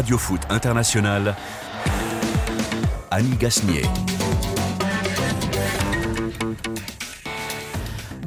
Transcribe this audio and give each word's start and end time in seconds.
Radio 0.00 0.16
Foot 0.16 0.40
International, 0.48 1.36
Annie 3.10 3.36
Gasnier. 3.36 3.82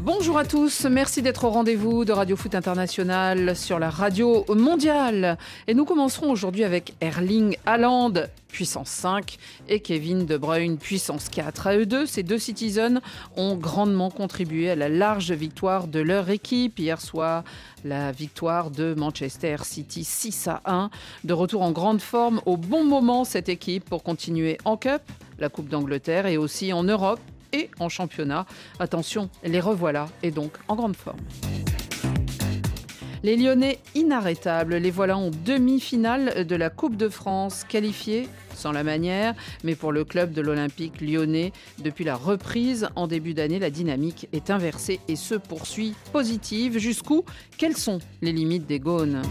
Bonjour 0.02 0.38
à 0.38 0.46
tous, 0.46 0.86
merci 0.86 1.24
d'être 1.24 1.46
au 1.46 1.50
rendez-vous 1.50 2.06
de 2.06 2.12
Radio 2.12 2.36
Foot 2.36 2.54
International 2.54 3.56
sur 3.56 3.80
la 3.80 3.90
radio 3.90 4.46
mondiale. 4.50 5.40
Et 5.66 5.74
nous 5.74 5.86
commencerons 5.86 6.30
aujourd'hui 6.30 6.64
avec 6.64 6.94
Erling 7.02 7.58
Haaland, 7.66 8.14
puissance 8.54 8.90
5, 8.90 9.38
et 9.68 9.80
Kevin 9.80 10.26
De 10.28 10.38
Bruyne, 10.38 10.78
puissance 10.78 11.28
4. 11.28 11.68
À 11.68 11.76
eux 11.76 11.88
deux, 11.88 12.06
ces 12.06 12.22
deux 12.22 12.38
citizens 12.38 13.02
ont 13.36 13.56
grandement 13.56 14.12
contribué 14.12 14.70
à 14.70 14.76
la 14.76 14.90
large 14.90 15.32
victoire 15.32 15.88
de 15.88 16.00
leur 16.00 16.30
équipe. 16.30 16.78
Hier 16.78 17.02
soir, 17.02 17.44
la 17.84 18.12
victoire 18.12 18.70
de 18.70 18.94
Manchester 18.94 19.58
City 19.64 20.04
6 20.04 20.48
à 20.48 20.62
1. 20.66 20.90
De 21.24 21.34
retour 21.34 21.64
en 21.64 21.72
grande 21.72 22.00
forme 22.00 22.42
au 22.46 22.56
bon 22.56 22.84
moment, 22.84 23.26
cette 23.26 23.50
équipe, 23.50 23.86
pour 23.86 24.04
continuer 24.04 24.60
en 24.66 24.78
Cup, 24.78 25.02
la 25.40 25.50
Coupe 25.50 25.68
d'Angleterre, 25.68 26.28
et 26.28 26.38
aussi 26.38 26.72
en 26.74 26.84
Europe 26.84 27.20
et 27.54 27.72
en 27.80 27.90
championnat. 27.90 28.46
Attention, 28.80 29.30
les 29.44 29.60
revoilà 29.60 30.08
et 30.22 30.30
donc 30.30 30.54
en 30.68 30.76
grande 30.76 30.96
forme. 30.96 31.20
Les 33.26 33.38
Lyonnais 33.38 33.80
inarrêtables, 33.96 34.76
les 34.76 34.92
voilà 34.92 35.18
en 35.18 35.32
demi-finale 35.32 36.46
de 36.46 36.56
la 36.58 36.70
Coupe 36.70 36.98
de 36.98 37.08
France, 37.08 37.64
qualifiés 37.64 38.28
sans 38.54 38.74
la 38.74 38.84
manière, 38.84 39.34
mais 39.64 39.76
pour 39.76 39.94
le 39.94 40.04
club 40.04 40.34
de 40.34 40.42
l'Olympique 40.42 41.00
lyonnais, 41.00 41.54
depuis 41.80 42.04
la 42.04 42.18
reprise 42.18 42.90
en 42.98 43.08
début 43.08 43.34
d'année, 43.34 43.60
la 43.60 43.70
dynamique 43.70 44.28
est 44.34 44.50
inversée 44.50 45.00
et 45.08 45.16
se 45.16 45.36
poursuit 45.36 45.96
positive. 46.12 46.78
Jusqu'où? 46.78 47.24
Quelles 47.58 47.78
sont 47.78 48.00
les 48.22 48.34
limites 48.34 48.68
des 48.68 48.80
Gaunes? 48.80 49.22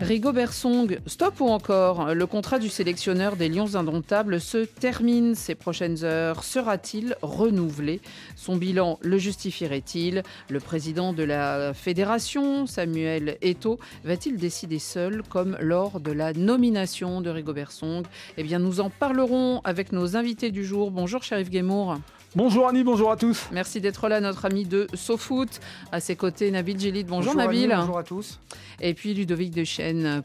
Rigobert 0.00 0.52
Song, 0.52 0.98
stop 1.06 1.40
ou 1.40 1.48
encore? 1.48 2.14
Le 2.14 2.26
contrat 2.26 2.58
du 2.58 2.68
sélectionneur 2.68 3.36
des 3.36 3.48
Lions 3.48 3.74
indomptables 3.74 4.40
se 4.40 4.58
termine 4.58 5.34
ces 5.34 5.54
prochaines 5.54 6.04
heures. 6.04 6.44
Sera-t-il 6.44 7.16
renouvelé? 7.22 8.00
Son 8.36 8.56
bilan 8.56 8.98
le 9.00 9.16
justifierait-il? 9.18 10.22
Le 10.50 10.60
président 10.60 11.12
de 11.12 11.22
la 11.22 11.72
fédération, 11.72 12.66
Samuel 12.66 13.38
Eto, 13.40 13.78
va-t-il 14.04 14.36
décider 14.36 14.78
seul 14.78 15.22
comme 15.28 15.56
lors 15.60 16.00
de 16.00 16.12
la 16.12 16.32
nomination 16.32 17.20
de 17.20 17.30
Rigobert 17.30 17.72
Song? 17.72 18.04
Eh 18.36 18.42
bien, 18.42 18.58
nous 18.58 18.80
en 18.80 18.90
parlerons 18.90 19.62
avec 19.64 19.92
nos 19.92 20.16
invités 20.16 20.50
du 20.50 20.64
jour. 20.66 20.90
Bonjour, 20.90 21.22
Sharif 21.22 21.48
Guémour. 21.48 21.96
Bonjour 22.36 22.66
Annie, 22.66 22.82
bonjour 22.82 23.12
à 23.12 23.16
tous. 23.16 23.46
Merci 23.52 23.80
d'être 23.80 24.08
là, 24.08 24.20
notre 24.20 24.44
ami 24.44 24.64
de 24.64 24.88
SoFoot. 24.92 25.60
À 25.92 26.00
ses 26.00 26.16
côtés, 26.16 26.50
Nabil 26.50 26.80
Gélid. 26.80 27.06
Bonjour, 27.06 27.36
Nabil. 27.36 27.72
bonjour 27.72 27.96
à 27.96 28.02
tous. 28.02 28.40
Et 28.80 28.92
puis 28.92 29.14
Ludovic 29.14 29.52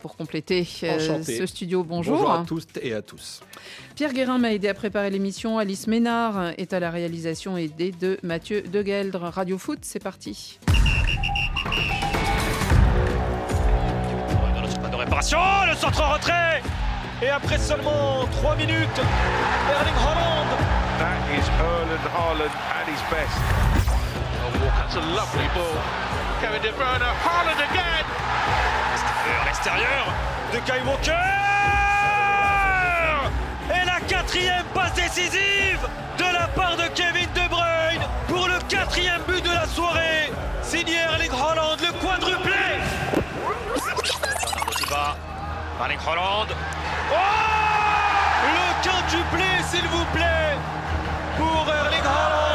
Pour 0.02 0.16
compléter 0.16 0.68
euh, 0.84 1.24
ce 1.24 1.46
studio. 1.46 1.84
Bonjour. 1.84 2.18
Bonjour 2.18 2.32
à 2.32 2.46
tous 2.46 2.66
et 2.82 2.94
à 2.94 3.02
tous. 3.02 3.42
Pierre 3.96 4.14
Guérin 4.14 4.38
m'a 4.38 4.54
aidé 4.54 4.70
à 4.70 4.74
préparer 4.74 5.10
l'émission. 5.10 5.58
Alice 5.58 5.88
Ménard 5.88 6.54
est 6.58 6.74
à 6.74 6.80
la 6.80 6.90
réalisation 6.90 7.58
aidée 7.58 7.92
de 7.92 8.18
Mathieu 8.24 8.62
Degueldre. 8.62 9.24
Radio 9.24 9.58
Foot, 9.58 9.80
c'est 9.82 10.00
parti. 10.00 10.60
de 14.90 14.96
réparation, 14.96 15.40
le 15.68 15.76
centre 15.76 16.02
retrait 16.14 16.62
Et 17.22 17.30
après 17.30 17.58
seulement 17.58 18.26
3 18.32 18.56
minutes, 18.56 19.02
Erling 19.70 19.96
Holland 19.96 20.48
That 21.00 21.20
is 21.32 21.48
Erland 21.60 22.06
Haaland 22.16 22.54
at 22.76 22.88
his 22.88 23.02
best. 23.12 23.38
Oh, 24.42 24.52
that's 24.64 24.96
a 24.96 25.02
lovely 25.16 25.48
ball. 25.56 25.80
Kevin 26.42 26.62
De 26.62 26.72
Bruyne, 26.72 27.04
Haaland 27.24 27.60
again. 27.72 28.19
Extérieur, 29.60 29.90
extérieur 29.90 30.54
de 30.54 30.60
Kai 30.60 30.82
Walker. 30.88 31.12
Et 33.70 33.86
la 33.86 34.00
quatrième 34.08 34.64
passe 34.74 34.94
décisive 34.94 35.86
de 36.18 36.24
la 36.24 36.48
part 36.56 36.78
de 36.78 36.84
Kevin 36.96 37.28
De 37.36 37.50
Bruyne 37.50 38.08
pour 38.30 38.48
le 38.48 38.58
quatrième 38.70 39.22
but 39.28 39.44
de 39.44 39.50
la 39.50 39.66
soirée. 39.68 40.32
Signé 40.62 40.96
Erling 40.96 41.32
Haaland, 41.32 41.76
le 41.82 41.92
quadruplé. 42.00 42.54
Erling 45.82 46.00
Haaland. 46.08 46.48
Oh 47.12 47.16
Le 48.46 48.82
quintuplé, 48.82 49.44
s'il 49.70 49.88
vous 49.90 50.06
plaît 50.14 50.56
pour 51.38 51.68
Erling 51.68 52.06
Haaland. 52.06 52.49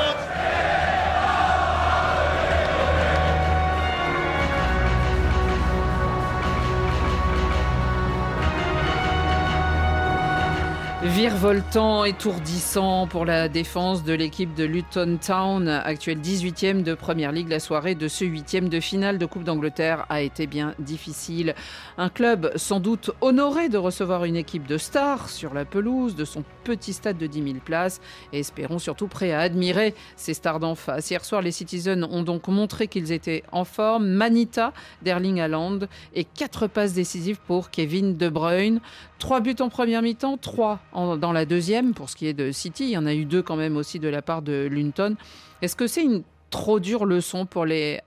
Virevoltant, 11.04 12.04
étourdissant 12.04 13.06
pour 13.06 13.26
la 13.26 13.50
défense 13.50 14.04
de 14.04 14.15
l'équipe 14.15 14.54
de 14.54 14.65
Luton 14.65 15.19
Town, 15.25 15.69
actuelle 15.69 16.19
18e 16.19 16.82
de 16.82 16.94
Première 16.94 17.31
Ligue. 17.31 17.50
La 17.50 17.60
soirée 17.60 17.94
de 17.94 18.09
ce 18.09 18.25
8e 18.25 18.70
de 18.70 18.81
finale 18.81 19.19
de 19.19 19.26
Coupe 19.26 19.44
d'Angleterre 19.44 20.06
a 20.09 20.22
été 20.22 20.47
bien 20.47 20.75
difficile. 20.78 21.54
Un 21.98 22.09
club 22.09 22.53
sans 22.56 22.81
doute 22.81 23.10
honoré 23.20 23.69
de 23.69 23.76
recevoir 23.76 24.25
une 24.25 24.34
équipe 24.34 24.66
de 24.66 24.78
stars 24.78 25.28
sur 25.28 25.53
la 25.53 25.66
pelouse 25.66 26.16
de 26.16 26.25
son 26.25 26.42
petit 26.64 26.92
stade 26.92 27.19
de 27.19 27.26
10 27.26 27.42
000 27.42 27.54
places 27.64 28.00
et 28.32 28.41
espérons 28.41 28.78
surtout 28.78 29.06
prêt 29.06 29.32
à 29.32 29.41
admirer 29.41 29.94
ces 30.16 30.34
stars 30.34 30.60
d'en 30.60 30.75
face. 30.75 31.10
Hier 31.10 31.25
soir, 31.25 31.42
les 31.42 31.52
Citizens 31.52 32.02
ont 32.10 32.22
donc 32.22 32.48
montré 32.48 32.88
qu'ils 32.88 33.12
étaient 33.12 33.44
en 33.52 33.64
forme. 33.64 34.06
Manita 34.06 34.72
d'Erling 35.03 35.41
Haaland 35.41 35.80
et 36.14 36.24
quatre 36.24 36.66
passes 36.66 36.94
décisives 36.94 37.38
pour 37.47 37.70
Kevin 37.70 38.16
De 38.16 38.28
Bruyne. 38.28 38.80
Trois 39.19 39.41
buts 39.41 39.56
en 39.60 39.69
première 39.69 40.03
mi-temps, 40.03 40.38
trois 40.38 40.80
dans 40.94 41.32
la 41.32 41.44
deuxième 41.44 41.94
pour 41.94 42.10
ce 42.10 42.16
qui 42.16 42.26
est 42.26 42.34
de 42.34 42.50
City. 42.50 42.84
Il 42.84 42.91
y 42.91 42.98
en 42.98 43.06
a 43.06 43.14
eu 43.14 43.24
deux 43.24 43.42
quand 43.42 43.56
même 43.56 43.76
aussi 43.76 43.98
de 43.98 44.08
la 44.08 44.22
part 44.22 44.42
de 44.42 44.69
Lunton. 44.70 45.16
Est-ce 45.62 45.76
que 45.76 45.86
c'est 45.86 46.03
une 46.03 46.22
trop 46.50 46.80
dure 46.80 47.04
leçon 47.04 47.47
pour 47.47 47.64
les 47.66 48.00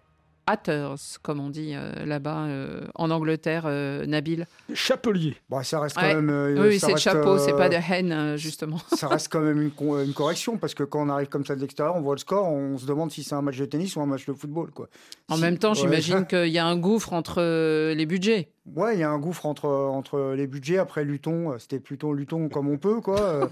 haters, 0.47 1.19
comme 1.22 1.40
on 1.40 1.50
dit 1.50 1.74
euh, 1.75 2.06
là-bas 2.06 2.46
euh, 2.46 2.81
en 2.96 3.12
Angleterre, 3.12 3.63
euh, 3.66 4.06
Nabil 4.06 4.47
Chapelier. 4.74 5.35
Bon, 5.50 5.62
ça 5.62 5.80
reste 5.81 5.97
quand 5.97 6.22
même. 6.22 6.58
oui, 6.58 6.80
c'est 6.80 6.97
chapeau, 6.97 7.38
c'est 7.38 7.53
pas 7.53 7.69
de 7.69 7.75
haine, 7.75 8.38
justement. 8.38 8.80
Ça 8.96 9.08
reste 9.08 9.31
quand 9.31 9.41
même 9.41 9.62
une, 9.62 9.72
une, 10.06 10.13
correction, 10.13 10.58
parce 10.58 10.74
que 10.74 10.84
quand 10.84 11.06
on 11.06 11.09
arrive 11.09 11.28
comme 11.28 11.46
ça 11.46 11.56
de 11.56 11.62
l'extérieur, 11.62 11.96
on 11.96 12.02
voit 12.02 12.16
le 12.16 12.19
score, 12.19 12.47
on 12.47 12.78
se 12.78 12.85
demande 12.85 13.12
si 13.12 13.24
c'est 13.24 13.35
un 13.35 13.41
match 13.41 13.58
de 13.58 13.66
tennis 13.66 13.96
ou 13.96 14.02
un 14.02 14.06
match 14.06 14.25
de 14.25 14.34
football. 14.34 14.72
Quoi. 14.72 14.88
En 15.30 15.38
même 15.38 15.58
temps, 15.58 15.74
j'imagine 15.74 16.25
qu'il 16.30 16.47
y 16.47 16.58
a 16.58 16.66
un 16.66 16.78
gouffre 16.78 17.14
entre 17.14 17.41
les 17.94 18.06
budgets. 18.06 18.50
Ouais, 18.75 18.95
il 18.95 19.00
y 19.00 19.03
a 19.03 19.09
un 19.09 19.17
gouffre 19.17 19.45
entre, 19.45 19.67
entre 19.69 20.33
les 20.35 20.47
budgets. 20.47 20.78
Après, 20.78 21.03
Luton, 21.03 21.57
c'était 21.57 21.79
plutôt 21.79 22.13
Luton 22.13 22.50
comme 22.50 22.67
on 22.67 22.78
peut. 22.78 23.00
Quoi. 23.01 23.50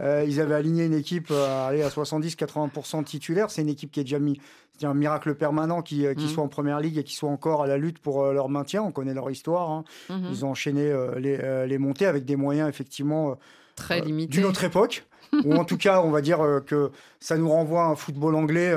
ils 0.00 0.40
avaient 0.40 0.54
aligné 0.54 0.84
une 0.84 0.94
équipe 0.94 1.30
à, 1.30 1.68
aller 1.68 1.82
à 1.82 1.88
70-80% 1.88 3.04
titulaire. 3.04 3.50
C'est 3.50 3.62
une 3.62 3.68
équipe 3.68 3.92
qui 3.92 4.00
est 4.00 4.04
déjà 4.04 4.18
mis. 4.18 4.40
C'est 4.78 4.86
un 4.86 4.94
miracle 4.94 5.34
permanent 5.34 5.82
qui, 5.82 6.04
qui 6.16 6.24
mmh. 6.24 6.28
soit 6.28 6.42
en 6.44 6.48
première 6.48 6.80
ligue 6.80 6.98
et 6.98 7.04
qui 7.04 7.14
soit 7.14 7.30
encore 7.30 7.62
à 7.62 7.66
la 7.66 7.78
lutte 7.78 7.98
pour 7.98 8.24
leur 8.32 8.48
maintien. 8.48 8.82
On 8.82 8.92
connaît 8.92 9.14
leur 9.14 9.30
histoire. 9.30 9.70
Hein. 9.70 9.84
Mmh. 10.10 10.26
Ils 10.30 10.44
ont 10.44 10.50
enchaîné 10.50 10.92
les, 11.16 11.66
les, 11.66 11.78
montées 11.78 12.06
avec 12.06 12.24
des 12.24 12.36
moyens 12.36 12.68
effectivement 12.68 13.38
très 13.76 14.00
limités. 14.00 14.32
D'une 14.32 14.46
autre 14.46 14.64
époque. 14.64 15.06
ou 15.44 15.54
en 15.54 15.64
tout 15.64 15.76
cas, 15.78 16.02
on 16.02 16.10
va 16.10 16.20
dire 16.20 16.40
que 16.66 16.90
ça 17.20 17.38
nous 17.38 17.48
renvoie 17.48 17.84
à 17.84 17.86
un 17.86 17.96
football 17.96 18.34
anglais 18.34 18.74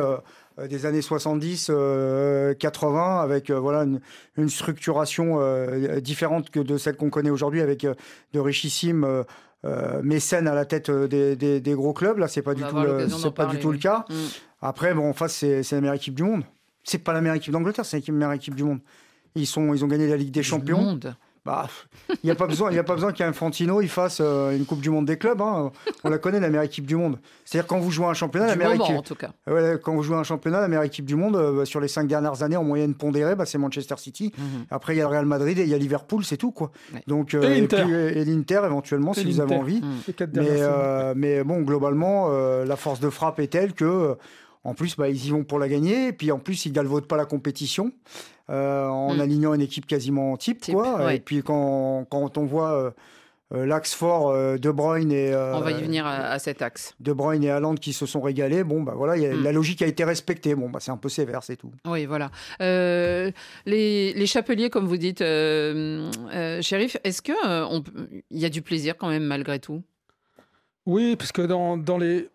des 0.67 0.85
années 0.85 1.01
70, 1.01 1.71
80, 2.59 3.21
avec 3.21 3.51
voilà 3.51 3.85
une, 4.37 4.49
structuration 4.49 5.39
différente 5.99 6.49
que 6.49 6.59
de 6.59 6.77
celle 6.77 6.95
qu'on 6.95 7.09
connaît 7.09 7.29
aujourd'hui, 7.29 7.61
avec 7.61 7.85
de 8.33 8.39
richissimes 8.39 9.25
mécènes 10.03 10.47
à 10.47 10.55
la 10.55 10.65
tête 10.65 10.89
des, 10.89 11.35
des, 11.35 11.73
gros 11.73 11.93
clubs. 11.93 12.17
Là, 12.17 12.27
c'est 12.27 12.41
pas 12.41 12.53
du 12.53 12.63
tout, 12.63 12.77
c'est 13.09 13.33
pas 13.33 13.45
du 13.45 13.59
tout 13.59 13.71
le 13.71 13.77
cas. 13.77 14.05
Mm. 14.09 14.13
Après, 14.61 14.93
bon, 14.93 15.09
en 15.09 15.13
face, 15.13 15.33
c'est 15.33 15.71
la 15.71 15.81
meilleure 15.81 15.95
équipe 15.95 16.15
du 16.15 16.23
monde. 16.23 16.43
C'est 16.83 16.97
pas 16.97 17.13
la 17.13 17.21
meilleure 17.21 17.37
équipe 17.37 17.53
d'Angleterre, 17.53 17.85
c'est 17.85 18.05
la 18.07 18.13
meilleure 18.13 18.33
équipe 18.33 18.55
du 18.55 18.63
monde. 18.63 18.79
Ils 19.35 19.47
sont, 19.47 19.73
ils 19.73 19.85
ont 19.85 19.87
gagné 19.87 20.07
la 20.07 20.17
Ligue 20.17 20.31
des 20.31 20.43
Champions. 20.43 20.81
Monde. 20.81 21.15
Bah, 21.45 21.67
il 22.09 22.17
n'y 22.25 22.31
a 22.31 22.35
pas 22.35 22.47
besoin, 22.47 22.69
il 22.71 22.75
y 22.75 22.79
a 22.79 22.83
pas 22.83 22.95
besoin 22.95 23.11
qu'Infantino 23.13 23.81
il 23.81 23.87
fasse 23.89 24.19
euh, 24.21 24.55
une 24.55 24.65
Coupe 24.65 24.81
du 24.81 24.89
Monde 24.89 25.05
des 25.05 25.17
clubs. 25.17 25.41
Hein. 25.41 25.71
On 26.03 26.09
la 26.09 26.17
connaît, 26.17 26.39
la 26.39 26.49
meilleure 26.49 26.63
équipe 26.63 26.85
du 26.85 26.95
monde. 26.95 27.17
C'est-à-dire 27.45 27.67
quand 27.67 27.79
vous 27.79 27.91
jouez 27.91 28.05
un 28.07 28.13
championnat, 28.13 28.45
du 28.47 28.51
la 28.51 28.55
meilleure 28.57 28.73
moment, 28.73 28.85
équipe. 28.85 28.97
en 28.97 29.01
tout 29.01 29.15
cas. 29.15 29.31
Ouais, 29.47 29.79
quand 29.81 29.95
vous 29.95 30.03
jouez 30.03 30.17
un 30.17 30.23
championnat, 30.23 30.61
la 30.61 30.67
meilleure 30.67 30.83
équipe 30.83 31.05
du 31.05 31.15
monde 31.15 31.35
euh, 31.35 31.65
sur 31.65 31.79
les 31.79 31.87
cinq 31.87 32.07
dernières 32.07 32.43
années 32.43 32.57
en 32.57 32.63
moyenne 32.63 32.93
pondérée, 32.93 33.35
bah, 33.35 33.45
c'est 33.45 33.57
Manchester 33.57 33.95
City. 33.97 34.31
Mhm. 34.37 34.65
Après, 34.69 34.95
il 34.95 34.97
y 34.97 35.01
a 35.01 35.05
le 35.05 35.09
Real 35.09 35.25
Madrid 35.25 35.57
et 35.59 35.63
il 35.63 35.69
y 35.69 35.73
a 35.73 35.77
Liverpool, 35.77 36.23
c'est 36.25 36.37
tout 36.37 36.51
quoi. 36.51 36.71
Ouais. 36.93 37.03
Donc 37.07 37.33
Et 37.33 37.61
l'Inter. 37.61 37.85
et 38.15 38.25
l'Inter 38.25 38.61
éventuellement 38.65 39.13
si 39.13 39.25
vous 39.25 39.39
avez 39.39 39.55
envie. 39.55 39.81
Mm. 39.81 39.93
Les 40.07 40.13
quatre 40.13 40.35
Mais, 40.35 40.47
euh, 40.49 41.13
mais 41.15 41.43
bon, 41.43 41.61
globalement, 41.61 42.27
euh, 42.29 42.65
la 42.65 42.75
force 42.75 42.99
de 42.99 43.09
frappe 43.09 43.39
est 43.39 43.47
telle 43.47 43.73
que, 43.73 43.85
euh, 43.85 44.15
en 44.63 44.73
plus, 44.73 44.95
bah, 44.95 45.09
ils 45.09 45.25
y 45.25 45.29
vont 45.29 45.43
pour 45.43 45.59
la 45.59 45.69
gagner. 45.69 46.07
Et 46.07 46.13
puis, 46.13 46.31
en 46.31 46.39
plus, 46.39 46.65
ils 46.65 46.73
galvaudent 46.73 47.07
pas 47.07 47.17
la 47.17 47.25
compétition 47.25 47.91
euh, 48.49 48.87
en 48.87 49.15
Mm. 49.15 49.19
alignant 49.21 49.53
une 49.53 49.61
équipe 49.61 49.85
quasiment 49.85 50.35
type. 50.37 50.61
Type, 50.61 50.75
quoi. 50.75 51.05
ouais. 51.05 51.17
Et 51.17 51.19
puis, 51.19 51.41
quand, 51.43 52.05
quand 52.09 52.37
on 52.37 52.45
voit 52.45 52.93
euh, 53.53 53.65
l'axe 53.65 53.93
fort 53.93 54.33
De 54.33 54.71
Bruyne 54.71 55.11
et. 55.11 55.33
On 55.33 55.61
va 55.61 55.71
y 55.71 55.81
venir 55.81 56.05
à, 56.05 56.37
cet 56.39 56.61
axe. 56.61 56.93
De 56.99 57.13
Bruyne 57.13 57.43
et 57.43 57.49
Haaland 57.49 57.75
qui 57.75 57.93
se 57.93 58.05
sont 58.05 58.21
régalés. 58.21 58.63
Bon, 58.63 58.81
bah 58.83 58.93
voilà, 58.95 59.15
mm. 59.15 59.43
la 59.43 59.51
logique 59.51 59.81
a 59.81 59.87
été 59.87 60.03
respectée. 60.03 60.55
Bon, 60.55 60.69
bah 60.69 60.79
c'est 60.81 60.91
un 60.91 60.97
peu 60.97 61.09
sévère, 61.09 61.43
c'est 61.43 61.55
tout. 61.55 61.71
Oui, 61.87 62.05
voilà. 62.05 62.31
les, 62.59 63.33
les, 63.65 64.25
chapeliers, 64.25 64.69
comme 64.69 64.87
vous 64.87 64.97
dites, 64.97 65.19
shérif, 65.19 66.97
est-ce 67.03 67.21
qu'il 67.21 67.35
il 68.29 68.39
y 68.39 68.45
a 68.45 68.49
du 68.49 68.61
plaisir 68.61 68.97
quand 68.97 69.09
même 69.09 69.23
malgré 69.23 69.59
tout? 69.59 69.83
Oui, 70.85 71.15
parce 71.15 71.31
que 71.31 71.43
dans, 71.43 71.77
dans, 71.77 71.99
les, 71.99 72.29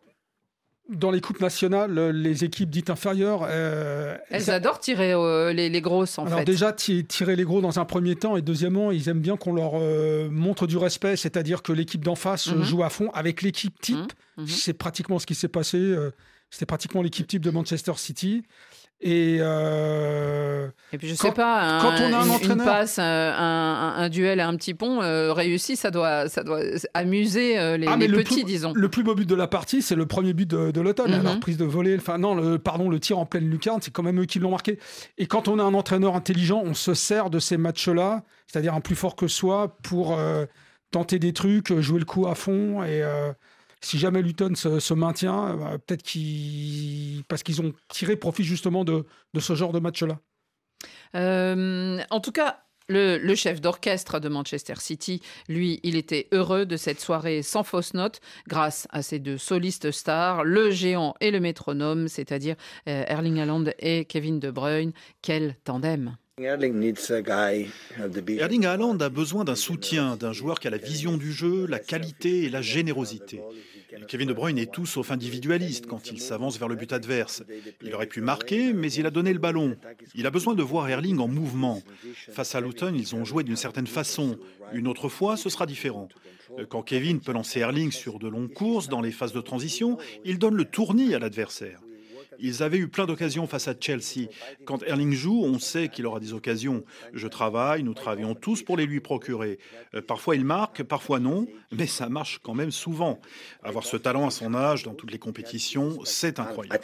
dans 0.89 1.11
les 1.11 1.21
coupes 1.21 1.41
nationales, 1.41 1.95
les 2.11 2.45
équipes 2.45 2.69
dites 2.69 2.91
inférieures. 2.91 3.47
Euh, 3.49 4.17
elles 4.31 4.51
adorent 4.51 4.81
tirer 4.81 5.13
euh, 5.13 5.53
les, 5.53 5.71
les, 5.71 5.81
grosses, 5.81 6.19
en 6.19 6.27
Alors 6.27 6.45
déjà, 6.45 6.73
tirer 6.73 7.37
les 7.37 7.45
gros 7.45 7.63
dans 7.63 7.79
un 7.79 7.85
premier 7.85 8.17
temps, 8.17 8.37
et 8.37 8.43
deuxièmement, 8.43 8.91
ils 8.91 9.09
aiment 9.09 9.21
bien 9.21 9.37
qu'on 9.37 9.55
leur 9.55 9.73
euh, 9.75 10.29
montre 10.31 10.67
du 10.67 10.77
respect, 10.77 11.17
c'est-à-dire 11.17 11.63
que 11.63 11.73
l'équipe 11.73 12.05
d'en 12.05 12.17
face 12.17 12.49
mhm. 12.49 12.63
joue 12.63 12.83
à 12.83 12.91
fond 12.91 13.11
avec 13.15 13.41
l'équipe 13.41 13.81
type. 13.81 13.97
Mhm. 14.37 14.45
Mhm. 14.45 14.49
C'est 14.49 14.75
pratiquement 14.75 15.19
ce 15.19 15.27
qui 15.27 15.35
s'est 15.35 15.49
passé. 15.49 15.95
C'était 16.51 16.67
pratiquement 16.67 17.03
l'équipe 17.03 17.27
type 17.27 17.43
de 17.43 17.51
Manchester 17.51 17.95
City. 17.97 18.45
Et, 19.07 19.37
euh, 19.39 20.67
et 20.91 20.97
puis 20.97 21.09
je 21.09 21.15
sais 21.15 21.31
pas, 21.31 21.79
quand 21.83 21.93
on 22.01 22.13
a 22.15 22.17
un 22.21 22.39
une, 22.39 22.53
une 22.53 22.57
passe, 22.57 22.99
un, 22.99 23.05
un, 23.05 24.09
duel 24.09 24.41
à 24.41 24.49
un 24.49 24.57
petit 24.57 24.73
pont 24.73 25.03
euh, 25.03 25.35
réussi, 25.35 25.77
ça 25.77 25.91
doit, 25.91 26.31
ça 26.31 26.43
doit 26.43 26.61
amuser 26.95 27.59
euh, 27.59 27.77
les, 27.77 27.87
ah, 27.87 27.97
les 27.97 28.09
petits, 28.09 28.45
disons. 28.45 28.73
Le 28.75 28.89
plus 28.89 29.03
beau 29.03 29.15
but 29.15 29.29
de 29.29 29.35
la 29.35 29.47
partie, 29.47 29.83
c'est 29.83 29.95
le 29.95 30.07
premier 30.07 30.33
but 30.33 30.49
de, 30.49 30.81
l'automne. 30.81 31.13
Mhm. 31.13 31.21
Alors 31.21 31.39
prise 31.39 31.59
de 31.59 31.67
volée, 31.67 31.97
enfin 31.99 32.17
non, 32.17 32.35
le, 32.35 32.59
pardon, 32.59 32.89
le 32.89 32.99
tir 32.99 33.19
en 33.19 33.27
pleine 33.27 33.51
lucarne, 33.51 33.81
c'est 33.83 33.91
quand 33.91 34.03
même 34.03 34.23
eux 34.23 34.25
qui 34.25 34.39
l'ont 34.39 34.51
marqué. 34.51 34.79
Et 35.19 35.27
quand 35.27 35.49
on 35.49 35.59
a 35.59 35.63
un 35.63 35.75
entraîneur 35.75 36.17
intelligent, 36.17 36.63
on 36.65 36.73
se 36.73 36.95
sert 36.95 37.29
de 37.29 37.41
ces 37.41 37.59
matchs-là, 37.59 38.25
c'est-à-dire 38.47 38.73
un 38.73 38.81
plus 38.81 38.97
fort 38.97 39.17
que 39.17 39.29
soi, 39.29 39.77
pour 39.83 40.19
tenter 40.93 41.19
des 41.19 41.35
trucs, 41.35 41.79
jouer 41.79 41.99
le 41.99 42.07
coup 42.07 42.27
à 42.27 42.35
fond 42.35 42.83
et 42.83 43.03
si 43.85 43.99
jamais 43.99 44.23
Luton 44.23 44.55
se, 44.55 44.95
maintient, 44.95 45.51
euh, 45.51 45.57
bah, 45.57 45.79
peut-être 45.85 46.03
qu'ils. 46.03 47.23
parce 47.29 47.43
qu'ils 47.43 47.61
ont 47.61 47.73
tiré 47.89 48.17
profit 48.17 48.45
justement 48.45 48.85
de, 48.85 49.05
ce 49.39 49.55
genre 49.55 49.73
de 49.73 49.81
match-là. 49.81 50.19
Euh, 51.15 52.01
en 52.11 52.21
tout 52.21 52.33
cas, 52.33 52.65
le, 52.89 53.35
chef 53.35 53.61
d'orchestre 53.61 54.21
de 54.21 54.29
Manchester 54.29 54.75
City, 54.79 55.23
lui, 55.49 55.81
il 55.83 55.97
était 55.97 56.29
heureux 56.33 56.67
de 56.67 56.77
cette 56.77 57.01
soirée 57.01 57.43
sans 57.43 57.63
fausse 57.63 57.95
note 57.95 58.21
grâce 58.49 58.87
à 58.91 59.03
ces 59.03 59.19
deux 59.19 59.39
solistes 59.39 59.91
stars, 59.91 60.45
le 60.45 60.71
géant 60.71 61.15
et 61.21 61.31
le 61.31 61.41
métronome, 61.41 62.09
c'est-à-dire 62.09 62.57
euh, 62.89 63.05
Erling 63.07 63.41
Haaland 63.41 63.65
et 63.79 64.05
Kevin 64.05 64.39
De 64.39 64.51
Bruyne. 64.51 64.93
Quel 65.23 65.57
tandem 65.65 66.17
Erling 66.37 68.67
Haaland 68.67 68.99
a 68.99 69.09
besoin 69.09 69.45
d'un 69.45 69.55
soutien, 69.55 70.17
d'un 70.17 70.33
joueur 70.33 70.59
qui 70.59 70.67
a 70.67 70.71
la 70.71 70.79
vision 70.79 71.17
du 71.17 71.33
jeu, 71.33 71.65
la 71.67 71.79
qualité 71.79 72.43
et 72.43 72.51
la 72.51 72.61
générosité. 72.61 73.41
Kevin 74.09 74.29
De 74.29 74.33
Bruyne 74.33 74.59
est 74.59 74.73
tout 74.73 74.87
sauf 74.87 75.11
individualiste 75.11 75.87
quand 75.87 76.11
il 76.11 76.21
s'avance 76.21 76.59
vers 76.59 76.69
le 76.69 76.77
but 76.77 76.93
adverse. 76.93 77.43
Il 77.83 77.95
aurait 77.95 78.07
pu 78.07 78.21
marquer, 78.21 78.73
mais 78.73 78.93
il 78.93 79.07
a 79.07 79.11
donné 79.11 79.33
le 79.33 79.39
ballon. 79.39 79.77
Il 80.15 80.27
a 80.27 80.31
besoin 80.31 80.55
de 80.55 80.63
voir 80.63 80.89
Erling 80.89 81.19
en 81.19 81.29
mouvement. 81.29 81.83
Face 82.31 82.55
à 82.55 82.61
Luton, 82.61 82.95
ils 82.95 83.15
ont 83.15 83.25
joué 83.25 83.45
d'une 83.45 83.57
certaine 83.57 83.87
façon. 83.87 84.39
Une 84.73 84.89
autre 84.89 85.09
fois, 85.09 85.37
ce 85.37 85.49
sera 85.49 85.67
différent. 85.67 86.09
Quand 86.69 86.83
Kevin 86.83 87.21
peut 87.21 87.33
lancer 87.33 87.61
Erling 87.61 87.91
sur 87.91 88.19
de 88.19 88.29
longues 88.29 88.53
courses 88.53 88.89
dans 88.89 89.01
les 89.01 89.13
phases 89.13 89.33
de 89.33 89.41
transition, 89.41 89.99
il 90.25 90.39
donne 90.39 90.55
le 90.55 90.65
tournis 90.65 91.15
à 91.15 91.19
l'adversaire. 91.19 91.81
Ils 92.39 92.63
avaient 92.63 92.79
eu 92.79 92.89
plein 92.89 93.07
d'occasions 93.07 93.47
face 93.47 93.69
à 93.69 93.75
Chelsea. 93.79 94.29
Quand 94.65 94.83
Erling 94.83 95.13
joue, 95.13 95.43
on 95.45 95.59
sait 95.59 95.89
qu'il 95.89 96.07
aura 96.07 96.21
des 96.21 96.33
occasions. 96.33 96.85
Je 97.13 97.29
travaille, 97.29 97.83
nous 97.83 97.95
travaillons 97.95 98.35
tous 98.35 98.63
pour 98.63 98.77
les 98.77 98.87
lui 98.87 99.01
procurer. 99.01 99.59
Euh, 99.95 100.03
parfois 100.03 100.37
il 100.37 100.45
marque, 100.45 100.83
parfois 100.83 101.21
non, 101.21 101.47
mais 101.73 101.87
ça 101.87 102.09
marche 102.09 102.41
quand 102.43 102.55
même 102.55 102.71
souvent. 102.71 103.21
Avoir 103.63 103.85
ce 103.85 103.97
talent 103.97 104.27
à 104.27 104.31
son 104.31 104.55
âge 104.55 104.83
dans 104.83 104.95
toutes 104.95 105.11
les 105.13 105.19
compétitions, 105.19 105.99
c'est 106.05 106.39
incroyable. 106.39 106.79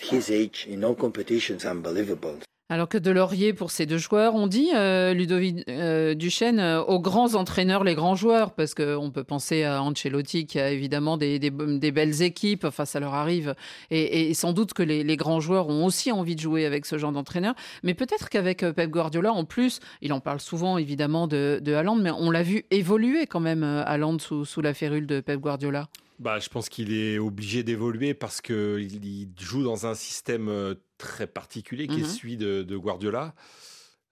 Alors 2.72 2.88
que 2.88 2.98
de 2.98 3.10
laurier 3.10 3.52
pour 3.52 3.72
ces 3.72 3.84
deux 3.84 3.98
joueurs, 3.98 4.36
on 4.36 4.46
dit, 4.46 4.70
euh, 4.76 5.12
Ludovic 5.12 5.64
euh, 5.68 6.14
Duchesne, 6.14 6.60
euh, 6.60 6.80
aux 6.80 7.00
grands 7.00 7.34
entraîneurs, 7.34 7.82
les 7.82 7.96
grands 7.96 8.14
joueurs, 8.14 8.52
parce 8.52 8.74
qu'on 8.74 9.10
peut 9.12 9.24
penser 9.24 9.64
à 9.64 9.82
Ancelotti 9.82 10.46
qui 10.46 10.60
a 10.60 10.70
évidemment 10.70 11.16
des, 11.16 11.40
belles 11.50 12.22
équipes, 12.22 12.64
enfin 12.64 12.84
ça 12.84 13.00
leur 13.00 13.14
arrive, 13.14 13.56
et, 13.90 14.32
sans 14.34 14.52
doute 14.52 14.72
que 14.72 14.84
les, 14.84 15.16
grands 15.16 15.40
joueurs 15.40 15.68
ont 15.68 15.84
aussi 15.84 16.12
envie 16.12 16.36
de 16.36 16.40
jouer 16.40 16.64
avec 16.64 16.86
ce 16.86 16.96
genre 16.96 17.10
d'entraîneur, 17.10 17.56
mais 17.82 17.94
peut-être 17.94 18.28
qu'avec 18.28 18.58
Pep 18.60 18.88
Guardiola, 18.88 19.32
en 19.32 19.44
plus, 19.44 19.80
il 20.00 20.12
en 20.12 20.20
parle 20.20 20.38
souvent 20.38 20.78
évidemment 20.78 21.26
de, 21.26 21.58
de 21.60 21.74
mais 22.00 22.12
on 22.12 22.30
l'a 22.30 22.44
vu 22.44 22.66
évoluer 22.70 23.26
quand 23.26 23.40
même, 23.40 23.64
Haaland, 23.64 24.20
sous, 24.20 24.44
sous 24.44 24.60
la 24.60 24.74
férule 24.74 25.08
de 25.08 25.18
Pep 25.18 25.40
Guardiola. 25.40 25.88
Bah, 26.20 26.38
je 26.38 26.50
pense 26.50 26.68
qu'il 26.68 26.92
est 26.92 27.18
obligé 27.18 27.62
d'évoluer 27.62 28.12
parce 28.12 28.42
qu'il 28.42 29.06
il 29.06 29.30
joue 29.40 29.62
dans 29.62 29.86
un 29.86 29.94
système 29.94 30.50
euh, 30.50 30.74
très 30.98 31.26
particulier 31.26 31.86
qui 31.86 32.00
est 32.00 32.02
mhm. 32.02 32.08
celui 32.08 32.36
de, 32.36 32.76
Guardiola. 32.76 33.32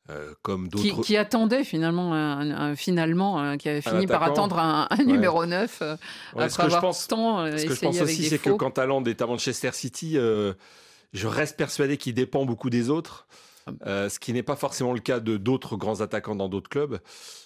Euh, 0.08 0.32
comme 0.40 0.68
d'autres... 0.68 1.02
Qui, 1.02 1.18
attendait 1.18 1.64
finalement, 1.64 2.14
un, 2.14 2.74
finalement 2.76 3.58
qui 3.58 3.68
avait 3.68 3.82
fini 3.82 4.06
par 4.06 4.22
attendre 4.22 4.58
un, 4.58 4.88
numéro 5.04 5.44
9 5.44 5.82
euh, 5.82 5.96
après 6.32 6.48
ce 6.48 6.62
avoir 6.62 6.80
je 6.80 6.86
pense, 6.86 7.08
tant 7.08 7.58
Ce 7.58 7.66
que 7.66 7.74
je 7.74 7.80
pense 7.80 8.00
aussi, 8.00 8.24
c'est 8.24 8.38
que 8.38 8.50
quand 8.50 8.78
Haaland 8.78 9.04
est 9.04 9.20
à 9.20 9.26
Manchester 9.26 9.72
City, 9.74 10.14
je 10.14 11.26
reste 11.26 11.58
persuadé 11.58 11.98
qu'il 11.98 12.14
dépend 12.14 12.46
beaucoup 12.46 12.70
des 12.70 12.88
autres. 12.88 13.26
Euh, 13.86 14.08
ce 14.08 14.18
qui 14.18 14.32
n'est 14.32 14.42
pas 14.42 14.56
forcément 14.56 14.92
le 14.92 15.00
cas 15.00 15.20
de 15.20 15.36
d'autres 15.36 15.76
grands 15.76 16.00
attaquants 16.00 16.34
dans 16.34 16.48
d'autres 16.48 16.68
clubs. 16.68 17.00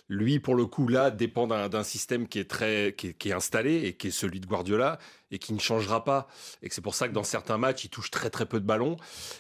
Lui, 0.09 0.41
pour 0.41 0.55
le 0.55 0.67
coup, 0.67 0.89
là, 0.89 1.11
dépend 1.11 1.47
d'un 1.47 1.83
système 1.85 2.29
qui 2.29 2.39
est 2.39 2.51
très, 2.51 2.95
qui 2.97 3.29
est, 3.29 3.33
installé 3.33 3.85
et 3.85 3.95
qui 3.95 4.09
est 4.09 4.11
celui 4.11 4.41
de 4.41 4.47
Guardiola 4.47 4.99
et 5.31 5.39
qui 5.39 5.55
ne 5.55 5.59
changera 5.59 6.05
pas. 6.05 6.27
Et 6.63 6.69
c'est 6.71 6.83
pour 6.83 6.95
ça 6.95 7.09
que 7.09 7.15
dans 7.15 7.25
certains 7.25 7.57
matchs, 7.57 7.85
il 7.85 7.89
touche 7.89 8.11
très 8.11 8.29
très 8.29 8.45
peu 8.45 8.61
de 8.61 8.67
ballons. 8.67 8.97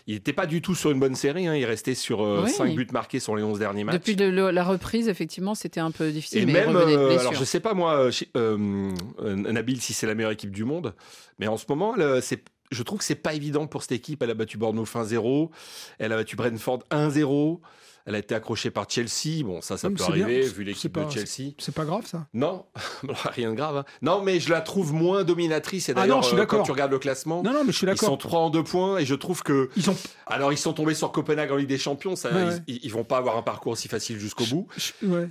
Il 0.06 0.14
n'était 0.14 0.32
pas 0.32 0.46
du 0.46 0.62
tout 0.62 0.74
sur 0.74 0.90
une 0.90 1.00
bonne 1.00 1.14
série. 1.14 1.46
Hein. 1.46 1.56
Il 1.56 1.66
restait 1.66 1.94
sur 1.94 2.48
5 2.48 2.70
euh, 2.70 2.74
buts 2.74 2.86
marqués 2.92 3.20
sur 3.20 3.36
les 3.36 3.42
11 3.42 3.58
derniers 3.58 3.84
matchs. 3.84 3.96
Depuis 3.96 4.14
la 4.16 4.64
reprise, 4.64 5.08
effectivement, 5.08 5.54
c'était 5.54 5.80
un 5.80 5.90
peu 5.90 6.10
difficile. 6.10 6.48
Et 6.48 6.52
même, 6.52 6.74
euh, 6.74 7.18
alors 7.18 7.34
je 7.34 7.44
sais 7.44 7.60
pas 7.60 7.74
moi, 7.74 8.08
Nabil, 8.34 9.80
si 9.82 9.92
c'est 9.92 10.06
la 10.06 10.14
meilleure 10.14 10.32
équipe 10.32 10.52
du 10.52 10.64
monde, 10.64 10.94
mais 11.38 11.48
en 11.48 11.58
ce 11.58 11.66
moment, 11.68 11.94
c'est 12.22 12.44
je 12.72 12.82
trouve 12.82 12.98
que 12.98 13.04
c'est 13.04 13.14
pas 13.14 13.34
évident 13.34 13.66
pour 13.66 13.82
cette 13.82 13.92
équipe. 13.92 14.22
Elle 14.22 14.30
a 14.30 14.34
battu 14.34 14.58
Bournemouth 14.58 14.88
1-0, 14.88 15.50
elle 15.98 16.12
a 16.12 16.16
battu 16.16 16.36
Brentford 16.36 16.80
1-0. 16.90 17.60
Elle 18.06 18.14
a 18.14 18.18
été 18.18 18.34
accrochée 18.34 18.70
par 18.70 18.88
Chelsea. 18.88 19.44
Bon, 19.44 19.60
ça, 19.60 19.76
ça 19.76 19.88
peut 19.90 20.02
arriver, 20.02 20.42
vu 20.42 20.64
l'équipe 20.64 20.98
de 20.98 21.10
Chelsea. 21.10 21.52
C'est 21.58 21.74
pas 21.74 21.84
grave, 21.84 22.06
ça 22.06 22.26
Non, 22.34 22.66
rien 23.24 23.50
de 23.50 23.56
grave. 23.56 23.76
Hein. 23.78 23.84
Non, 24.02 24.22
mais 24.22 24.40
je 24.40 24.50
la 24.50 24.60
trouve 24.60 24.92
moins 24.92 25.24
dominatrice. 25.24 25.88
Et 25.88 25.92
ah 25.92 26.00
d'ailleurs, 26.00 26.34
euh, 26.34 26.46
quand 26.46 26.62
tu 26.62 26.72
regardes 26.72 26.90
le 26.90 26.98
classement, 26.98 27.42
non, 27.42 27.52
non, 27.52 27.64
mais 27.64 27.72
je 27.72 27.78
suis 27.78 27.86
ils 27.86 27.98
sont 27.98 28.16
3 28.16 28.40
en 28.40 28.50
2 28.50 28.64
points. 28.64 28.98
Et 28.98 29.04
je 29.04 29.14
trouve 29.14 29.42
que. 29.42 29.70
Ils 29.76 29.90
ont... 29.90 29.96
Alors, 30.26 30.52
ils 30.52 30.58
sont 30.58 30.72
tombés 30.72 30.94
sur 30.94 31.12
Copenhague 31.12 31.52
en 31.52 31.56
Ligue 31.56 31.68
des 31.68 31.78
Champions. 31.78 32.16
Ça, 32.16 32.30
ils, 32.66 32.92
vont 32.92 33.04
pas 33.04 33.18
avoir 33.18 33.36
un 33.36 33.42
parcours 33.42 33.72
aussi 33.72 33.88
facile 33.88 34.18
jusqu'au 34.18 34.44
bout. 34.46 34.66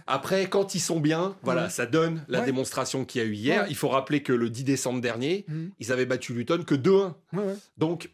Après, 0.08 0.48
quand 0.48 0.76
ils 0.76 0.80
sont 0.80 1.00
bien, 1.00 1.36
voilà, 1.44 1.70
ça 1.70 1.86
donne 1.86 2.24
la 2.28 2.42
démonstration 2.42 3.06
qu'il 3.06 3.22
y 3.22 3.26
a 3.26 3.28
eu 3.28 3.34
hier. 3.34 3.66
Il 3.70 3.76
faut 3.76 3.90
rappeler 3.90 4.24
que 4.24 4.34
le 4.34 4.50
10 4.50 4.64
décembre 4.64 5.02
dernier, 5.02 5.46
mhm. 5.48 5.72
ils 5.80 5.92
avaient 5.92 6.06
battu 6.06 6.34
Luton 6.34 6.64
que 6.66 6.76
2-1. 6.76 7.14
Donc, 7.78 8.10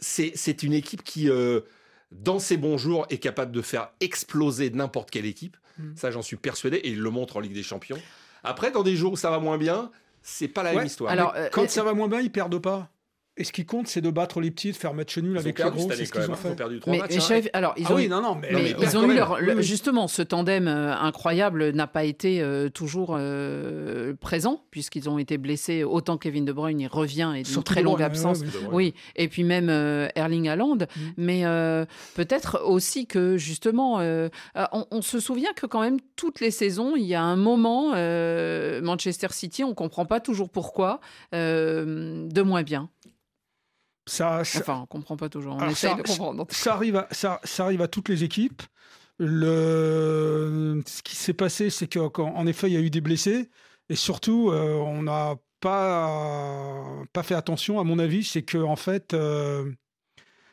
c'est 0.00 0.62
une 0.62 0.72
équipe 0.72 1.02
qui. 1.02 1.30
Euh, 1.30 1.60
dans 2.10 2.38
ses 2.38 2.56
bons 2.56 2.78
jours, 2.78 3.06
est 3.10 3.18
capable 3.18 3.52
de 3.52 3.62
faire 3.62 3.90
exploser 4.00 4.70
n'importe 4.70 5.10
quelle 5.10 5.26
équipe. 5.26 5.56
Mm. 5.78 5.96
Ça, 5.96 6.10
j'en 6.10 6.22
suis 6.22 6.36
persuadé, 6.36 6.78
et 6.78 6.90
il 6.90 7.00
le 7.00 7.10
montre 7.10 7.36
en 7.36 7.40
Ligue 7.40 7.54
des 7.54 7.62
Champions. 7.62 8.00
Après, 8.42 8.70
dans 8.70 8.82
des 8.82 8.96
jours 8.96 9.12
où 9.12 9.16
ça 9.16 9.30
va 9.30 9.38
moins 9.38 9.58
bien, 9.58 9.90
c'est 10.22 10.48
pas 10.48 10.62
la 10.62 10.74
même 10.74 10.86
histoire. 10.86 11.12
Alors, 11.12 11.32
euh, 11.36 11.48
quand 11.52 11.68
ça 11.68 11.82
va 11.82 11.94
moins 11.94 12.08
bien, 12.08 12.20
ils 12.20 12.32
perdent 12.32 12.60
pas. 12.60 12.90
Et 13.40 13.44
ce 13.44 13.52
qui 13.52 13.64
compte, 13.64 13.88
c'est 13.88 14.02
de 14.02 14.10
battre 14.10 14.38
les 14.42 14.50
petits, 14.50 14.70
de 14.70 14.76
faire 14.76 14.92
match 14.92 15.16
nul 15.16 15.38
avec 15.38 15.58
les 15.58 15.70
gros. 15.70 15.90
C'est 15.90 16.04
ce 16.04 16.12
qu'ils 16.12 16.30
ont 16.30 16.34
fait. 16.34 16.54
perdu 16.54 16.78
trois 16.78 16.94
matchs. 16.94 17.30
Hein. 17.30 17.40
alors, 17.54 17.72
ils 17.78 17.86
ah 17.88 17.92
ont, 17.92 17.96
oui, 17.96 18.06
non, 18.06 18.20
non, 18.20 18.34
mais, 18.34 18.74
ils 18.78 18.98
ont 18.98 19.10
eu 19.10 19.14
leur, 19.14 19.40
justement 19.62 20.08
ce 20.08 20.20
tandem 20.20 20.68
euh, 20.68 20.94
incroyable 20.94 21.70
n'a 21.70 21.86
pas 21.86 22.04
été 22.04 22.42
euh, 22.42 22.68
toujours 22.68 23.16
euh, 23.18 24.12
présent 24.20 24.62
puisqu'ils 24.70 25.08
ont 25.08 25.18
été 25.18 25.38
blessés. 25.38 25.84
Autant 25.84 26.18
Kevin 26.18 26.44
De 26.44 26.52
Bruyne, 26.52 26.80
il 26.80 26.86
revient 26.86 27.32
et 27.34 27.42
d'une 27.44 27.62
très 27.62 27.80
longue 27.82 28.02
absence. 28.02 28.40
oui, 28.72 28.92
et 29.16 29.28
puis 29.28 29.42
même 29.42 29.70
Erling 30.14 30.46
Haaland. 30.50 30.76
Mm. 30.76 31.00
Mais 31.16 31.44
peut-être 32.16 32.60
aussi 32.66 33.06
que 33.06 33.38
justement, 33.38 34.00
on, 34.00 34.86
on, 34.90 35.00
se 35.00 35.18
souvient 35.18 35.54
que 35.54 35.64
quand 35.64 35.80
même 35.80 35.96
toutes 36.14 36.40
les 36.40 36.50
saisons, 36.50 36.94
il 36.94 37.06
y 37.06 37.14
a 37.14 37.22
un 37.22 37.36
moment 37.36 37.92
Manchester 38.82 39.28
City, 39.30 39.64
on 39.64 39.72
comprend 39.72 40.04
pas 40.04 40.20
toujours 40.20 40.50
pourquoi, 40.50 41.00
de 41.32 42.42
moins 42.42 42.62
bien. 42.62 42.90
Ça, 44.10 44.40
enfin, 44.40 44.80
on 44.82 44.86
comprend 44.86 45.16
pas 45.16 45.28
toujours. 45.28 45.56
On 45.60 45.68
essaye 45.68 45.94
de 45.94 46.02
comprendre. 46.02 46.44
Ça 46.50 46.74
arrive, 46.74 46.96
à, 46.96 47.06
ça, 47.12 47.40
ça, 47.44 47.64
arrive 47.64 47.80
à 47.80 47.86
toutes 47.86 48.08
les 48.08 48.24
équipes. 48.24 48.62
Le... 49.18 50.82
Ce 50.84 51.00
qui 51.02 51.14
s'est 51.14 51.32
passé, 51.32 51.70
c'est 51.70 51.86
qu'en 51.86 52.46
effet, 52.46 52.68
il 52.68 52.72
y 52.72 52.76
a 52.76 52.80
eu 52.80 52.90
des 52.90 53.00
blessés. 53.00 53.50
Et 53.88 53.94
surtout, 53.94 54.50
euh, 54.50 54.74
on 54.74 55.02
n'a 55.02 55.36
pas, 55.60 57.04
pas 57.12 57.22
fait 57.22 57.36
attention, 57.36 57.78
à 57.78 57.84
mon 57.84 58.00
avis, 58.00 58.24
c'est 58.24 58.42
que 58.42 58.58
en 58.58 58.74
fait, 58.74 59.14
euh, 59.14 59.70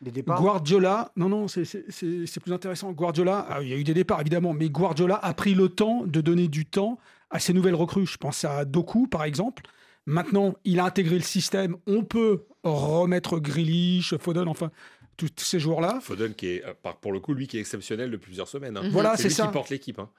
Guardiola, 0.04 1.12
non, 1.16 1.28
non, 1.28 1.48
c'est 1.48 2.40
plus 2.40 2.54
intéressant. 2.54 2.92
Guardiola, 2.92 3.48
ah, 3.50 3.64
il 3.64 3.70
y 3.70 3.74
a 3.74 3.78
eu 3.78 3.84
des 3.84 3.96
départs 3.96 4.22
évidemment, 4.22 4.54
mais 4.54 4.70
Guardiola 4.70 5.16
a 5.16 5.34
pris 5.34 5.56
le 5.56 5.70
temps 5.70 6.04
de 6.06 6.22
donner 6.22 6.48
du 6.48 6.68
temps 6.68 7.00
à 7.32 7.40
ses 7.40 7.54
nouvelles 7.54 7.76
recrues. 7.76 8.06
Je 8.06 8.18
pense 8.18 8.46
à 8.46 8.66
Doku, 8.66 9.08
par 9.08 9.24
exemple. 9.24 9.64
Maintenant, 10.08 10.56
il 10.64 10.80
a 10.80 10.86
intégré 10.86 11.16
le 11.16 11.22
système. 11.22 11.76
On 11.86 12.04
peut 12.04 12.46
remettre 12.64 13.40
Grealish, 13.40 14.16
Foden, 14.18 14.48
enfin, 14.48 14.72
tous 15.18 15.30
ces 15.38 15.60
joueurs-là. 15.60 16.00
Foden, 16.02 16.34
qui 16.34 16.48
est, 16.48 16.64
pour 17.02 17.12
le 17.12 17.20
coup, 17.20 17.34
lui, 17.34 17.48
qui 17.48 17.58
est 17.58 17.60
exceptionnel 17.60 18.10
depuis 18.10 18.28
plusieurs 18.28 18.48
semaines. 18.48 18.78
Hein. 18.78 18.90
Voilà, 18.92 19.18
c'est 19.18 19.30
ça. 19.30 19.48
qui 19.48 19.52
porte 19.52 19.70
l'équipe. 19.70 20.00
Hein. 20.00 20.10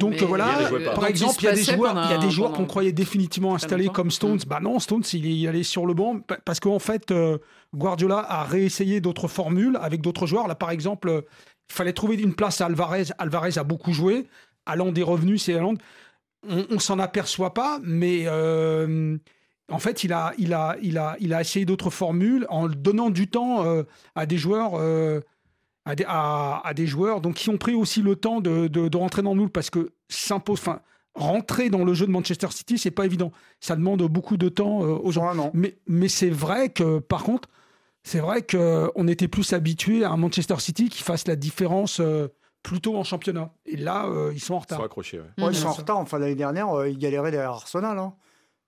Donc 0.00 0.20
voilà, 0.22 0.68
par 0.96 1.06
exemple, 1.06 1.36
il 1.40 1.44
y 1.44 1.48
a 1.48 1.54
des 1.54 1.62
joueurs, 1.62 1.94
il 2.06 2.10
y 2.10 2.14
a 2.14 2.18
des 2.18 2.30
joueurs 2.30 2.52
qu'on 2.52 2.64
croyait 2.66 2.90
définitivement 2.92 3.54
installés 3.54 3.88
comme 3.88 4.10
Stones. 4.10 4.38
Mm. 4.38 4.48
Bah 4.48 4.58
non, 4.60 4.80
Stones, 4.80 5.04
il 5.12 5.44
est 5.44 5.48
allé 5.48 5.62
sur 5.62 5.86
le 5.86 5.94
banc 5.94 6.20
parce 6.44 6.58
qu'en 6.58 6.78
fait, 6.80 7.12
euh, 7.12 7.38
Guardiola 7.74 8.18
a 8.18 8.42
réessayé 8.42 9.00
d'autres 9.00 9.28
formules 9.28 9.78
avec 9.80 10.00
d'autres 10.00 10.26
joueurs. 10.26 10.48
Là, 10.48 10.56
par 10.56 10.70
exemple, 10.70 11.22
il 11.70 11.72
fallait 11.72 11.92
trouver 11.92 12.16
une 12.16 12.34
place 12.34 12.60
à 12.60 12.66
Alvarez. 12.66 13.04
Alvarez 13.18 13.58
a 13.58 13.64
beaucoup 13.64 13.92
joué. 13.92 14.26
Allende 14.64 14.98
est 14.98 15.04
revenu, 15.04 15.38
c'est 15.38 15.54
Allende. 15.54 15.78
On, 16.48 16.66
on 16.70 16.78
s'en 16.80 16.98
aperçoit 16.98 17.54
pas, 17.54 17.78
mais 17.84 18.24
euh, 18.26 19.16
en 19.70 19.78
fait, 19.78 20.04
il 20.04 20.12
a, 20.12 20.32
il 20.38 20.54
a, 20.54 20.76
il 20.80 20.96
a, 20.98 21.16
il 21.18 21.34
a 21.34 21.40
essayé 21.40 21.64
d'autres 21.64 21.90
formules 21.90 22.46
en 22.50 22.68
donnant 22.68 23.10
du 23.10 23.28
temps 23.28 23.64
euh, 23.64 23.82
à 24.14 24.26
des 24.26 24.38
joueurs. 24.38 24.72
Euh, 24.74 25.20
à, 25.88 26.74
des, 26.74 26.86
joueurs 26.88 27.20
donc 27.20 27.34
qui 27.34 27.48
ont 27.48 27.58
pris 27.58 27.74
aussi 27.74 28.02
le 28.02 28.16
temps 28.16 28.40
de, 28.40 28.66
de, 28.66 28.96
rentrer 28.96 29.22
dans 29.22 29.34
le 29.34 29.38
moule 29.38 29.50
parce 29.50 29.70
que 29.70 29.92
s'impose 30.08 30.58
enfin 30.58 30.80
rentrer 31.14 31.70
dans 31.70 31.84
le 31.84 31.94
jeu 31.94 32.06
de 32.06 32.10
Manchester 32.10 32.48
City 32.50 32.76
c'est 32.76 32.90
pas 32.90 33.06
évident 33.06 33.30
ça 33.60 33.76
demande 33.76 34.02
beaucoup 34.02 34.36
de 34.36 34.48
temps 34.48 34.80
aux 34.80 35.12
gens 35.12 35.52
mais 35.54 35.78
mais 35.86 36.08
c'est 36.08 36.28
vrai 36.28 36.70
que 36.70 36.98
par 36.98 37.22
contre 37.22 37.48
c'est 38.02 38.18
vrai 38.18 38.42
qu'on 38.42 39.06
était 39.06 39.28
plus 39.28 39.52
habitué 39.52 40.02
à 40.02 40.10
un 40.10 40.16
Manchester 40.16 40.58
City 40.58 40.88
qui 40.88 41.04
fasse 41.04 41.28
la 41.28 41.36
différence 41.36 42.02
plutôt 42.64 42.96
en 42.96 43.04
championnat. 43.04 43.52
Et 43.64 43.76
là, 43.76 44.10
ils 44.32 44.40
sont 44.40 44.54
en 44.54 44.58
retard. 44.58 44.78
Ils 44.78 44.82
sont 44.82 44.86
accrochés, 44.86 45.20
ouais. 45.20 45.48
ils 45.50 45.54
sont 45.54 45.68
en 45.68 45.72
retard. 45.72 45.98
Enfin, 45.98 46.18
l'année 46.18 46.34
dernière, 46.34 46.84
ils 46.84 46.98
galéraient 46.98 47.30
derrière 47.30 47.52
Arsenal. 47.52 47.96
Hein. 47.96 48.12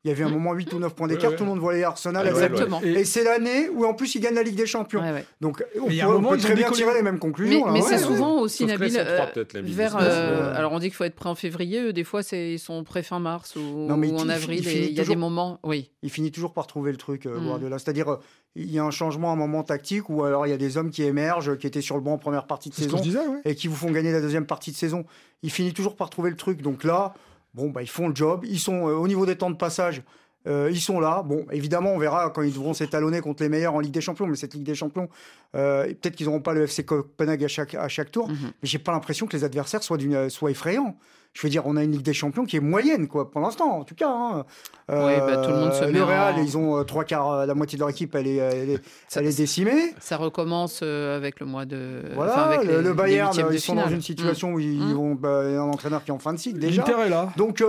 Il 0.05 0.09
y 0.09 0.11
avait 0.12 0.23
un 0.23 0.28
moment 0.28 0.52
8 0.52 0.73
ou 0.75 0.78
9 0.78 0.95
points 0.95 1.09
d'écart, 1.09 1.35
tout 1.35 1.43
le 1.43 1.50
monde 1.50 1.59
voyait 1.59 1.83
Arsenal. 1.83 2.25
Ah 2.25 2.31
Exactement. 2.31 2.81
Et, 2.83 3.05
c'est 3.05 3.25
l'année 3.25 3.69
où 3.69 3.85
en 3.85 3.95
plus 3.95 4.14
ils 4.14 4.21
gagnent 4.21 4.37
la 4.37 4.45
Ligue 4.45 4.55
des 4.55 4.67
Champions. 4.67 5.02
Donc 5.40 5.64
on 5.81 5.88
peut, 6.23 6.38
très 6.38 6.55
bien 6.55 6.71
tirer 6.71 6.95
les 6.95 7.02
mêmes 7.02 7.19
conclusions. 7.19 7.71
Mais, 7.73 7.83
c'est 7.83 7.99
souvent 7.99 8.40
aussi 8.40 8.64
Nabil 8.64 8.97
euh, 8.97 9.26
vers. 9.64 9.97
Euh, 10.00 10.55
alors 10.55 10.73
on 10.73 10.78
dit 10.78 10.87
qu'il 10.87 10.95
faut 10.95 11.05
être 11.05 11.17
prêt 11.17 11.28
en 11.28 11.35
février. 11.35 11.93
Des 11.93 12.05
fois 12.05 12.21
ils 12.33 12.59
sont 12.59 12.85
prêts 12.85 13.02
fin 13.02 13.19
mars 13.19 13.57
ou, 13.57 13.88
en 13.90 14.28
avril. 14.28 14.64
Il, 14.67 14.93
y 14.93 15.00
a 15.00 15.05
des 15.05 15.17
moments. 15.17 15.59
Oui. 15.64 15.90
Il 16.02 16.11
finit 16.11 16.31
toujours 16.31 16.52
par 16.52 16.67
trouver 16.67 16.93
le 16.93 16.97
truc, 16.97 17.26
euh, 17.26 17.38
mm. 17.38 17.78
C'est-à-dire 17.78 18.19
il 18.55 18.71
y 18.71 18.78
a 18.78 18.85
un 18.85 18.90
changement, 18.90 19.33
un 19.33 19.37
moment 19.37 19.62
tactique 19.64 20.09
ou 20.11 20.23
alors 20.25 20.47
il 20.47 20.50
y 20.50 20.52
a 20.52 20.57
des 20.57 20.76
hommes 20.76 20.90
qui 20.90 21.02
émergent, 21.02 21.57
qui 21.59 21.67
étaient 21.67 21.81
sur 21.81 21.97
le 21.97 22.02
banc 22.02 22.14
en 22.14 22.19
première 22.19 22.47
partie 22.47 22.71
de 22.71 22.75
saison 22.75 23.00
et 23.45 23.55
qui 23.55 23.67
vous 23.67 23.76
font 23.76 23.90
gagner 23.90 24.12
la 24.12 24.21
deuxième 24.21 24.47
partie 24.47 24.71
de 24.71 24.76
saison. 24.76 25.05
Il 25.43 25.50
finit 25.50 25.73
toujours 25.73 25.97
par 25.97 26.11
trouver 26.11 26.31
le 26.31 26.37
truc. 26.37 26.62
Donc 26.62 26.85
là, 26.85 27.14
bon 27.55 27.71
bah 27.71 27.83
ils 27.83 27.88
font 27.88 28.09
le 28.09 28.14
job. 28.14 28.45
Ils 28.45 28.61
sont 28.61 28.83
au 28.83 29.09
niveau 29.09 29.26
des 29.26 29.37
temps 29.37 29.50
de 29.50 29.57
passage. 29.57 30.02
Euh, 30.47 30.71
ils 30.71 30.81
sont 30.81 31.00
là. 31.00 31.23
Bon, 31.23 31.47
évidemment, 31.50 31.93
on 31.93 31.99
verra 31.99 32.31
quand 32.31 32.43
ils 32.43 32.52
devront 32.52 32.73
s'étalonner 32.73 33.21
contre 33.21 33.43
les 33.43 33.49
meilleurs 33.49 33.75
en 33.75 33.81
Ligue 33.81 33.93
des 33.93 34.00
Champions. 34.00 34.26
Mais 34.26 34.37
cette 34.37 34.55
Ligue 34.55 34.64
des 34.64 34.75
Champions, 34.75 35.09
euh, 35.55 35.87
peut-être 35.87 36.17
qu'ils 36.17 36.26
n'auront 36.26 36.40
pas 36.40 36.55
le 36.55 36.62
FC 36.62 36.85
Copenhague 36.85 37.45
à 37.45 37.49
chaque, 37.49 37.75
à 37.75 37.88
chaque 37.88 38.11
tour. 38.11 38.28
Mhm. 38.28 38.37
Mais 38.43 38.69
j'ai 38.69 38.78
pas 38.78 38.93
l'impression 38.93 39.26
que 39.26 39.37
les 39.37 39.45
adversaires 39.45 39.83
soient, 39.83 39.99
soient 40.31 40.50
effrayants 40.50 40.97
je 41.38 41.42
veux 41.47 41.50
dire, 41.50 41.62
on 41.66 41.76
a 41.76 41.85
une 41.85 41.92
Ligue 41.92 42.02
des 42.02 42.12
Champions 42.12 42.44
qui 42.44 42.56
est 42.56 42.61
moyenne, 42.61 43.06
quoi, 43.06 43.30
pour 43.30 43.40
l'instant, 43.40 43.78
en 43.78 43.85
tout 43.85 43.94
cas. 43.94 44.11
Hein. 44.11 44.44
oui, 44.88 44.97
bah, 44.97 45.37
tout 45.37 45.50
le 45.50 45.56
monde 45.56 45.73
se 45.73 45.85
euh, 45.85 45.92
met. 45.92 46.00
Real, 46.00 46.35
ils 46.38 46.58
ont 46.58 46.78
euh, 46.78 46.82
trois 46.82 47.04
quarts, 47.04 47.30
euh, 47.30 47.47
la 47.47 47.54
moitié 47.54 47.76
de 47.76 47.80
leur 47.80 47.90
équipe, 47.90 48.14
elle 48.14 48.26
est, 48.26 48.37
elle 48.37 49.26
est, 49.26 49.37
décimée. 49.37 49.94
Ça 50.00 50.16
recommence 50.16 50.82
avec 50.82 51.38
le 51.38 51.47
mois 51.47 51.64
de. 51.64 52.02
Voilà, 52.14 52.35
avec 52.35 52.64
le, 52.64 52.92
Bayern, 52.92 53.32
ils 53.52 53.61
sont 53.61 53.75
dans 53.75 53.88
une 53.88 54.02
situation 54.02 54.54
où 54.54 54.58
ils 54.58 54.80
mmh. 54.80 54.92
vont. 54.94 55.14
Bah, 55.14 55.42
un 55.42 55.61
entraîneur 55.61 56.02
qui 56.04 56.11
est 56.11 56.14
en 56.14 56.18
fin 56.18 56.32
de 56.32 56.38
cycle 56.38 56.58
déjà. 56.58 56.82
L'Inter 56.82 57.06
est 57.06 57.11
là. 57.11 57.32
Donc, 57.37 57.64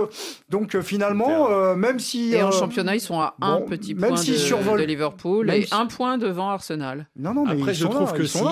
donc 0.48 0.80
finalement, 0.80 1.74
même 1.76 2.00
si. 2.00 2.34
Et 2.34 2.42
en 2.42 2.50
championnat, 2.50 2.96
ils 2.96 3.00
sont 3.00 3.20
à 3.20 3.34
un 3.40 3.60
petit 3.60 3.94
point 3.94 4.10
de, 4.10 4.78
de, 4.78 4.84
Liverpool 4.84 5.50
et 5.50 5.66
un 5.70 5.86
point 5.86 6.18
devant 6.18 6.50
Arsenal. 6.50 7.06
Non, 7.16 7.34
non, 7.34 7.44
mais 7.44 7.52
Après, 7.52 7.74
je 7.74 7.86
trouve 7.86 8.12
que 8.12 8.24
si 8.24 8.42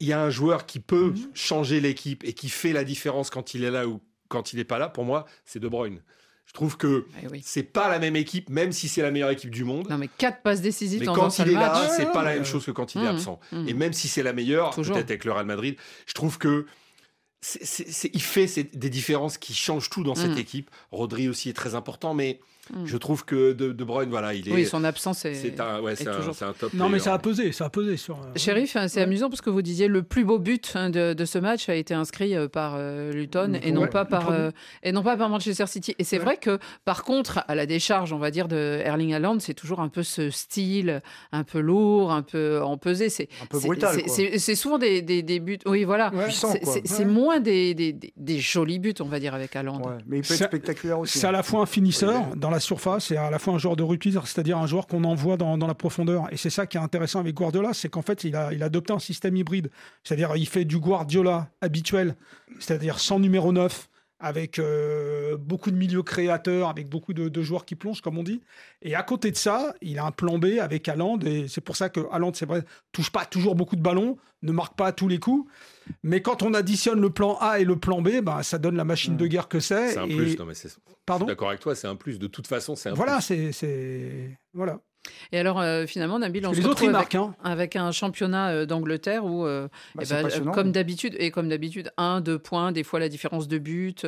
il 0.00 0.08
y 0.08 0.12
a 0.12 0.20
un 0.20 0.30
joueur 0.30 0.66
qui 0.66 0.80
peut 0.80 1.10
mmh. 1.10 1.16
changer 1.34 1.80
l'équipe 1.80 2.24
et 2.24 2.34
qui 2.34 2.48
fait 2.48 2.72
la 2.72 2.84
différence 2.84 3.30
quand 3.30 3.54
il 3.54 3.64
est 3.64 3.70
là 3.70 3.86
ou 3.86 4.00
quand 4.28 4.52
il 4.52 4.56
n'est 4.56 4.64
pas 4.64 4.78
là, 4.78 4.88
pour 4.88 5.04
moi, 5.04 5.26
c'est 5.44 5.60
De 5.60 5.68
Bruyne. 5.68 6.02
Je 6.46 6.52
trouve 6.52 6.76
que 6.76 7.06
eh 7.22 7.40
c'est 7.42 7.64
pas 7.64 7.88
la 7.88 7.98
même 7.98 8.14
équipe, 8.14 8.48
même 8.50 8.70
si 8.70 8.88
c'est 8.88 9.02
la 9.02 9.10
meilleure 9.10 9.30
équipe 9.30 9.50
du 9.50 9.64
monde. 9.64 9.90
Non, 9.90 9.98
mais 9.98 10.08
quatre 10.08 10.42
passes 10.42 10.60
décisives 10.60 11.00
mais 11.00 11.06
dans 11.06 11.14
quand 11.14 11.38
il 11.40 11.48
est 11.48 11.52
là, 11.54 11.88
c'est 11.96 12.12
pas 12.12 12.22
la 12.22 12.34
même 12.34 12.44
chose 12.44 12.64
que 12.64 12.70
quand 12.70 12.94
il 12.94 13.02
est 13.02 13.04
mmh, 13.04 13.08
absent. 13.08 13.40
Mmh. 13.50 13.68
Et 13.68 13.74
même 13.74 13.92
si 13.92 14.06
c'est 14.06 14.22
la 14.22 14.32
meilleure, 14.32 14.70
peut-être 14.74 14.94
avec 14.94 15.24
le 15.24 15.32
Real 15.32 15.46
Madrid, 15.46 15.76
je 16.06 16.14
trouve 16.14 16.38
que 16.38 16.66
il 17.60 18.22
fait 18.22 18.76
des 18.76 18.90
différences 18.90 19.38
qui 19.38 19.54
changent 19.54 19.90
tout 19.90 20.04
dans 20.04 20.14
cette 20.14 20.36
mmh. 20.36 20.38
équipe. 20.38 20.70
Rodri 20.92 21.28
aussi 21.28 21.48
est 21.48 21.52
très 21.52 21.74
important, 21.74 22.14
mais 22.14 22.40
Hmm. 22.74 22.84
Je 22.84 22.96
trouve 22.96 23.24
que 23.24 23.52
De, 23.52 23.72
de, 23.72 23.84
Bruyne, 23.84 24.10
voilà, 24.10 24.34
il 24.34 24.48
est. 24.48 24.52
Oui, 24.52 24.66
son 24.66 24.82
absence 24.82 25.24
est. 25.24 25.34
C'est 25.34 25.60
un, 25.60 25.80
ouais, 25.80 25.94
c'est 25.94 26.08
un, 26.08 26.52
top. 26.52 26.74
Non, 26.74 26.88
mais 26.88 26.98
ça 26.98 27.14
a 27.14 27.18
pesé, 27.18 27.52
ça 27.52 27.66
a 27.66 27.70
pesé 27.70 27.96
sur. 27.96 28.18
Sheriff, 28.34 28.74
hein, 28.74 28.88
c'est 28.88 29.00
amusant 29.00 29.28
parce 29.28 29.40
que 29.40 29.50
vous 29.50 29.62
disiez 29.62 29.86
le 29.86 30.02
plus 30.02 30.24
beau 30.24 30.38
but 30.38 30.72
hein, 30.74 30.90
de, 30.90 31.12
de, 31.12 31.24
ce 31.24 31.38
match 31.38 31.68
a 31.68 31.74
été 31.74 31.94
inscrit 31.94 32.34
euh, 32.34 32.48
par 32.48 32.74
euh, 32.76 33.12
Luton 33.12 33.52
et 33.62 33.70
non 33.70 33.86
pas 33.86 34.04
par 34.04 34.30
euh, 34.30 34.50
et 34.82 34.90
non 34.90 35.02
pas 35.02 35.16
par 35.16 35.28
Manchester 35.28 35.66
City. 35.66 35.94
Et 35.98 36.04
c'est 36.04 36.18
vrai 36.18 36.38
que 36.38 36.58
par 36.84 37.04
contre, 37.04 37.44
à 37.46 37.54
la 37.54 37.66
décharge, 37.66 38.12
on 38.12 38.18
va 38.18 38.30
dire 38.30 38.48
de 38.48 38.80
Erling 38.84 39.14
Haaland, 39.14 39.38
c'est 39.38 39.54
toujours 39.54 39.80
un 39.80 39.88
peu 39.88 40.02
ce 40.02 40.30
style, 40.30 41.02
un 41.30 41.44
peu 41.44 41.60
lourd, 41.60 42.12
un 42.12 42.22
peu 42.22 42.60
empesé. 42.62 43.08
C'est 43.10 43.28
un 43.42 43.46
peu 43.46 43.60
brutal. 43.60 44.02
C'est 44.08 44.54
souvent 44.54 44.78
des, 44.78 45.02
des, 45.02 45.22
des, 45.22 45.38
buts. 45.38 45.58
Oui, 45.66 45.84
voilà. 45.84 46.10
C'est 46.84 47.04
moins 47.04 47.38
des, 47.38 47.74
des, 47.74 48.38
jolis 48.38 48.78
buts, 48.78 48.94
on 49.00 49.04
va 49.04 49.20
dire, 49.20 49.34
avec 49.34 49.54
Haaland. 49.54 49.80
mais 50.06 50.18
il 50.18 50.22
peut 50.22 50.34
être 50.34 50.44
spectaculaire 50.48 50.98
aussi. 50.98 51.18
C'est 51.18 51.26
à 51.26 51.32
la 51.32 51.42
fois 51.42 51.60
un 51.60 51.66
finisseur 51.66 52.34
dans 52.34 52.50
la 52.50 52.55
surface 52.60 53.10
et 53.10 53.16
à 53.16 53.30
la 53.30 53.38
fois 53.38 53.54
un 53.54 53.58
joueur 53.58 53.76
de 53.76 53.82
rugby, 53.82 54.12
c'est-à-dire 54.24 54.58
un 54.58 54.66
joueur 54.66 54.86
qu'on 54.86 55.04
envoie 55.04 55.36
dans, 55.36 55.56
la 55.56 55.74
profondeur. 55.74 56.26
Et 56.32 56.36
c'est 56.36 56.50
ça 56.50 56.66
qui 56.66 56.76
est 56.76 56.80
intéressant 56.80 57.20
avec 57.20 57.34
Guardiola, 57.34 57.74
c'est 57.74 57.88
qu'en 57.88 58.02
fait, 58.02 58.24
il 58.24 58.36
a, 58.36 58.52
il 58.52 58.62
a 58.62 58.66
adopté 58.66 58.92
un 58.92 58.98
système 58.98 59.36
hybride. 59.36 59.70
C'est-à-dire, 60.04 60.36
il 60.36 60.46
fait 60.46 60.64
du 60.64 60.78
Guardiola 60.78 61.48
habituel, 61.60 62.16
c'est-à-dire 62.58 62.98
sans 62.98 63.18
numéro 63.18 63.52
9, 63.52 63.88
avec 64.18 64.58
euh, 64.58 65.36
beaucoup 65.36 65.70
de 65.70 65.76
milieux 65.76 66.02
créateurs, 66.02 66.68
avec 66.68 66.88
beaucoup 66.88 67.12
de, 67.12 67.42
joueurs 67.42 67.66
qui 67.66 67.74
plongent, 67.74 68.00
comme 68.00 68.16
on 68.18 68.22
dit. 68.22 68.40
Et 68.82 68.94
à 68.94 69.02
côté 69.02 69.30
de 69.30 69.36
ça, 69.36 69.74
il 69.82 69.98
a 69.98 70.06
un 70.06 70.10
plan 70.10 70.38
B 70.38 70.58
avec 70.60 70.88
Haaland, 70.88 71.18
et 71.20 71.48
c'est 71.48 71.60
pour 71.60 71.76
ça 71.76 71.90
que 71.90 72.00
Haaland, 72.10 72.32
c'est 72.34 72.46
vrai, 72.46 72.62
touche 72.92 73.10
pas 73.10 73.26
toujours 73.26 73.54
beaucoup 73.54 73.76
de 73.76 73.82
ballons, 73.82 74.16
ne 74.42 74.52
marque 74.52 74.76
pas 74.76 74.86
à 74.86 74.92
tous 74.92 75.08
les 75.08 75.18
coups. 75.18 75.50
Mais 76.02 76.22
quand 76.22 76.42
on 76.42 76.54
additionne 76.54 77.00
le 77.00 77.10
plan 77.10 77.36
A 77.40 77.60
et 77.60 77.64
le 77.64 77.76
plan 77.76 78.00
B, 78.00 78.20
bah, 78.22 78.42
ça 78.42 78.58
donne 78.58 78.76
la 78.76 78.84
machine 78.84 79.16
de 79.16 79.24
mmh. 79.26 79.28
guerre 79.28 79.48
que 79.48 79.60
c'est. 79.60 79.92
C'est 79.92 79.98
un 79.98 80.06
plus, 80.06 80.38
non 80.38 80.46
mais 80.46 80.54
c'est... 80.54 80.74
Pardon? 81.04 81.26
D'accord 81.26 81.50
avec 81.50 81.60
toi, 81.60 81.74
c'est 81.74 81.86
un 81.86 81.94
plus. 81.94 82.18
De 82.18 82.26
toute 82.26 82.46
façon, 82.46 82.74
c'est 82.74 82.88
un 82.88 82.94
voilà, 82.94 83.18
plus. 83.18 83.52
c'est... 83.52 84.38
Voilà. 84.54 84.80
Et 85.32 85.38
alors, 85.38 85.60
euh, 85.60 85.86
finalement, 85.86 86.18
Nabil, 86.18 86.46
on 86.46 86.54
se 86.54 86.66
retrouve 86.66 86.94
avec, 86.94 87.14
hein. 87.14 87.34
avec, 87.42 87.76
un 87.76 87.92
championnat 87.92 88.50
euh, 88.50 88.66
d'Angleterre 88.66 89.24
où, 89.24 89.44
euh, 89.44 89.68
bah, 89.94 90.04
eh 90.04 90.12
ben, 90.12 90.50
comme 90.52 90.72
d'habitude, 90.72 91.16
et 91.18 91.30
comme 91.30 91.48
d'habitude, 91.48 91.90
un, 91.96 92.20
deux 92.20 92.38
points, 92.38 92.72
des 92.72 92.84
fois 92.84 93.00
la 93.00 93.08
différence 93.08 93.48
de 93.48 93.58
but, 93.58 94.06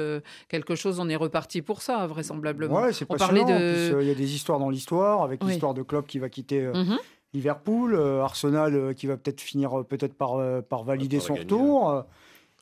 quelque 0.49 0.75
chose, 0.75 1.00
on 1.00 1.09
est 1.09 1.17
reparti 1.17 1.62
pour 1.62 1.83
ça, 1.83 2.07
vraisemblablement. 2.07 2.83
Ouais, 2.83 2.93
c'est 2.93 3.05
passionnant. 3.05 3.47
De... 3.47 4.00
Il 4.00 4.07
y 4.07 4.11
a 4.11 4.14
des 4.14 4.35
histoires 4.35 4.59
dans 4.59 4.71
l'histoire, 4.71 5.23
avec 5.23 5.43
l'histoire 5.45 5.75
de 5.75 5.83
Klopp 5.83 6.07
qui 6.07 6.19
va 6.19 6.28
quitter 6.28 6.62
mm-hmm. 6.62 6.99
Liverpool, 7.35 7.97
Arsenal 8.23 8.95
qui 8.95 9.07
va 9.07 9.17
peut-être 9.17 9.40
finir 9.40 9.85
peut-être 9.88 10.14
par, 10.14 10.38
par 10.62 10.85
valider 10.85 11.21
son 11.21 11.35
retour. 11.35 12.05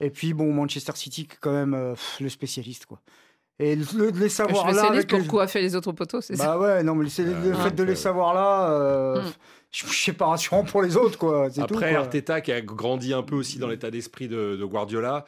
Et 0.00 0.10
puis, 0.10 0.34
bon, 0.34 0.52
Manchester 0.52 0.92
City, 0.94 1.26
quand 1.40 1.52
même, 1.52 1.94
le 2.20 2.28
spécialiste, 2.28 2.86
quoi. 2.86 3.00
Et 3.58 3.74
le, 3.74 4.12
de 4.12 4.18
les 4.18 4.28
savoir 4.28 4.70
là. 4.72 4.84
Avec 4.84 5.08
pour 5.08 5.26
coiffer 5.26 5.62
les 5.62 5.74
autres 5.74 5.92
poteaux, 5.92 6.20
c'est 6.20 6.36
bah 6.36 6.44
ça 6.44 6.50
Bah 6.50 6.58
ouais, 6.58 6.82
non, 6.82 6.94
mais 6.94 7.04
le, 7.04 7.10
fait 7.10 7.74
de 7.74 7.82
les 7.82 7.96
savoir 7.96 8.34
là, 8.34 8.70
euh, 8.70 9.22
mm. 9.22 9.32
je, 9.70 9.86
sais 9.86 10.12
pas 10.12 10.26
rassurant 10.26 10.62
pour 10.62 10.82
les 10.82 10.96
autres, 10.96 11.18
quoi. 11.18 11.48
Après, 11.58 11.92
tout, 11.92 11.96
Arteta, 11.96 12.42
qui 12.42 12.52
a 12.52 12.60
grandi 12.60 13.14
un 13.14 13.22
peu 13.22 13.34
aussi 13.34 13.58
dans 13.58 13.68
l'état 13.68 13.90
d'esprit 13.90 14.28
de, 14.28 14.62
Guardiola, 14.62 15.24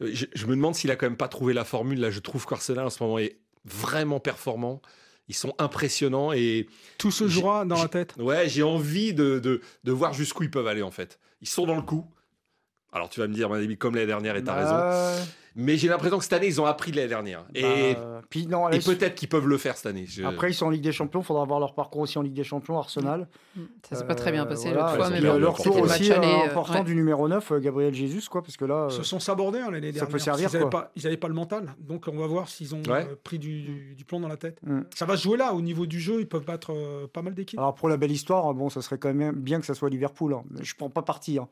euh, 0.00 0.10
je, 0.12 0.46
me 0.46 0.56
demande 0.56 0.74
s'il 0.74 0.90
a 0.90 0.96
quand 0.96 1.06
même 1.06 1.18
pas 1.18 1.28
trouvé 1.28 1.52
la 1.52 1.64
formule. 1.64 2.00
Là, 2.00 2.10
je 2.10 2.20
trouve 2.20 2.46
qu'Arsenal 2.46 2.86
en 2.86 2.90
ce 2.90 3.02
moment 3.02 3.18
est 3.18 3.38
vraiment 3.66 4.18
performant. 4.18 4.80
Ils 5.28 5.34
sont 5.34 5.54
impressionnants 5.58 6.32
et. 6.32 6.68
Tout 6.96 7.10
se 7.10 7.28
jouera 7.28 7.66
dans 7.66 7.82
la 7.82 7.88
tête. 7.88 8.14
Ouais, 8.18 8.48
j'ai 8.48 8.62
envie 8.62 9.12
de, 9.12 9.38
de, 9.40 9.60
de 9.84 9.92
voir 9.92 10.14
jusqu'où 10.14 10.44
ils 10.44 10.50
peuvent 10.50 10.68
aller, 10.68 10.82
en 10.82 10.90
fait. 10.90 11.18
Ils 11.42 11.48
sont 11.48 11.66
dans 11.66 11.76
le 11.76 11.82
coup. 11.82 12.06
Alors 12.92 13.08
tu 13.08 13.20
vas 13.20 13.28
me 13.28 13.34
dire, 13.34 13.48
mon 13.48 13.56
ami, 13.56 13.76
comme 13.76 13.94
l'année 13.94 14.06
dernière, 14.06 14.36
et 14.36 14.42
tu 14.42 14.50
as 14.50 14.54
bah, 14.54 15.10
raison. 15.12 15.26
Mais 15.60 15.76
j'ai 15.76 15.88
l'impression 15.88 16.18
que 16.18 16.22
cette 16.22 16.34
année, 16.34 16.46
ils 16.46 16.60
ont 16.60 16.66
appris 16.66 16.92
de 16.92 16.96
l'année 16.96 17.08
dernière. 17.08 17.44
Et, 17.52 17.94
bah, 17.94 18.22
puis, 18.30 18.46
non, 18.46 18.68
et 18.70 18.78
peut-être 18.78 19.16
qu'ils 19.16 19.28
peuvent 19.28 19.48
le 19.48 19.58
faire 19.58 19.76
cette 19.76 19.86
année. 19.86 20.06
Après, 20.24 20.50
ils 20.50 20.54
sont 20.54 20.66
en 20.66 20.70
Ligue 20.70 20.84
des 20.84 20.92
Champions, 20.92 21.20
il 21.20 21.24
faudra 21.24 21.44
voir 21.44 21.58
leur 21.58 21.74
parcours 21.74 22.02
aussi 22.02 22.16
en 22.16 22.22
Ligue 22.22 22.34
des 22.34 22.44
Champions, 22.44 22.78
Arsenal. 22.78 23.26
Mm. 23.56 23.62
Ça 23.88 23.96
s'est 23.96 24.06
pas 24.06 24.14
très 24.14 24.30
bien 24.30 24.46
passé 24.46 24.68
euh, 24.68 24.86
fois, 24.86 25.10
mais 25.10 25.20
leur, 25.20 25.60
tour 25.60 25.76
aussi 25.78 26.12
euh, 26.12 26.16
euh, 26.16 26.44
important 26.46 26.84
du 26.84 26.94
numéro 26.94 27.26
9, 27.26 27.54
Gabriel 27.60 27.92
Jesus, 27.92 28.28
quoi, 28.30 28.42
parce 28.42 28.56
que 28.56 28.64
là... 28.64 28.86
Ils 28.88 28.94
se 28.94 29.02
sont 29.02 29.18
sabordés 29.18 29.58
hein, 29.58 29.72
l'année 29.72 29.90
dernière. 29.90 30.04
Ça 30.04 30.06
peut 30.06 30.20
servir, 30.20 30.48
Ils 30.94 31.02
n'avaient 31.02 31.16
pas, 31.16 31.28
le 31.28 31.34
mental, 31.34 31.74
donc 31.80 32.06
on 32.06 32.16
va 32.16 32.28
voir 32.28 32.48
s'ils 32.48 32.76
ont 32.76 32.82
pris 33.24 33.40
du, 33.40 33.96
plomb 34.06 34.20
dans 34.20 34.28
la 34.28 34.36
tête. 34.36 34.60
Mm. 34.62 34.82
Ça 34.94 35.06
va 35.06 35.16
se 35.16 35.24
jouer 35.24 35.38
là, 35.38 35.54
au 35.54 35.60
niveau 35.60 35.86
du 35.86 35.98
jeu, 35.98 36.20
ils 36.20 36.28
peuvent 36.28 36.46
battre 36.46 37.08
pas 37.12 37.22
mal 37.22 37.34
d'équipes. 37.34 37.58
Alors 37.58 37.74
pour 37.74 37.88
la 37.88 37.96
belle 37.96 38.12
histoire, 38.12 38.54
bon, 38.54 38.70
ça 38.70 38.80
serait 38.80 38.98
quand 38.98 39.12
même 39.12 39.34
bien 39.34 39.58
que 39.58 39.66
ça 39.66 39.74
soit 39.74 39.90
Liverpool. 39.90 40.34
Hein. 40.34 40.44
Je 40.60 40.74
prends 40.76 40.90
pas 40.90 41.02
parti, 41.02 41.38
hein. 41.38 41.48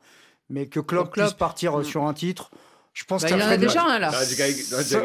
Mais 0.49 0.67
que 0.67 0.79
Klopp, 0.79 1.11
puisse 1.11 1.33
partir 1.33 1.77
mm. 1.77 1.83
sur 1.83 2.05
un 2.05 2.13
titre 2.13 2.51
Je 2.93 3.03
pense 3.03 3.23
bah, 3.23 3.29
il 3.29 3.43
en 3.43 3.47
a 3.47 3.57
déjà 3.57 3.83
un 3.83 3.99
là. 3.99 4.11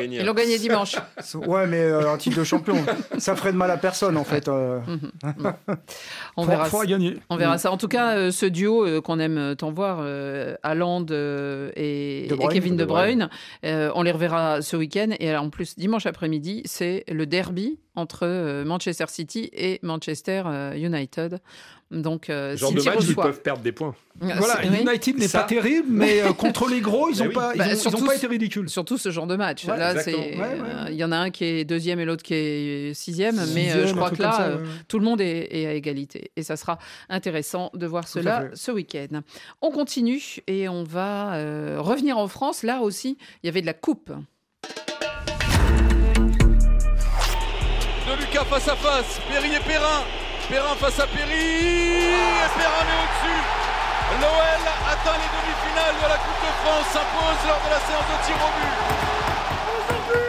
Ils 0.01 0.25
l'ont 0.25 0.35
gagné 0.35 0.59
dimanche. 0.59 0.97
ouais, 1.35 1.67
mais 1.67 1.81
euh, 1.81 2.13
un 2.13 2.17
titre 2.17 2.39
de 2.39 2.45
champion, 2.45 2.77
ça 3.19 3.37
ferait 3.37 3.53
de 3.53 3.57
mal 3.57 3.71
à 3.71 3.77
personne 3.77 4.17
en 4.17 4.25
fait. 4.25 4.49
Euh. 4.49 4.81
Mhm, 4.87 5.11
mhm. 5.23 5.53
on, 6.37 6.45
verra 6.45 6.69
gagner. 6.87 7.19
on 7.29 7.37
verra 7.37 7.59
ça. 7.59 7.71
En 7.71 7.77
tout 7.77 7.89
cas, 7.89 8.17
euh, 8.17 8.31
ce 8.31 8.47
duo 8.47 9.03
qu'on 9.03 9.19
aime 9.19 9.55
tant 9.57 9.73
voir, 9.73 9.99
Haaland 10.63 11.07
et, 11.77 12.29
Kevin 12.51 12.77
De 12.77 12.85
Bruyne, 12.85 13.29
on 13.63 14.03
les 14.03 14.13
reverra 14.13 14.63
ce 14.63 14.77
week-end. 14.77 15.11
Et 15.19 15.35
en 15.37 15.51
plus, 15.51 15.77
dimanche 15.77 16.07
après-midi, 16.07 16.63
c'est 16.65 17.05
le 17.09 17.27
derby 17.27 17.79
entre 17.95 18.63
Manchester 18.65 19.05
City 19.09 19.51
et 19.53 19.81
Manchester 19.83 20.45
United. 20.77 21.41
Donc, 21.93 22.31
euh, 22.31 22.57
genre 22.57 22.73
de 22.73 22.83
match, 22.83 23.05
ils 23.07 23.15
peuvent 23.15 23.43
perdre 23.43 23.63
des 23.63 23.73
points. 23.73 23.95
Voilà, 24.21 24.65
United 24.65 25.19
n'est 25.19 25.29
pas 25.29 25.43
terrible, 25.43 25.89
mais 25.91 26.23
euh, 26.23 26.33
contre 26.33 26.69
les 26.69 26.81
gros, 26.81 27.11
ils 27.11 27.19
n'ont 27.23 27.27
bah 27.27 27.53
pas, 27.57 27.67
ils 27.75 27.91
bah, 27.91 28.07
pas 28.07 28.15
été 28.15 28.27
ridicules. 28.27 28.69
Surtout 28.69 28.97
ce 28.99 29.11
genre 29.11 29.27
de 29.27 29.37
match. 29.37 29.67
là, 29.67 29.95
euh, 29.97 30.87
il 30.89 30.95
y 30.95 31.05
en 31.05 31.13
a 31.13 31.17
un 31.17 31.31
qui 31.31 31.45
est 31.45 31.65
deuxième 31.65 32.01
et 32.01 32.05
l'autre 32.05 32.23
qui 32.23 32.35
est 32.35 32.95
sixième, 32.95 33.41
mais 33.55 33.73
euh, 33.73 33.87
je 33.87 33.95
crois 33.95 34.11
que 34.11 34.23
là, 34.23 34.59
tout 34.89 34.99
le 34.99 35.05
monde 35.05 35.21
est, 35.21 35.67
à 35.67 35.75
égalité. 35.75 36.31
Et 36.37 36.43
ça 36.43 36.57
sera 36.57 36.79
intéressant 37.09 37.71
de 37.75 37.87
voir 37.87 38.09
cela 38.09 38.47
ce 38.55 38.71
week-end. 38.71 39.21
On 39.61 39.71
continue 39.71 40.23
et 40.47 40.69
on 40.69 40.85
va 40.85 41.37
revenir 41.79 42.19
en 42.19 42.29
France. 42.29 42.63
Là 42.63 42.81
aussi, 42.81 43.19
il 43.43 43.47
y 43.47 43.49
avait 43.49 43.61
de 43.61 43.67
la 43.67 43.75
coupe. 43.75 44.13
De 48.07 48.21
Lucas 48.21 48.45
face 48.45 48.69
à 48.69 48.77
face, 48.77 49.21
Perry 49.29 49.55
et 49.55 50.22
Perrin 50.53 50.77
face 50.77 51.01
à 51.01 51.07
Perry. 51.07 51.33
Et 51.33 52.51
Perrin 52.59 52.85
est 52.85 53.01
au-dessus. 53.01 53.41
L'OL 54.21 54.65
atteint 54.93 55.17
les 55.17 55.31
demi-finales 55.33 55.97
de 55.97 56.07
la 56.13 56.19
Coupe 56.19 56.41
de 56.45 56.53
France, 56.61 56.93
s'impose 56.93 57.41
lors 57.49 57.63
de 57.65 57.71
la 57.73 57.81
séance 57.81 58.05
de 58.13 58.17
tir 58.27 58.37
au 58.37 60.22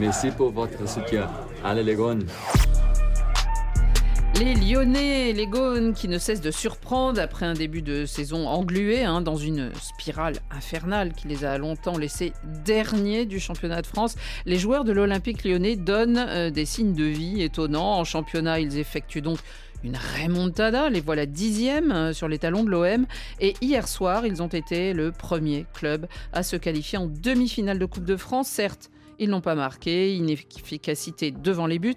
Merci 0.00 0.30
pour 0.30 0.50
votre 0.50 0.88
soutien. 0.88 1.28
Allez 1.64 1.82
les 1.82 1.94
Gones 1.94 2.26
les 4.38 4.54
Lyonnais, 4.54 5.32
les 5.32 5.48
Gones 5.48 5.94
qui 5.94 6.06
ne 6.06 6.16
cessent 6.16 6.40
de 6.40 6.52
surprendre 6.52 7.20
après 7.20 7.44
un 7.44 7.54
début 7.54 7.82
de 7.82 8.06
saison 8.06 8.46
englué 8.46 9.02
hein, 9.02 9.20
dans 9.20 9.34
une 9.34 9.72
spirale 9.74 10.36
infernale 10.52 11.12
qui 11.12 11.26
les 11.26 11.44
a 11.44 11.58
longtemps 11.58 11.98
laissés 11.98 12.32
derniers 12.64 13.26
du 13.26 13.40
championnat 13.40 13.82
de 13.82 13.86
France. 13.88 14.14
Les 14.46 14.56
joueurs 14.56 14.84
de 14.84 14.92
l'Olympique 14.92 15.42
lyonnais 15.42 15.74
donnent 15.74 16.24
euh, 16.28 16.50
des 16.50 16.66
signes 16.66 16.94
de 16.94 17.02
vie 17.02 17.42
étonnants. 17.42 17.98
En 17.98 18.04
championnat, 18.04 18.60
ils 18.60 18.78
effectuent 18.78 19.22
donc 19.22 19.40
une 19.82 19.96
remontada, 19.96 20.88
les 20.88 21.00
voilà 21.00 21.26
dixièmes 21.26 21.90
euh, 21.90 22.12
sur 22.12 22.28
les 22.28 22.38
talons 22.38 22.62
de 22.62 22.70
l'OM. 22.70 23.06
Et 23.40 23.54
hier 23.60 23.88
soir, 23.88 24.24
ils 24.24 24.40
ont 24.40 24.48
été 24.48 24.92
le 24.92 25.10
premier 25.10 25.66
club 25.74 26.06
à 26.32 26.44
se 26.44 26.54
qualifier 26.54 26.98
en 26.98 27.06
demi-finale 27.06 27.80
de 27.80 27.86
Coupe 27.86 28.04
de 28.04 28.16
France. 28.16 28.46
Certes, 28.46 28.90
ils 29.18 29.30
n'ont 29.30 29.40
pas 29.40 29.54
marqué, 29.54 30.14
inefficacité 30.14 31.30
devant 31.30 31.66
les 31.66 31.78
buts, 31.78 31.94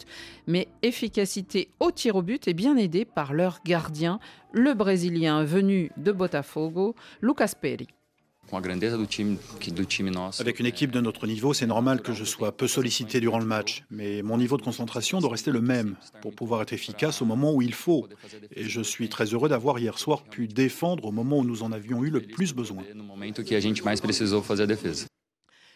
mais 0.47 0.67
efficacité 0.81 1.69
au 1.79 1.91
tir 1.91 2.15
au 2.15 2.21
but 2.21 2.47
et 2.47 2.53
bien 2.53 2.77
aidé 2.77 3.05
par 3.05 3.33
leur 3.33 3.59
gardien, 3.65 4.19
le 4.51 4.73
Brésilien 4.73 5.43
venu 5.43 5.91
de 5.97 6.11
Botafogo, 6.11 6.95
Lucas 7.21 7.53
Perry. 7.59 7.87
Avec 10.39 10.59
une 10.59 10.65
équipe 10.65 10.91
de 10.91 10.99
notre 10.99 11.25
niveau, 11.25 11.53
c'est 11.53 11.67
normal 11.67 12.01
que 12.01 12.11
je 12.11 12.25
sois 12.25 12.51
peu 12.51 12.67
sollicité 12.67 13.21
durant 13.21 13.39
le 13.39 13.45
match, 13.45 13.83
mais 13.89 14.21
mon 14.23 14.37
niveau 14.37 14.57
de 14.57 14.61
concentration 14.61 15.19
doit 15.21 15.31
rester 15.31 15.51
le 15.51 15.61
même 15.61 15.95
pour 16.21 16.33
pouvoir 16.33 16.61
être 16.61 16.73
efficace 16.73 17.21
au 17.21 17.25
moment 17.25 17.53
où 17.53 17.61
il 17.61 17.73
faut. 17.73 18.07
Et 18.55 18.65
je 18.65 18.81
suis 18.81 19.07
très 19.07 19.25
heureux 19.25 19.47
d'avoir 19.47 19.79
hier 19.79 19.97
soir 19.97 20.23
pu 20.23 20.47
défendre 20.47 21.05
au 21.05 21.11
moment 21.11 21.37
où 21.37 21.45
nous 21.45 21.63
en 21.63 21.71
avions 21.71 22.03
eu 22.03 22.09
le 22.09 22.21
plus 22.21 22.53
besoin. 22.53 22.83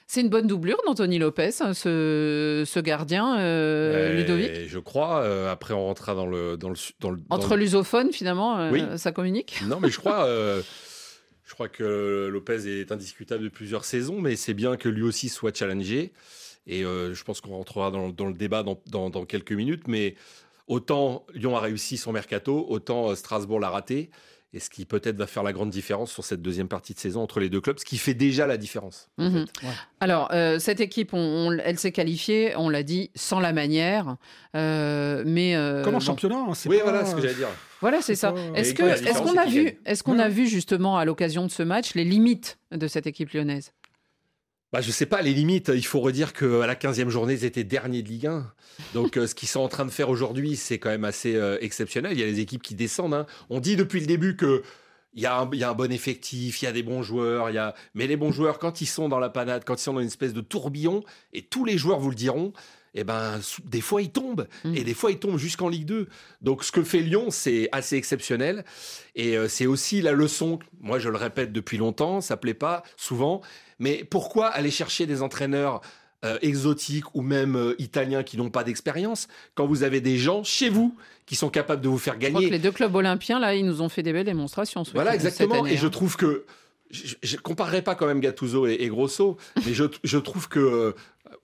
C'est 0.07 0.21
une 0.21 0.29
bonne 0.29 0.45
doublure 0.45 0.77
d'Anthony 0.85 1.17
Lopez, 1.17 1.49
hein, 1.61 1.73
ce, 1.73 2.79
gardien, 2.79 3.39
euh, 3.39 4.15
Ludovic 4.15 4.67
Je 4.67 4.79
crois. 4.79 5.21
Euh, 5.21 5.51
après, 5.51 5.73
on 5.73 5.85
rentrera 5.85 6.13
dans 6.13 6.27
le. 6.27 6.57
Dans 6.57 6.69
le, 6.69 6.75
dans 6.99 7.09
le 7.09 7.19
Entre 7.29 7.55
l'usophone, 7.55 8.11
finalement, 8.11 8.59
euh, 8.59 8.97
ça 8.97 9.11
communique 9.11 9.61
Non, 9.65 9.79
mais 9.79 9.89
je 9.89 9.97
crois. 9.97 10.27
je 11.43 11.53
crois 11.53 11.69
que 11.69 12.29
Lopez 12.31 12.81
est 12.81 12.91
indiscutable 12.91 13.45
de 13.45 13.49
plusieurs 13.49 13.83
saisons, 13.83 14.21
mais 14.21 14.35
c'est 14.35 14.53
bien 14.53 14.77
que 14.77 14.89
lui 14.89 15.03
aussi 15.03 15.27
soit 15.27 15.55
challengé. 15.55 16.13
Et 16.67 16.81
je 16.83 17.23
pense 17.23 17.41
qu'on 17.41 17.55
rentrera 17.55 17.89
dans, 17.89 18.27
le 18.27 18.33
débat 18.33 18.63
dans, 18.63 19.09
dans, 19.09 19.25
quelques 19.25 19.53
minutes. 19.53 19.87
Mais 19.87 20.15
autant 20.67 21.25
Lyon 21.33 21.57
a 21.57 21.61
réussi 21.61 21.97
son 21.97 22.11
mercato, 22.11 22.65
autant 22.69 23.15
Strasbourg 23.15 23.59
l'a 23.59 23.69
raté 23.69 24.11
et 24.55 24.59
ce 24.59 24.69
qui 24.69 24.85
peut-être 24.85 25.17
va 25.17 25.27
faire 25.27 25.43
la 25.43 25.51
grande 25.51 25.69
différence 25.69 26.11
sur 26.11 26.23
cette 26.23 26.41
deuxième 26.41 26.69
partie 26.69 26.93
de 26.93 26.99
saison 26.99 27.21
entre 27.21 27.41
les 27.41 27.49
deux 27.49 27.59
clubs, 27.59 27.77
ce 27.77 27.83
qui 27.83 27.97
fait 27.97 28.13
déjà 28.13 28.47
la 28.47 28.55
différence. 28.55 29.09
Mhm. 29.17 29.45
Alors, 29.99 30.29
euh, 30.31 30.59
cette 30.59 30.79
équipe, 30.79 31.13
elle 31.13 31.77
s'est 31.77 31.91
qualifiée, 31.91 32.53
on 32.55 32.69
l'a 32.69 32.81
dit, 32.81 33.11
sans 33.15 33.41
la 33.41 33.51
manière, 33.51 34.15
euh, 34.55 35.23
mais... 35.25 35.57
Euh, 35.57 35.83
Comme 35.83 35.95
en 35.95 35.99
championnat, 35.99 36.37
hein, 36.37 36.53
Oui, 36.67 36.79
voilà 36.81 37.05
ce 37.05 37.15
que 37.15 37.21
j'allais 37.21 37.33
dire. 37.33 37.49
Voilà, 37.81 38.01
c'est 38.01 38.15
ça. 38.15 38.33
Est-ce 38.55 38.73
qu'on 38.73 39.37
a, 39.37 39.45
vu, 39.45 39.77
est 39.85 40.01
qu'on 40.01 40.19
a 40.19 40.29
vu 40.29 40.47
justement 40.47 40.97
à 40.97 41.03
l'occasion 41.03 41.45
de 41.45 41.51
ce 41.51 41.61
match 41.61 41.93
les 41.93 42.05
limites 42.05 42.57
de 42.71 42.87
cette 42.87 43.07
équipe 43.07 43.31
lyonnaise? 43.31 43.73
Bah, 44.75 44.81
je 44.81 44.91
sais 44.91 45.05
pas, 45.05 45.21
les 45.21 45.33
limites, 45.33 45.71
il 45.73 45.85
faut 45.85 46.01
redire 46.01 46.33
qu'à 46.33 46.67
la 46.67 46.75
15e 46.75 47.07
journée, 47.07 47.31
ils 47.31 47.45
étaient 47.45 47.63
derniers 47.63 48.01
de 48.01 48.09
Ligue 48.09 48.27
1. 48.27 48.45
Donc 48.93 49.15
euh, 49.15 49.25
ce 49.25 49.33
qu'ils 49.33 49.47
sont 49.47 49.61
en 49.61 49.69
train 49.69 49.85
de 49.85 49.89
faire 49.89 50.09
aujourd'hui, 50.09 50.57
c'est 50.57 50.79
quand 50.79 50.89
même 50.89 51.05
assez 51.05 51.37
euh, 51.37 51.57
exceptionnel. 51.61 52.11
Il 52.11 52.19
y 52.19 52.23
a 52.23 52.25
les 52.25 52.41
équipes 52.41 52.61
qui 52.61 52.75
descendent. 52.75 53.13
Hein. 53.13 53.25
On 53.49 53.61
dit 53.61 53.77
depuis 53.77 54.01
le 54.01 54.05
début 54.05 54.35
que 54.35 54.63
il 55.15 55.21
y, 55.21 55.25
a 55.25 55.37
un, 55.37 55.49
un, 55.49 55.73
bon 55.73 55.91
effectif, 55.91 56.61
il 56.61 56.65
y 56.65 56.67
a 56.67 56.71
des 56.71 56.83
bons 56.83 57.01
joueurs, 57.01 57.49
il 57.49 57.55
y 57.55 57.57
a... 57.57 57.73
mais 57.93 58.05
les 58.05 58.17
bons 58.17 58.31
joueurs, 58.31 58.59
quand 58.59 58.81
ils 58.81 58.85
sont 58.85 59.07
dans 59.07 59.19
la 59.19 59.29
panade, 59.29 59.63
quand 59.65 59.75
ils 59.75 59.83
sont 59.83 59.93
dans 59.93 60.01
une 60.01 60.07
espèce 60.07 60.33
de 60.33 60.41
tourbillon, 60.41 61.03
et 61.33 61.41
tous 61.41 61.63
les 61.63 61.77
joueurs 61.77 61.99
vous 61.99 62.09
le 62.09 62.15
diront, 62.15 62.51
eh 62.95 63.03
ben, 63.03 63.39
des 63.65 63.81
fois 63.81 64.01
ils 64.01 64.09
tombent, 64.09 64.47
mmh. 64.63 64.75
et 64.75 64.83
des 64.83 64.93
fois 64.93 65.11
ils 65.11 65.19
tombent 65.19 65.37
jusqu'en 65.37 65.69
Ligue 65.69 65.85
2. 65.85 66.07
Donc 66.41 66.63
ce 66.63 66.71
que 66.71 66.83
fait 66.83 66.99
Lyon, 66.99 67.27
c'est 67.29 67.69
assez 67.71 67.95
exceptionnel, 67.95 68.65
et 69.15 69.37
euh, 69.37 69.47
c'est 69.47 69.65
aussi 69.65 70.01
la 70.01 70.11
leçon, 70.11 70.59
moi 70.81 70.99
je 70.99 71.09
le 71.09 71.17
répète 71.17 71.51
depuis 71.51 71.77
longtemps, 71.77 72.21
ça 72.21 72.37
plaît 72.37 72.53
pas 72.53 72.83
souvent, 72.97 73.41
mais 73.79 74.03
pourquoi 74.03 74.47
aller 74.47 74.71
chercher 74.71 75.05
des 75.05 75.21
entraîneurs 75.21 75.81
euh, 76.23 76.37
exotiques 76.41 77.13
ou 77.13 77.21
même 77.21 77.55
euh, 77.55 77.75
italiens 77.77 78.23
qui 78.23 78.37
n'ont 78.37 78.49
pas 78.49 78.63
d'expérience 78.63 79.27
quand 79.53 79.67
vous 79.67 79.83
avez 79.83 80.01
des 80.01 80.17
gens 80.17 80.43
chez 80.43 80.69
vous 80.69 80.95
qui 81.25 81.35
sont 81.35 81.49
capables 81.49 81.81
de 81.81 81.89
vous 81.89 81.97
faire 81.97 82.17
gagner 82.17 82.49
Les 82.49 82.59
deux 82.59 82.71
clubs 82.71 82.95
olympiens, 82.95 83.39
là, 83.39 83.53
ils 83.53 83.65
nous 83.65 83.81
ont 83.81 83.89
fait 83.89 84.01
des 84.01 84.13
belles 84.13 84.25
démonstrations. 84.25 84.83
Voilà, 84.93 85.13
exactement. 85.13 85.65
et 85.65 85.77
je 85.77 85.85
hein. 85.85 85.89
trouve 85.89 86.15
que 86.15 86.45
je, 86.91 87.35
ne 87.35 87.41
comparerai 87.41 87.81
pas 87.81 87.95
quand 87.95 88.05
même 88.05 88.19
Gattuso 88.19 88.67
et, 88.67 88.87
Grosso, 88.87 89.37
mais 89.65 89.73
je, 89.73 90.17
trouve 90.17 90.47
que 90.47 90.59
euh, 90.59 90.91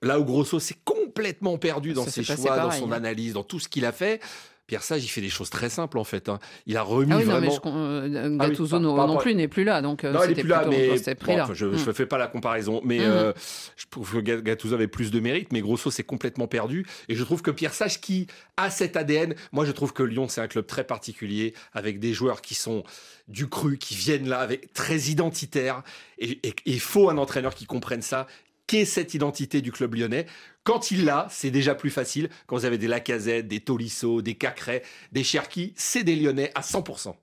là 0.02 0.20
où 0.20 0.24
Grosso 0.24 0.60
s'est 0.60 0.78
complètement 0.84 1.58
perdu 1.58 1.94
dans 1.94 2.06
ses 2.06 2.24
choix, 2.24 2.58
dans 2.58 2.72
son 2.72 2.92
hein. 2.92 2.96
analyse, 2.96 3.34
dans 3.34 3.44
tout 3.44 3.60
ce 3.60 3.68
qu'il 3.68 3.86
a 3.86 3.92
fait, 3.92 4.22
Pierre 4.68 4.84
Sage, 4.84 5.04
il 5.04 5.08
fait 5.08 5.22
des 5.22 5.30
choses 5.30 5.50
très 5.50 5.70
simples 5.70 5.98
en 5.98 6.04
fait. 6.04 6.30
Hein. 6.30 6.40
Il 6.66 6.78
a 6.78 6.82
remis 6.82 7.12
ah 7.12 7.18
oui, 7.18 7.24
vraiment. 7.24 7.60
Non, 7.66 8.10
mais 8.10 8.18
euh, 8.18 8.38
Gattuso 8.38 8.80
non, 8.80 9.18
plus 9.18 9.36
n'est 9.36 9.48
plus 9.48 9.64
là, 9.64 9.82
donc 9.82 10.04
euh, 10.04 10.14
non, 10.14 10.22
il 10.28 10.34
plus 10.34 10.48
là, 10.48 10.66
mais 10.70 10.98
je 10.98 11.66
ne 11.66 11.72
mm. 11.72 11.94
fais 11.94 12.06
pas 12.06 12.18
la 12.18 12.28
comparaison. 12.28 12.82
Mais 12.84 13.00
mm-hmm. 13.00 13.10
euh, 13.10 13.34
je 13.76 13.86
trouve 13.90 14.14
que 14.14 14.40
Gattuso 14.40 14.74
avait 14.74 14.88
plus 14.88 15.12
de 15.12 15.20
mérite, 15.20 15.52
mais 15.52 15.62
Grosso 15.62 15.92
s'est 15.92 16.04
complètement 16.04 16.48
perdu. 16.48 16.86
Et 17.10 17.16
je 17.16 17.24
trouve 17.24 17.42
que 17.42 17.52
Pierre 17.52 17.74
Sage, 17.74 18.00
qui 18.00 18.28
a 18.56 18.70
cet 18.70 18.96
ADN, 18.96 19.36
moi 19.52 19.66
je 19.66 19.72
trouve 19.72 19.92
que 19.94 20.04
Lyon 20.04 20.28
c'est 20.30 20.42
un 20.42 20.48
club 20.48 20.66
très 20.68 20.86
particulier 20.86 21.54
avec 21.74 22.00
des 22.00 22.14
joueurs 22.14 22.42
qui 22.42 22.56
sont 22.56 22.84
du 23.28 23.48
cru, 23.48 23.78
qui 23.78 23.96
viennent 23.96 24.30
là 24.30 24.40
avec 24.40 24.74
très 24.74 24.98
identitaires. 24.98 25.84
Et 26.18 26.40
il 26.66 26.80
faut 26.80 27.10
un 27.10 27.18
entraîneur 27.18 27.56
qui 27.56 27.66
comprenne 27.66 28.02
ça, 28.02 28.28
qu'est 28.72 28.86
cette 28.86 29.14
identité 29.14 29.62
du 29.62 29.74
club 29.74 29.96
lyonnais. 29.96 30.28
Quand 30.64 30.92
il 30.92 31.04
l'a, 31.04 31.28
c'est 31.30 31.52
déjà 31.52 31.76
plus 31.76 31.90
facile. 31.90 32.30
Quand 32.48 32.56
vous 32.56 32.64
avez 32.64 32.78
des 32.78 32.88
Lacazette, 32.88 33.46
des 33.50 33.60
Tolisso, 33.60 34.22
des 34.22 34.36
Cacré, 34.36 34.82
des 35.12 35.26
Cherki, 35.26 35.74
c'est 35.76 36.04
des 36.04 36.16
Lyonnais 36.16 36.52
à 36.56 36.62
100%. 36.62 37.14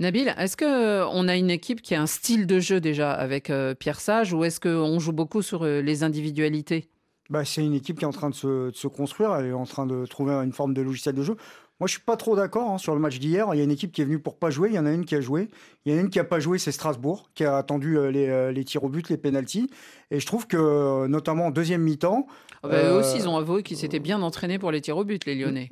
Nabil, 0.00 0.34
est-ce 0.36 0.56
qu'on 0.56 1.28
a 1.28 1.36
une 1.36 1.50
équipe 1.50 1.80
qui 1.80 1.94
a 1.94 2.02
un 2.02 2.08
style 2.08 2.48
de 2.48 2.58
jeu 2.58 2.80
déjà 2.80 3.12
avec 3.12 3.50
euh, 3.50 3.72
Pierre 3.74 4.00
Sage 4.00 4.32
ou 4.32 4.42
est-ce 4.42 4.58
qu'on 4.58 4.98
joue 4.98 5.12
beaucoup 5.12 5.42
sur 5.42 5.62
euh, 5.62 5.80
les 5.80 6.02
individualités? 6.02 6.88
Bah, 7.28 7.44
C'est 7.44 7.64
une 7.64 7.74
équipe 7.74 7.96
qui 7.96 8.04
est 8.04 8.08
en 8.08 8.12
train 8.12 8.30
de 8.30 8.34
se, 8.34 8.70
de 8.70 8.76
se, 8.76 8.88
construire, 8.88 9.32
elle 9.36 9.46
est 9.46 9.52
en 9.52 9.66
train 9.66 9.86
de 9.86 10.06
trouver 10.06 10.32
une 10.32 10.52
forme 10.52 10.74
de 10.74 10.82
logiciel 10.82 11.14
de 11.14 11.22
jeu. 11.22 11.36
Moi, 11.80 11.86
je 11.86 11.92
suis 11.92 12.02
pas 12.02 12.16
trop 12.16 12.36
d'accord 12.36 12.70
hein, 12.70 12.78
sur 12.78 12.94
le 12.94 13.00
match 13.00 13.18
d'hier. 13.18 13.48
Il 13.54 13.56
y 13.56 13.60
a 13.60 13.64
une 13.64 13.70
équipe 13.70 13.90
qui 13.90 14.02
est 14.02 14.04
venue 14.04 14.18
pour 14.18 14.36
pas 14.36 14.50
jouer. 14.50 14.68
Il 14.68 14.74
y 14.74 14.78
en 14.78 14.84
a 14.84 14.92
une 14.92 15.06
qui 15.06 15.14
a 15.14 15.22
joué. 15.22 15.48
Il 15.84 15.92
y 15.92 15.94
en 15.94 15.98
a 15.98 16.02
une 16.02 16.10
qui 16.10 16.18
a 16.18 16.24
pas 16.24 16.38
joué, 16.38 16.58
c'est 16.58 16.72
Strasbourg, 16.72 17.30
qui 17.34 17.44
a 17.44 17.56
attendu 17.56 17.96
euh, 17.96 18.12
euh, 18.14 18.52
les, 18.52 18.64
tirs 18.64 18.84
au 18.84 18.90
but, 18.90 19.08
les 19.08 19.16
pénalties. 19.16 19.70
Et 20.10 20.20
je 20.20 20.26
trouve 20.26 20.46
que, 20.46 20.58
euh, 20.58 21.08
notamment 21.08 21.46
en 21.46 21.50
deuxième 21.50 21.80
mi-temps. 21.80 22.26
Ah 22.62 22.68
bah, 22.68 22.82
eux 22.84 22.98
aussi, 22.98 23.16
ils 23.16 23.28
ont 23.28 23.36
avoué 23.38 23.62
qu'ils 23.62 23.78
s'étaient 23.78 23.98
bien 23.98 24.20
entraînés 24.20 24.58
pour 24.58 24.70
les 24.70 24.82
tirs 24.82 24.98
au 24.98 25.04
but, 25.04 25.24
les 25.24 25.34
Lyonnais. 25.34 25.70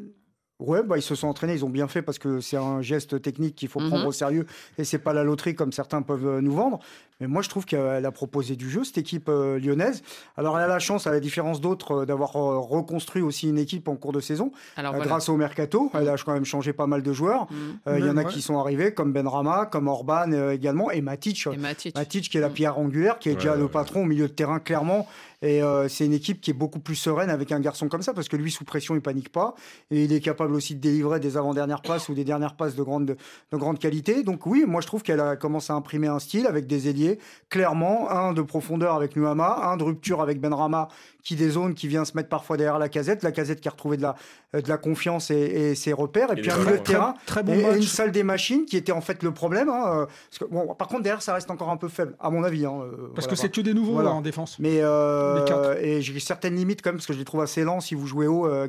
Ouais, 0.61 0.83
bah, 0.83 0.99
ils 0.99 1.03
se 1.03 1.15
sont 1.15 1.29
entraînés, 1.29 1.55
ils 1.55 1.65
ont 1.65 1.71
bien 1.71 1.87
fait 1.87 2.03
parce 2.03 2.19
que 2.19 2.41
c'est 2.41 2.57
un 2.57 2.83
geste 2.83 3.23
technique 3.23 3.55
qu'il 3.55 3.69
faut 3.69 3.79
prendre 3.79 4.01
mhm. 4.01 4.07
au 4.07 4.13
sérieux 4.13 4.45
et 4.77 4.83
c'est 4.83 4.99
pas 4.99 5.13
la 5.13 5.23
loterie 5.23 5.55
comme 5.55 5.71
certains 5.71 6.03
peuvent 6.03 6.27
euh, 6.27 6.41
nous 6.41 6.53
vendre. 6.53 6.81
Mais 7.21 7.27
moi, 7.27 7.43
je 7.43 7.49
trouve 7.49 7.65
qu'elle 7.65 8.07
a 8.07 8.13
proposé 8.13 8.55
du 8.55 8.71
jeu, 8.71 8.85
cette 8.85 8.99
équipe 8.99 9.29
euh, 9.29 9.59
lyonnaise. 9.59 10.03
Alors, 10.37 10.57
elle 10.57 10.65
a 10.65 10.69
la 10.69 10.79
chance, 10.79 11.07
à 11.07 11.11
la 11.11 11.21
différence 11.21 11.61
d'autres, 11.61 12.03
euh, 12.03 12.07
d'avoir 12.07 12.33
reconstruit 12.33 13.23
aussi 13.23 13.49
une 13.49 13.59
équipe 13.59 13.89
en 13.89 13.97
cours 13.97 14.13
de 14.13 14.21
saison 14.21 14.53
grâce 14.77 15.29
au 15.29 15.37
mercato. 15.37 15.91
Elle 15.95 16.09
a 16.09 16.17
quand 16.17 16.35
même 16.35 16.45
changé 16.45 16.73
pas 16.73 16.87
mal 16.87 17.03
de 17.03 17.13
joueurs. 17.13 17.47
Mhm. 17.51 17.99
Il 17.99 18.07
y 18.07 18.11
en 18.11 18.17
a 18.17 18.25
qui 18.25 18.43
sont 18.43 18.59
arrivés, 18.59 18.93
comme 18.93 19.13
Ben 19.13 19.27
Rama, 19.27 19.67
comme 19.67 19.89
Orban 19.89 20.51
également, 20.51 20.91
et 20.91 21.01
Matic. 21.01 21.47
et 21.47 21.57
Matic. 21.57 21.97
Matic. 21.97 22.29
qui 22.29 22.39
est 22.39 22.41
la 22.41 22.49
mhm. 22.49 22.55
pierre 22.55 22.79
angulaire, 22.79 23.19
qui 23.19 23.31
est 23.31 23.35
déjà 23.35 23.57
le 23.57 23.69
patron 23.69 24.03
au 24.03 24.07
milieu 24.07 24.29
de 24.29 24.33
terrain, 24.33 24.61
clairement. 24.61 25.07
Et 25.43 25.63
euh, 25.63 25.89
c'est 25.89 26.05
une 26.05 26.13
équipe 26.13 26.41
qui 26.41 26.51
est 26.51 26.55
beaucoup 26.55 26.81
plus 26.81 26.97
sereine 26.97 27.31
avec 27.31 27.53
un 27.53 27.61
garçon 27.61 27.89
comme 27.89 28.03
ça, 28.03 28.13
parce 28.13 28.29
que 28.29 28.37
lui, 28.37 28.51
sous 28.51 28.65
pression, 28.65 28.95
il 28.95 29.01
panique 29.01 29.31
pas. 29.31 29.55
Et 29.91 30.05
il 30.05 30.13
est 30.13 30.21
capable 30.21 30.55
aussi 30.55 30.75
de 30.75 30.81
délivrer 30.81 31.21
des 31.21 31.37
avant-dernières 31.37 31.83
passes 31.83 32.09
ou 32.09 32.15
des 32.15 32.25
dernières 32.25 32.57
passes 32.57 32.75
de 32.75 32.83
grande, 32.83 33.07
de 33.07 33.57
grande 33.57 33.79
qualité. 33.79 34.23
Donc 34.25 34.47
oui, 34.47 34.65
moi 34.67 34.81
je 34.81 34.87
trouve 34.87 35.03
qu'elle 35.03 35.21
a 35.21 35.37
commencé 35.37 35.73
à 35.73 35.77
imprimer 35.77 36.09
un 36.09 36.19
style 36.19 36.47
avec 36.47 36.67
des 36.67 36.89
ailiers, 36.89 37.08
clairement, 37.49 38.11
un 38.11 38.33
de 38.33 38.43
profondeur 38.43 38.95
avec 38.95 39.17
Nuama, 39.17 39.61
un 39.65 39.77
de 39.77 39.85
rupture 39.85 40.21
avec 40.21 40.41
Benrama, 40.41 40.89
qui 41.23 41.37
des 41.37 41.51
zones, 41.51 41.75
qui 41.75 41.89
vient 41.89 42.05
se 42.05 42.17
mettre 42.17 42.29
parfois 42.29 42.57
derrière 42.57 42.79
la 42.79 42.89
casette, 42.89 43.23
la 43.23 43.33
casette 43.33 43.61
qui 43.61 43.69
a 43.69 43.71
retrouvé 43.71 43.97
de 43.97 44.03
la, 44.03 44.15
euh, 44.55 44.63
de 44.63 44.69
la 44.69 44.79
confiance 44.79 45.31
et, 45.31 45.75
ses 45.75 45.93
repères, 45.93 46.33
et, 46.33 46.41
puis 46.41 46.51
un 46.51 46.57
milieu 46.57 46.79
de 46.79 46.83
terrain, 46.83 47.15
très, 47.27 47.43
bon 47.43 47.53
et, 47.53 47.77
une 47.77 47.83
salle 47.83 48.13
des 48.13 48.23
machines 48.23 48.65
qui 48.65 48.77
était 48.77 48.93
en 48.93 49.01
fait 49.01 49.23
le 49.23 49.33
problème. 49.33 49.69
Hein, 49.69 50.07
parce 50.31 50.39
que, 50.39 50.45
bon, 50.45 50.75
par 50.75 50.89
contre, 50.89 51.03
derrière, 51.03 51.23
ça 51.23 51.35
reste 51.35 51.51
encore 51.51 51.71
un 51.71 51.77
peu 51.77 51.89
faible, 51.89 52.15
à 52.21 52.31
mon 52.31 52.45
avis. 52.45 52.65
Hein, 52.65 52.81
euh, 52.83 53.09
parce 53.15 53.27
que 53.27 53.37
c'est 53.37 53.51
que 53.51 53.61
des 53.61 53.75
nouveaux 53.75 53.99
en 53.99 54.21
défense. 54.21 54.59
Mais 54.59 54.79
euh, 54.81 55.77
et 55.81 56.01
j'ai 56.01 56.19
certaines 56.21 56.55
limites 56.55 56.83
quand 56.83 56.91
même, 56.91 56.97
parce 56.97 57.07
que 57.07 57.13
je 57.13 57.19
les 57.19 57.25
trouve 57.25 57.43
assez 57.43 57.65
lents 57.65 57.81
si 57.81 57.95
vous 57.95 58.07
jouez 58.07 58.27
haut, 58.27 58.47
euh, 58.47 58.69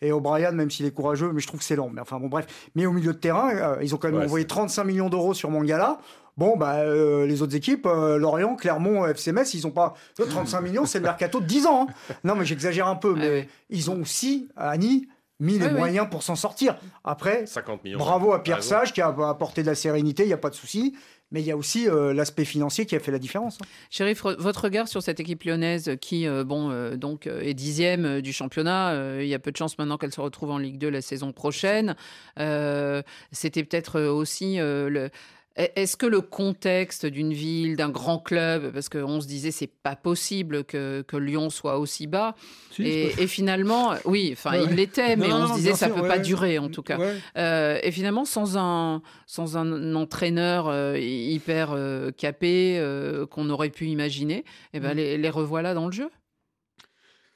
et 0.00 0.10
O'Brien, 0.10 0.52
même 0.52 0.70
s'il 0.70 0.86
est 0.86 0.90
courageux, 0.90 1.30
mais 1.32 1.40
je 1.40 1.46
trouve 1.46 1.60
que 1.60 1.66
c'est 1.66 1.76
lent. 1.76 1.90
Mais 1.92 2.00
enfin 2.00 2.18
bon, 2.18 2.28
bref. 2.28 2.46
Mais 2.74 2.86
au 2.86 2.92
milieu 2.92 3.12
de 3.12 3.18
terrain, 3.18 3.76
ils 3.82 3.94
ont 3.94 3.98
quand 3.98 4.10
même 4.10 4.22
envoyé 4.22 4.46
35 4.46 4.84
millions 4.84 5.08
d'euros 5.08 5.34
sur 5.34 5.50
Mangala. 5.50 5.98
Bon, 6.38 6.56
bah, 6.56 6.76
euh, 6.76 7.26
les 7.26 7.42
autres 7.42 7.54
équipes, 7.54 7.86
euh, 7.86 8.16
Lorient, 8.16 8.56
Clermont, 8.56 9.06
FC 9.06 9.32
Metz, 9.32 9.52
ils 9.54 9.66
ont 9.66 9.70
pas. 9.70 9.94
35 10.16 10.60
millions, 10.62 10.86
c'est 10.86 10.98
le 10.98 11.04
mercato 11.04 11.40
de 11.40 11.46
10 11.46 11.66
ans. 11.66 11.86
Hein. 11.88 12.14
Non, 12.24 12.34
mais 12.34 12.44
j'exagère 12.44 12.86
un 12.86 12.96
peu. 12.96 13.14
Mais 13.14 13.48
ils 13.68 13.90
ont 13.90 14.00
aussi, 14.00 14.48
Annie, 14.56 15.08
mis 15.40 15.58
les 15.58 15.70
moyens 15.70 16.08
pour 16.10 16.22
s'en 16.22 16.36
sortir. 16.36 16.76
Après, 17.04 17.46
50 17.46 17.84
millions, 17.84 17.98
bravo 17.98 18.32
à 18.32 18.42
Pierre 18.42 18.62
Sage 18.62 18.92
qui 18.92 19.00
a 19.00 19.08
apporté 19.08 19.62
de 19.62 19.66
la 19.66 19.74
sérénité, 19.74 20.22
il 20.22 20.28
n'y 20.28 20.32
a 20.32 20.38
pas 20.38 20.50
de 20.50 20.54
souci. 20.54 20.94
Mais 21.32 21.40
il 21.40 21.46
y 21.46 21.50
a 21.50 21.56
aussi 21.56 21.88
euh, 21.88 22.12
l'aspect 22.12 22.44
financier 22.44 22.84
qui 22.84 22.94
a 22.94 23.00
fait 23.00 23.10
la 23.10 23.18
différence. 23.18 23.56
Hein. 23.58 23.66
Chérif, 23.88 24.22
votre 24.22 24.64
regard 24.64 24.86
sur 24.86 25.02
cette 25.02 25.18
équipe 25.18 25.44
lyonnaise 25.44 25.96
qui, 25.98 26.28
bon, 26.44 26.94
donc, 26.96 27.26
est 27.26 27.54
dixième 27.54 28.20
du 28.20 28.34
championnat. 28.34 29.18
il 29.20 29.26
y 29.26 29.34
a 29.34 29.38
peu 29.38 29.50
de 29.50 29.56
chances 29.56 29.78
maintenant 29.78 29.96
qu'elle 29.96 30.12
se 30.12 30.20
retrouve 30.20 30.50
en 30.50 30.58
Ligue 30.58 30.76
2 30.76 30.90
la 30.90 31.00
saison 31.00 31.32
prochaine. 31.32 31.96
C'était 32.36 33.64
peut-être 33.64 34.00
aussi 34.02 34.56
le 34.58 35.10
est-ce 35.56 35.96
que 35.96 36.06
le 36.06 36.20
contexte 36.22 37.04
d'une 37.04 37.32
ville, 37.32 37.76
d'un 37.76 37.90
grand 37.90 38.18
club, 38.18 38.72
parce 38.72 38.88
qu'on 38.88 39.20
se 39.20 39.26
disait 39.26 39.50
c'est 39.50 39.70
pas 39.70 39.96
possible 39.96 40.64
que, 40.64 41.04
Lyon 41.12 41.50
soit 41.50 41.78
aussi 41.78 42.06
bas, 42.06 42.34
et, 42.78 43.26
finalement, 43.26 43.94
oui, 44.04 44.30
enfin 44.32 44.56
il 44.56 44.74
l'était, 44.74 45.16
mais 45.16 45.32
on 45.32 45.48
se 45.48 45.54
disait 45.54 45.74
ça 45.74 45.88
peut 45.88 46.06
pas 46.06 46.18
durer 46.18 46.58
en 46.58 46.68
tout 46.68 46.82
cas. 46.82 46.98
Euh, 47.36 47.78
et 47.82 47.90
finalement, 47.90 48.24
sans 48.24 48.56
un 48.56 49.02
sans 49.26 49.56
un 49.56 49.94
entraîneur 49.94 50.68
euh, 50.68 50.98
hyper 50.98 51.72
euh, 51.72 52.10
capé 52.10 52.82
qu'on 53.30 53.50
aurait 53.50 53.70
pu 53.70 53.86
imaginer, 53.86 54.44
eh 54.72 54.80
ben 54.80 54.94
mm. 54.94 55.20
les, 55.20 55.30
revoilà 55.30 55.74
dans 55.74 55.86
le 55.86 55.92
jeu. 55.92 56.08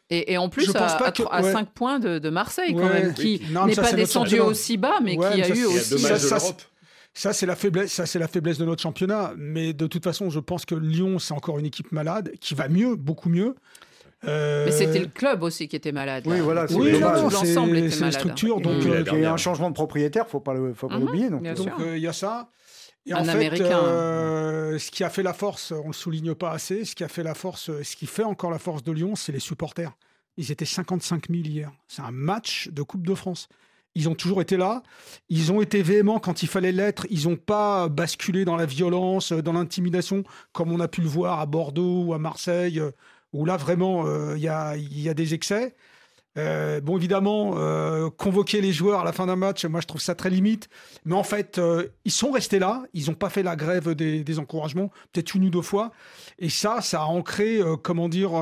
Et, 0.09 0.38
en 0.38 0.48
plus, 0.48 0.74
à, 0.76 0.87
à, 1.33 1.42
5 1.42 1.68
points 1.70 1.98
de, 1.98 2.31
Marseille, 2.31 2.74
quand 2.74 2.88
même, 2.88 3.12
qui 3.12 3.42
n'est 3.50 3.74
pas 3.74 3.92
descendu 3.92 4.38
aussi 4.38 4.76
bas, 4.76 5.00
mais 5.02 5.16
qui 5.16 5.42
a 5.42 5.48
eu 5.48 5.64
aussi. 5.64 5.98
Ça, 5.98 6.38
c'est 7.33 7.46
la 7.46 7.57
faiblesse. 7.57 7.92
Ça, 7.92 8.07
c'est 8.07 8.18
la 8.18 8.29
faiblesse 8.29 8.59
de 8.59 8.64
notre 8.64 8.83
championnat. 8.83 9.33
Mais 9.37 9.72
de 9.72 9.87
toute 9.87 10.05
façon, 10.05 10.31
je 10.31 10.40
pense 10.40 10.64
que 10.64 10.74
Lyon, 10.74 11.18
c'est 11.18 11.35
encore 11.35 11.59
une 11.59 11.66
équipe 11.66 11.92
malade 11.92 12.33
qui 12.40 12.55
va 12.55 12.68
mieux, 12.68 12.96
beaucoup 12.96 13.29
mieux. 13.29 13.55
Mais 14.24 14.70
c'était 14.70 15.00
le 15.00 15.07
club 15.07 15.42
aussi 15.42 15.68
qui 15.68 15.76
était 15.76 15.92
malade. 15.92 16.24
Oui, 16.26 16.40
voilà, 16.40 16.66
c'est 16.66 16.74
oui, 16.74 16.98
l'ensemble 16.98 17.76
était 17.76 17.96
malade. 17.96 18.12
structure, 18.12 18.61
donc 18.61 18.85
euh, 18.85 19.05
il 19.12 19.20
y 19.20 19.24
a 19.24 19.33
un 19.33 19.37
changement 19.37 19.70
de 19.70 19.74
propriétaire, 19.74 20.26
faut 20.26 20.40
pas 20.40 20.55
faut 20.74 20.88
pas 20.88 20.98
mhm, 20.98 21.07
l'oublier. 21.07 21.31
Donc, 21.31 21.44
euh, 21.81 21.96
il 21.96 22.02
y 22.02 22.09
a 22.09 22.12
ça. 22.12 22.50
Et 23.05 23.12
un 23.12 23.20
en 23.20 23.24
fait, 23.24 23.61
euh, 23.61 24.79
ce 24.79 24.90
qui 24.90 25.05
a 25.05 25.11
fait 25.11 25.22
la 25.22 25.33
force, 25.33 25.72
on 25.72 25.88
le 25.88 25.92
souligne 25.92 26.35
pas 26.35 26.50
assez, 26.50 26.85
ce 26.85 26.96
qui 26.96 27.05
a 27.05 27.09
fait 27.09 27.22
la 27.22 27.35
force, 27.35 27.70
ce 27.83 27.96
qui 27.96 28.07
fait 28.07 28.24
encore 28.24 28.50
la 28.50 28.59
force 28.59 28.83
de 28.83 28.90
Lyon, 28.90 29.14
c'est 29.14 29.31
les 29.31 29.38
supporters. 29.38 29.92
Ils 30.37 30.50
étaient 30.50 30.64
55 30.64 31.29
000 31.31 31.42
hier. 31.44 31.70
C'est 31.87 32.02
un 32.02 32.11
match 32.11 32.68
de 32.72 32.83
Coupe 32.83 33.07
de 33.07 33.14
France. 33.14 33.48
Ils 33.97 34.11
ont 34.11 34.15
toujours 34.15 34.43
été 34.43 34.59
là. 34.59 34.83
Ils 35.31 35.51
ont 35.53 35.63
été 35.63 35.83
véhéments 35.83 36.21
quand 36.21 36.43
il 36.43 36.49
fallait 36.49 36.71
l'être. 36.71 37.07
Ils 37.09 37.29
n'ont 37.29 37.37
pas 37.37 37.89
basculé 37.89 38.45
dans 38.45 38.55
la 38.55 38.67
violence, 38.67 39.33
dans 39.33 39.55
l'intimidation, 39.55 40.23
comme 40.53 40.71
on 40.71 40.81
a 40.81 40.87
pu 40.87 41.01
le 41.01 41.09
voir 41.09 41.41
à 41.41 41.47
Bordeaux 41.47 42.05
ou 42.05 42.13
à 42.13 42.19
Marseille, 42.19 42.81
où 43.33 43.47
là 43.47 43.57
vraiment 43.57 44.07
euh, 44.07 44.37
il 44.37 44.43
y, 44.43 45.09
a, 45.09 45.15
des 45.15 45.33
excès. 45.33 45.75
Euh, 46.37 46.83
bon, 46.83 46.99
évidemment, 46.99 47.55
euh, 47.57 48.11
convoquer 48.11 48.61
les 48.61 48.75
joueurs 48.75 49.01
à 49.01 49.05
la 49.05 49.13
fin 49.13 49.25
d'un 49.25 49.37
match, 49.37 49.65
moi 49.65 49.81
je 49.81 49.87
trouve 49.87 50.03
ça 50.03 50.15
très 50.15 50.29
limite. 50.29 50.69
Mais 51.07 51.15
en 51.15 51.25
fait, 51.25 51.59
ils 52.05 52.13
sont 52.13 52.33
restés 52.33 52.59
là. 52.59 52.83
Ils 52.93 53.07
n'ont 53.07 53.15
pas 53.15 53.31
fait 53.31 53.43
la 53.43 53.57
grève 53.57 53.95
des, 53.95 54.23
des 54.23 54.39
encouragements, 54.39 54.91
peut-être 55.15 55.35
une 55.35 55.47
ou 55.47 55.51
deux 55.51 55.63
fois. 55.63 55.91
Et 56.39 56.51
ça, 56.51 56.83
ça 56.83 57.01
a 57.01 57.05
ancré, 57.07 57.61
comment 57.83 58.11
dire, 58.11 58.33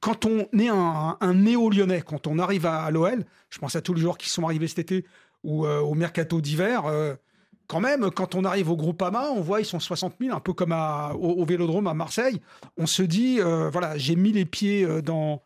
quand 0.00 0.26
on 0.26 0.46
est 0.58 0.68
un, 0.68 1.34
néo-lyonnais, 1.34 2.02
quand 2.02 2.26
on 2.26 2.38
arrive 2.38 2.66
à, 2.66 2.90
l'OL, 2.90 3.24
je 3.50 3.58
pense 3.58 3.76
à 3.76 3.80
tous 3.80 3.94
les 3.94 4.00
joueurs 4.00 4.18
qui 4.18 4.28
sont 4.28 4.44
arrivés 4.44 4.68
cet 4.68 4.78
été 4.78 5.04
ou 5.42 5.66
euh, 5.66 5.80
au 5.80 5.94
mercato 5.94 6.40
d'hiver, 6.40 6.86
euh, 6.86 7.14
quand 7.66 7.80
même, 7.80 8.10
quand 8.10 8.34
on 8.34 8.44
arrive 8.44 8.70
au 8.70 8.76
groupe 8.76 9.00
AMA, 9.02 9.30
on 9.30 9.40
voit 9.40 9.60
ils 9.60 9.64
sont 9.64 9.80
60 9.80 10.14
000, 10.20 10.34
un 10.34 10.40
peu 10.40 10.52
comme 10.52 10.74
au, 11.18 11.44
Vélodrome 11.44 11.86
à 11.86 11.94
Marseille. 11.94 12.40
On 12.76 12.86
se 12.86 13.02
dit, 13.02 13.40
euh, 13.40 13.68
voilà, 13.70 13.96
j'ai 13.98 14.14
mis 14.16 14.32
les 14.32 14.44
pieds 14.44 14.86
dans, 15.02 15.42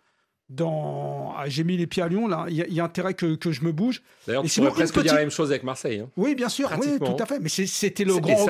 dans 0.51 1.33
ah, 1.37 1.49
j'ai 1.49 1.65
mis 1.65 1.77
les 1.77 1.87
pieds 1.87 2.03
à 2.03 2.09
Lyon 2.09 2.27
là. 2.27 2.47
Il 2.49 2.57
y, 2.57 2.81
a 2.81 2.85
intérêt 2.85 3.15
que, 3.15 3.37
que, 3.37 3.53
je 3.53 3.63
me 3.63 3.73
bouge. 3.73 4.03
D'ailleurs 4.27 4.43
tu 4.43 4.61
pourrais 4.61 4.73
presque 4.73 5.01
dire 5.01 5.15
la 5.15 5.21
même 5.21 5.31
chose 5.31 5.51
avec 5.51 5.63
Marseille 5.63 6.01
hein. 6.01 6.11
oui 6.17 6.35
bien 6.35 6.49
sûr 6.49 6.71
oui 6.79 6.99
tout 6.99 7.17
à 7.19 7.25
fait. 7.25 7.39
Mais 7.39 7.49
c'était 7.49 8.05
le 8.05 8.19
grand 8.19 8.47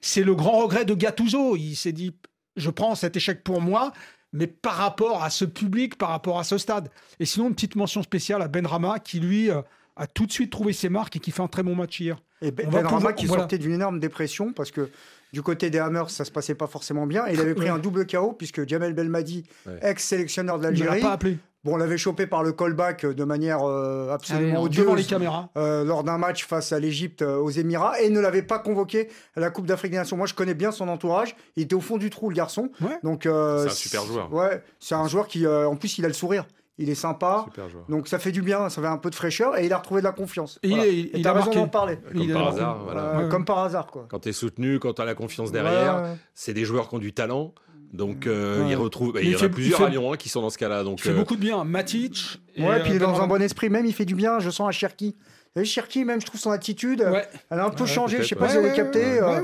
c'est 0.00 0.24
le 0.24 0.34
grand 0.34 0.62
regret 0.62 0.84
de 0.84 0.94
Gattuso. 0.94 1.56
Il 1.56 1.76
s'est 1.76 1.92
dit 1.92 2.16
je 2.56 2.70
prends 2.70 2.94
cet 2.94 3.16
échec 3.16 3.44
pour 3.44 3.60
moi 3.60 3.92
mais 4.32 4.46
par 4.46 4.74
rapport 4.74 5.22
à 5.22 5.30
ce 5.30 5.44
public, 5.44 5.96
par 5.96 6.08
rapport 6.10 6.38
à 6.38 6.44
ce 6.44 6.58
stade. 6.58 6.88
Et 7.20 7.26
sinon, 7.26 7.48
une 7.48 7.54
petite 7.54 7.76
mention 7.76 8.02
spéciale 8.02 8.42
à 8.42 8.48
Ben 8.48 8.66
Rama, 8.66 8.98
qui 8.98 9.20
lui 9.20 9.50
euh, 9.50 9.60
a 9.96 10.06
tout 10.06 10.26
de 10.26 10.32
suite 10.32 10.50
trouvé 10.50 10.72
ses 10.72 10.88
marques 10.88 11.16
et 11.16 11.18
qui 11.18 11.30
fait 11.30 11.42
un 11.42 11.48
très 11.48 11.62
bon 11.62 11.74
match 11.74 12.00
hier. 12.00 12.16
Et 12.40 12.50
Ben, 12.50 12.68
Rama 12.86 13.12
qui 13.12 13.26
sortait 13.26 13.58
d'une 13.58 13.72
énorme 13.72 14.00
dépression 14.00 14.52
parce 14.52 14.70
que 14.70 14.90
du 15.32 15.42
côté 15.42 15.70
des 15.70 15.78
Hammers, 15.78 16.10
ça 16.10 16.24
se 16.24 16.30
passait 16.30 16.54
pas 16.54 16.66
forcément 16.66 17.06
bien. 17.06 17.26
Et 17.26 17.34
il 17.34 17.40
avait 17.40 17.54
pris 17.56 17.68
un 17.68 17.78
double 17.78 18.06
KO 18.06 18.32
puisque 18.32 18.68
Jamel 18.68 18.94
Belmadi, 18.94 19.44
ex-sélectionneur 19.80 20.58
de 20.58 20.64
l'Algérie, 20.64 21.00
pas 21.00 21.12
appelé. 21.12 21.38
Bon, 21.64 21.74
on 21.74 21.76
l'avait 21.76 21.98
chopé 21.98 22.26
par 22.26 22.42
le 22.42 22.52
callback 22.52 23.06
de 23.06 23.24
manière 23.24 23.62
euh, 23.62 24.12
absolument 24.12 24.62
odieuse 24.62 24.84
devant 24.84 24.94
les 24.94 25.04
caméras 25.04 25.50
euh, 25.56 25.84
lors 25.84 26.02
d'un 26.02 26.18
match 26.18 26.44
face 26.44 26.72
à 26.72 26.80
l'Égypte 26.80 27.22
aux 27.22 27.50
Émirats 27.50 28.00
et 28.00 28.10
ne 28.10 28.20
l'avait 28.20 28.42
pas 28.42 28.58
convoqué 28.58 29.08
à 29.36 29.40
la 29.40 29.50
Coupe 29.50 29.66
d'Afrique 29.66 29.92
des 29.92 29.98
Nations. 29.98 30.16
Moi, 30.16 30.26
je 30.26 30.34
connais 30.34 30.54
bien 30.54 30.72
son 30.72 30.88
entourage. 30.88 31.36
Il 31.56 31.62
était 31.64 31.74
au 31.74 31.80
fond 31.80 31.98
du 31.98 32.10
trou, 32.10 32.30
le 32.30 32.34
garçon. 32.34 32.70
Donc, 33.02 33.22
c'est 33.22 33.30
un 33.30 33.68
super 33.68 34.04
joueur. 34.04 34.32
Ouais, 34.32 34.62
c'est 34.80 34.94
un 34.94 35.06
joueur 35.06 35.28
qui, 35.28 35.46
en 35.46 35.76
plus, 35.76 35.98
il 35.98 36.04
a 36.04 36.08
le 36.08 36.14
sourire. 36.14 36.46
Il 36.78 36.88
est 36.88 36.94
sympa. 36.94 37.46
Donc 37.88 38.08
ça 38.08 38.18
fait 38.18 38.32
du 38.32 38.42
bien, 38.42 38.68
ça 38.68 38.80
fait 38.80 38.88
un 38.88 38.96
peu 38.96 39.10
de 39.10 39.14
fraîcheur 39.14 39.58
et 39.58 39.66
il 39.66 39.72
a 39.72 39.78
retrouvé 39.78 40.00
de 40.00 40.06
la 40.06 40.12
confiance. 40.12 40.58
Et 40.62 40.70
il, 41.14 41.26
a 41.26 41.32
raison 41.32 41.52
d'en 41.52 41.68
parler. 41.68 41.98
Comme 42.12 42.32
par 42.32 42.48
hasard. 42.48 42.84
Voilà. 42.84 43.28
Comme 43.30 43.44
par 43.44 43.58
hasard. 43.58 43.86
Quoi. 43.86 44.06
Quand 44.08 44.20
tu 44.20 44.30
es 44.30 44.32
soutenu, 44.32 44.78
quand 44.78 44.94
tu 44.94 45.02
as 45.02 45.04
la 45.04 45.14
confiance 45.14 45.52
derrière, 45.52 46.16
c'est 46.34 46.54
des 46.54 46.64
joueurs 46.64 46.88
qui 46.88 46.94
ont 46.94 46.98
du 46.98 47.12
talent. 47.12 47.54
Donc 47.92 48.26
euh, 48.26 48.66
il 48.68 48.76
retrouve. 48.76 49.18
il 49.22 49.30
y 49.30 49.36
en 49.36 49.42
a 49.42 49.48
plusieurs 49.48 49.82
à 49.82 49.88
Lyon 49.88 50.12
hein, 50.12 50.16
qui 50.16 50.28
sont 50.28 50.40
dans 50.40 50.50
ce 50.50 50.58
cas-là. 50.58 50.82
Donc 50.82 51.00
il 51.00 51.02
fait 51.02 51.10
euh, 51.10 51.14
beaucoup 51.14 51.36
de 51.36 51.40
bien. 51.40 51.62
Matic. 51.64 52.40
Ouais, 52.58 52.80
puis 52.80 52.90
il 52.90 52.96
est 52.96 52.98
dans 52.98 53.20
un 53.20 53.26
bon 53.26 53.40
esprit. 53.42 53.68
Même 53.68 53.86
il 53.86 53.92
fait 53.92 54.04
du 54.04 54.14
bien. 54.14 54.38
Je 54.38 54.50
sens 54.50 54.68
à 54.68 54.72
Cherki. 54.72 55.16
Et 55.54 55.66
Cherki, 55.66 56.06
même, 56.06 56.18
je 56.18 56.24
trouve 56.24 56.40
son 56.40 56.50
attitude, 56.50 57.06
elle 57.50 57.58
a 57.58 57.66
un 57.66 57.70
peu 57.70 57.84
changé. 57.84 58.22
Je 58.22 58.22
sais 58.22 58.34
pas 58.34 58.48
si 58.48 58.56
vous 58.56 58.64
avez 58.64 58.74
capté. 58.74 59.02
Euh, 59.04 59.40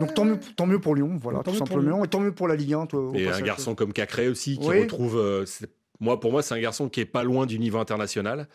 donc 0.00 0.14
tant 0.14 0.24
mieux, 0.24 0.40
tant 0.56 0.66
mieux 0.66 0.78
pour 0.78 0.94
Lyon, 0.94 1.18
voilà, 1.20 1.42
tout 1.42 1.54
simplement. 1.54 2.02
Et 2.02 2.08
tant 2.08 2.20
mieux 2.20 2.32
pour 2.32 2.48
la 2.48 2.56
Ligue 2.56 2.72
1. 2.72 2.88
et 3.14 3.28
un 3.28 3.40
garçon 3.42 3.74
comme 3.74 3.92
Cacré 3.92 4.28
aussi 4.28 4.58
qui 4.58 4.68
retrouve 4.68 5.44
moi, 6.00 6.18
pour 6.18 6.32
moi, 6.32 6.42
c'est 6.42 6.54
un 6.54 6.60
garçon 6.60 6.88
qui 6.88 7.00
est 7.00 7.06
pas 7.06 7.22
loin 7.22 7.46
du 7.46 7.58
niveau 7.58 7.78
international. 7.78 8.48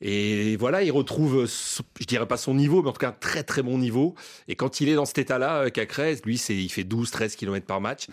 Et 0.00 0.56
voilà, 0.56 0.82
il 0.82 0.90
retrouve, 0.90 1.46
je 1.46 2.06
dirais 2.06 2.26
pas 2.26 2.36
son 2.36 2.54
niveau, 2.54 2.82
mais 2.82 2.88
en 2.88 2.92
tout 2.92 2.98
cas 2.98 3.10
un 3.10 3.12
très 3.12 3.44
très 3.44 3.62
bon 3.62 3.78
niveau. 3.78 4.16
Et 4.48 4.56
quand 4.56 4.80
il 4.80 4.88
est 4.88 4.94
dans 4.94 5.04
cet 5.04 5.18
état-là, 5.18 5.64
euh, 5.64 5.68
Cacré, 5.68 6.16
lui, 6.24 6.42
il 6.48 6.68
fait 6.70 6.82
12-13 6.82 7.36
km 7.36 7.66
par 7.66 7.80
match. 7.80 8.08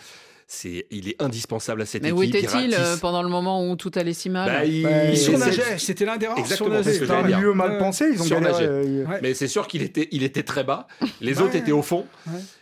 C'est, 0.51 0.87
il 0.89 1.07
est 1.07 1.21
indispensable 1.21 1.83
à 1.83 1.85
cette 1.85 2.03
équipe. 2.03 2.15
Mais 2.15 2.19
où 2.19 2.23
était-il 2.23 2.73
euh, 2.73 2.97
pendant 2.97 3.21
le 3.21 3.29
moment 3.29 3.69
où 3.69 3.75
tout 3.75 3.91
allait 3.93 4.13
si 4.13 4.29
mal 4.29 4.49
bah, 4.49 4.65
Il, 4.65 4.81
bah, 4.81 5.15
surnageait, 5.15 5.77
c'était 5.77 6.05
l'un 6.05 6.17
des 6.17 6.25
rares. 6.25 6.39
Exactement, 6.39 6.81
c'était 6.81 7.11
un 7.11 7.21
milieu 7.21 7.53
mal 7.53 7.77
pensé. 7.77 8.09
Ils 8.11 8.21
ont 8.21 8.25
surnageait. 8.25 8.65
Euh, 8.67 9.05
mais 9.21 9.35
c'est 9.35 9.47
sûr 9.47 9.67
qu'il 9.67 9.83
était, 9.83 10.07
il 10.11 10.23
était 10.23 10.41
très 10.41 10.63
bas. 10.63 10.87
Les 11.21 11.39
autres 11.39 11.55
étaient 11.55 11.71
au 11.71 11.83
fond. 11.83 12.07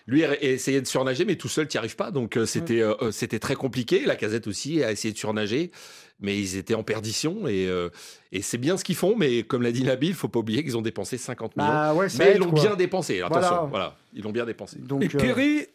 Lui 0.06 0.23
essayait 0.41 0.82
de 0.82 0.88
surnager, 0.88 1.23
mais 1.23 1.36
tout 1.36 1.47
seul, 1.47 1.67
tu 1.67 1.78
n'y 1.78 1.80
arrives 1.80 1.95
pas. 1.95 2.12
Donc 2.12 2.38
c'était, 2.45 2.84
c'était 3.12 3.39
très 3.39 3.56
compliqué. 3.56 4.04
La 4.06 4.17
casette 4.17 4.47
aussi 4.47 4.84
a 4.84 4.91
essayé 4.91 5.13
de 5.13 5.17
surnager 5.17 5.71
mais 6.19 6.38
ils 6.38 6.58
étaient 6.58 6.73
en 6.73 6.84
perdition 6.84 7.47
et, 7.47 7.67
euh, 7.67 7.89
et 8.32 8.41
c'est 8.41 8.58
bien 8.58 8.78
ce 8.78 8.84
qu'ils 8.84 8.95
font. 8.95 9.15
Mais 9.15 9.43
comme 9.43 9.62
l'a 9.62 9.71
dit 9.71 9.84
Nabil, 9.84 10.10
il 10.10 10.15
faut 10.15 10.28
pas 10.28 10.39
oublier 10.39 10.63
qu'ils 10.63 10.78
ont 10.78 10.82
dépensé 10.82 11.17
50 11.17 11.54
bah 11.56 11.93
millions. 11.93 12.08
mais 12.17 12.34
ils 12.36 12.39
l'ont 12.39 12.52
bien 12.52 12.76
dépensé. 12.76 13.21
Attention, 13.21 13.67
voilà. 13.67 13.95
ils 14.13 14.23
l'ont 14.23 14.32
bien 14.32 14.45
dépensé. 14.45 14.80
Donc, 14.80 15.04
et 15.04 15.10
Perry, 15.10 15.67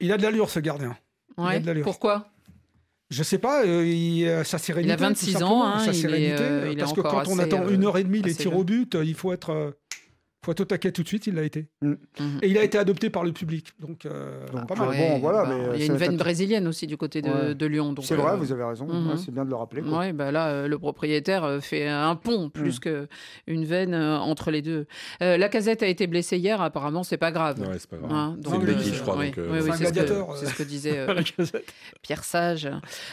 il 0.00 0.12
a 0.12 0.16
de 0.16 0.22
l'allure 0.22 0.50
ce 0.50 0.60
gardien. 0.60 0.96
Ouais, 1.38 1.60
Pourquoi? 1.82 2.26
Je 3.10 3.22
sais 3.22 3.38
pas, 3.38 3.62
euh, 3.64 3.86
il, 3.86 4.44
sa 4.44 4.56
sérénité. 4.56 4.88
Il 4.88 4.92
a 4.92 5.08
26 5.08 5.42
ans, 5.42 5.64
hein, 5.64 5.78
sa 5.80 5.92
sérénité. 5.92 6.36
Euh, 6.40 6.74
parce 6.78 6.94
que 6.94 7.02
quand 7.02 7.28
on 7.28 7.38
attend 7.38 7.68
une 7.68 7.84
heure 7.84 7.98
et 7.98 8.04
demie 8.04 8.22
les 8.22 8.34
tirs 8.34 8.56
au 8.56 8.64
but, 8.64 8.96
il 9.02 9.14
faut 9.14 9.32
être 9.32 9.76
faut 10.44 10.50
être 10.50 10.60
au 10.60 10.64
taquet 10.64 10.90
tout 10.90 11.04
de 11.04 11.08
suite, 11.08 11.28
il 11.28 11.34
l'a 11.34 11.44
été. 11.44 11.68
Mm. 11.82 11.90
Mhm. 11.90 12.38
Et 12.42 12.48
il 12.48 12.58
a 12.58 12.64
été 12.64 12.76
adopté 12.76 13.10
par 13.10 13.22
le 13.22 13.32
public. 13.32 13.72
Donc, 13.78 14.06
euh, 14.06 14.44
pas 14.68 14.74
mal. 14.74 14.96
bon, 14.96 15.18
voilà, 15.20 15.44
bah, 15.44 15.54
mais 15.54 15.78
il 15.78 15.80
y 15.80 15.88
a 15.88 15.92
une 15.92 15.98
veine 15.98 16.16
brésilienne 16.16 16.66
aussi 16.66 16.88
du 16.88 16.96
côté 16.96 17.22
de, 17.22 17.52
de 17.52 17.66
Lyon. 17.66 17.94
C'est 18.02 18.16
vrai, 18.16 18.32
euh, 18.32 18.36
vous 18.36 18.50
avez 18.50 18.64
raison. 18.64 18.86
Mhm. 18.86 19.16
c'est 19.18 19.32
bien 19.32 19.44
de 19.44 19.50
le 19.50 19.56
rappeler. 19.56 19.82
Oui, 19.82 20.12
bah 20.12 20.32
là, 20.32 20.48
euh, 20.48 20.68
le 20.68 20.78
propriétaire 20.78 21.58
fait 21.60 21.86
un 21.86 22.16
pont 22.16 22.50
plus 22.50 22.78
mm. 22.78 23.06
qu'une 23.46 23.64
veine 23.64 23.94
entre 23.94 24.50
les 24.50 24.62
deux. 24.62 24.86
la 25.20 25.48
casette 25.48 25.82
a 25.82 25.86
été 25.86 26.08
blessée 26.08 26.38
hier. 26.38 26.60
Apparemment, 26.60 27.04
c'est 27.04 27.18
pas 27.18 27.30
grave. 27.30 27.60
Ouais, 27.60 27.78
c'est 27.78 27.88
pas 27.88 27.98
grave. 27.98 28.12
Hein, 28.12 28.36
c'est 28.44 28.54
une 28.54 28.64
béquille, 28.64 28.94
je 28.94 29.02
crois. 29.02 29.16
Oui, 29.16 29.32
oui, 29.36 29.60
oui 29.62 29.70
c'est 29.76 29.86
ce, 29.86 30.46
ce, 30.46 30.56
que 30.56 30.62
disait 30.64 31.06
Pierre 32.02 32.24
Sage. 32.24 32.68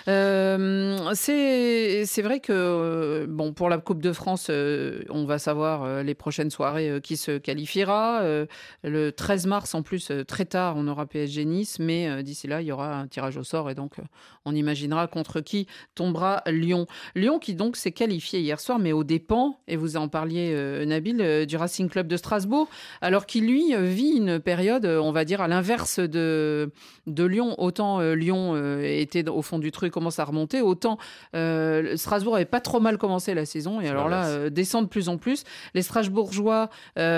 c'est 0.06 2.22
vrai 2.24 2.40
que 2.40 3.28
bon, 3.30 3.54
pour 3.54 3.70
la 3.70 3.78
Coupe 3.78 4.02
de 4.02 4.14
France, 4.14 4.50
on 4.50 5.26
va 5.26 5.38
savoir 5.38 6.04
les 6.04 6.16
prochaines 6.16 6.50
soirées 6.50 7.00
qui 7.04 7.19
se 7.20 7.38
qualifiera. 7.38 8.22
Euh, 8.22 8.46
le 8.84 9.12
13 9.12 9.46
mars, 9.46 9.76
en 9.76 9.84
plus, 9.84 10.12
euh, 10.12 10.24
très 10.24 10.46
tard, 10.46 10.76
on 10.78 10.88
aura 10.88 11.06
PSG 11.06 11.46
Nice, 11.46 11.78
mais 11.80 12.08
euh, 12.08 12.22
d'ici 12.22 12.48
là, 12.48 12.62
il 12.62 12.68
y 12.68 12.72
aura 12.72 12.96
un 12.96 13.08
tirage 13.08 13.38
au 13.38 13.44
sort 13.44 13.70
et 13.70 13.76
donc 13.76 13.98
on 14.46 14.56
imaginera 14.56 15.08
contre 15.08 15.42
qui 15.42 15.68
tombera 15.96 16.42
Lyon. 16.48 16.88
Lyon 17.16 17.40
qui 17.40 17.54
donc 17.54 17.76
s'est 17.76 17.92
qualifié 17.92 18.40
hier 18.40 18.60
soir, 18.60 18.80
mais 18.80 18.92
au 18.92 19.04
dépens, 19.04 19.60
et 19.68 19.76
vous 19.76 19.98
en 19.98 20.08
parliez, 20.08 20.56
Nabil, 20.86 21.46
du 21.46 21.58
Racing 21.58 21.90
Club 21.90 22.08
de 22.08 22.18
Strasbourg, 22.18 22.70
alors 23.02 23.26
qu'il, 23.26 23.46
lui, 23.46 23.76
vit 23.76 24.18
une 24.18 24.40
période, 24.40 24.86
on 24.86 25.12
va 25.12 25.26
dire, 25.26 25.42
à 25.42 25.48
l'inverse 25.48 26.00
de, 26.00 26.72
de 27.06 27.24
Lyon. 27.24 27.56
Autant 27.60 28.00
Lyon 28.00 28.82
était 28.82 29.28
au 29.30 29.42
fond 29.42 29.60
du 29.60 29.72
truc, 29.72 29.92
commence 29.92 30.20
à 30.20 30.24
remonter, 30.24 30.62
autant 30.62 30.98
Strasbourg 31.34 32.36
avait 32.36 32.46
pas 32.46 32.62
trop 32.62 32.80
mal 32.80 32.98
commencé 32.98 33.34
la 33.34 33.46
saison, 33.46 33.82
et 33.82 33.88
alors 33.88 34.10
là, 34.10 34.50
descend 34.50 34.86
de 34.86 34.90
plus 34.90 35.10
en 35.10 35.18
plus. 35.18 35.44
Les 35.74 35.82
Strasbourgeois 35.82 36.70
euh, 36.98 37.09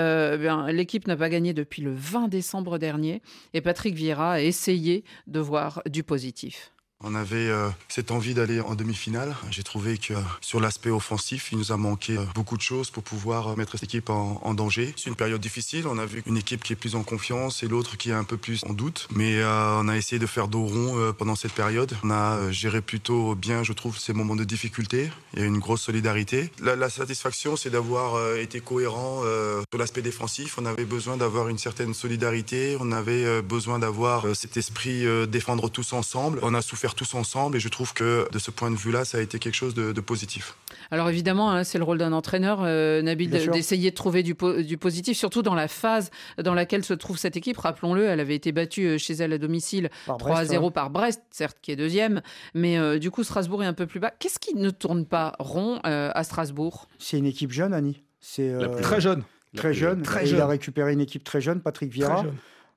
l'équipe 0.72 1.06
n'a 1.06 1.16
pas 1.16 1.28
gagné 1.28 1.52
depuis 1.52 1.82
le 1.82 1.92
20 1.92 2.28
décembre 2.28 2.78
dernier 2.78 3.22
et 3.54 3.60
Patrick 3.60 3.94
Vieira 3.94 4.32
a 4.32 4.40
essayé 4.40 5.04
de 5.26 5.40
voir 5.40 5.82
du 5.86 6.02
positif. 6.02 6.72
On 7.04 7.14
avait 7.14 7.48
euh, 7.48 7.68
cette 7.88 8.10
envie 8.10 8.34
d'aller 8.34 8.60
en 8.60 8.74
demi-finale. 8.74 9.34
J'ai 9.50 9.62
trouvé 9.62 9.98
que 9.98 10.14
sur 10.40 10.60
l'aspect 10.60 10.90
offensif, 10.90 11.50
il 11.50 11.58
nous 11.58 11.72
a 11.72 11.76
manqué 11.76 12.16
euh, 12.16 12.24
beaucoup 12.34 12.56
de 12.56 12.62
choses 12.62 12.90
pour 12.90 13.02
pouvoir 13.02 13.48
euh, 13.48 13.56
mettre 13.56 13.72
cette 13.72 13.84
équipe 13.84 14.10
en, 14.10 14.54
danger. 14.54 14.94
C'est 14.96 15.08
une 15.08 15.16
période 15.16 15.40
difficile. 15.40 15.86
On 15.86 15.98
a 15.98 16.04
vu 16.04 16.22
une 16.26 16.36
équipe 16.36 16.62
qui 16.62 16.74
est 16.74 16.76
plus 16.76 16.94
en 16.94 17.02
confiance 17.02 17.62
et 17.62 17.68
l'autre 17.68 17.96
qui 17.96 18.10
est 18.10 18.14
un 18.14 18.24
peu 18.24 18.36
plus 18.36 18.62
en 18.64 18.74
doute. 18.74 19.08
Mais 19.14 19.42
on 19.42 19.88
a 19.88 19.96
essayé 19.96 20.18
de 20.18 20.26
faire 20.26 20.46
dos 20.46 20.64
rond 20.64 21.14
pendant 21.16 21.34
cette 21.34 21.52
période. 21.52 21.96
On 22.04 22.10
a 22.10 22.50
géré 22.50 22.82
plutôt 22.82 23.34
bien, 23.34 23.62
je 23.62 23.72
trouve, 23.72 23.98
ces 23.98 24.12
moments 24.12 24.36
de 24.36 24.44
difficulté. 24.44 25.10
Il 25.32 25.40
y 25.40 25.42
a 25.42 25.46
une 25.46 25.58
grosse 25.58 25.80
solidarité. 25.80 26.50
La, 26.60 26.76
la 26.76 26.90
satisfaction, 26.90 27.56
c'est 27.56 27.70
d'avoir 27.70 28.36
été 28.36 28.60
cohérent 28.60 29.22
sur 29.22 29.78
l'aspect 29.78 30.02
défensif. 30.02 30.58
On 30.58 30.66
avait 30.66 30.84
besoin 30.84 31.16
d'avoir 31.16 31.48
une 31.48 31.58
certaine 31.58 31.94
solidarité. 31.94 32.76
On 32.78 32.92
avait 32.92 33.40
besoin 33.40 33.78
d'avoir 33.78 34.36
cet 34.36 34.58
esprit 34.58 35.06
défendre 35.28 35.70
tous 35.70 35.94
ensemble. 35.94 36.40
On 36.42 36.52
a 36.52 36.60
souffert 36.60 36.91
tous 36.94 37.14
ensemble 37.14 37.56
et 37.56 37.60
je 37.60 37.68
trouve 37.68 37.92
que 37.92 38.28
de 38.30 38.38
ce 38.38 38.50
point 38.50 38.70
de 38.70 38.76
vue-là, 38.76 39.04
ça 39.04 39.18
a 39.18 39.20
été 39.20 39.38
quelque 39.38 39.54
chose 39.54 39.74
de, 39.74 40.00
positif. 40.00 40.56
Alors 40.90 41.08
évidemment, 41.08 41.50
hein, 41.50 41.64
c'est 41.64 41.78
le 41.78 41.84
rôle 41.84 41.98
d'un 41.98 42.12
entraîneur, 42.12 42.60
euh, 42.62 43.02
Nabil, 43.02 43.30
d'essayer 43.30 43.90
de 43.90 43.94
trouver 43.94 44.22
du, 44.22 44.34
du, 44.64 44.78
positif, 44.78 45.16
surtout 45.16 45.42
dans 45.42 45.54
la 45.54 45.68
phase 45.68 46.10
dans 46.42 46.54
laquelle 46.54 46.84
se 46.84 46.94
trouve 46.94 47.18
cette 47.18 47.36
équipe. 47.36 47.56
Rappelons-le, 47.58 48.04
elle 48.04 48.20
avait 48.20 48.34
été 48.34 48.52
battue 48.52 48.86
euh, 48.86 48.98
chez 48.98 49.14
elle 49.14 49.32
à 49.32 49.38
domicile 49.38 49.90
3 50.06 50.44
0 50.44 50.70
par 50.70 50.90
Brest, 50.90 51.22
certes 51.30 51.58
qui 51.62 51.70
est 51.70 51.76
deuxième, 51.76 52.20
mais 52.54 52.78
euh, 52.78 52.98
du 52.98 53.10
coup 53.10 53.22
Strasbourg 53.22 53.62
est 53.62 53.66
un 53.66 53.74
peu 53.74 53.86
plus 53.86 54.00
bas. 54.00 54.12
Qu'est-ce 54.18 54.38
qui 54.38 54.54
ne 54.56 54.70
tourne 54.70 55.06
pas 55.06 55.34
rond 55.38 55.80
à 55.82 56.24
Strasbourg? 56.24 56.88
C'est 56.98 57.18
une 57.18 57.26
équipe 57.26 57.52
jeune, 57.52 57.72
Annie. 57.72 58.02
C'est 58.20 58.52
très 58.82 59.00
jeune. 59.00 59.24
Très 59.56 59.74
jeune. 59.74 60.02
Très 60.02 60.26
jeune. 60.26 60.38
Il 60.38 60.42
a 60.42 60.46
récupéré 60.46 60.92
une 60.92 61.00
équipe 61.00 61.24
très 61.24 61.40
jeune, 61.40 61.60
Patrick 61.60 61.92
Vieira. 61.92 62.24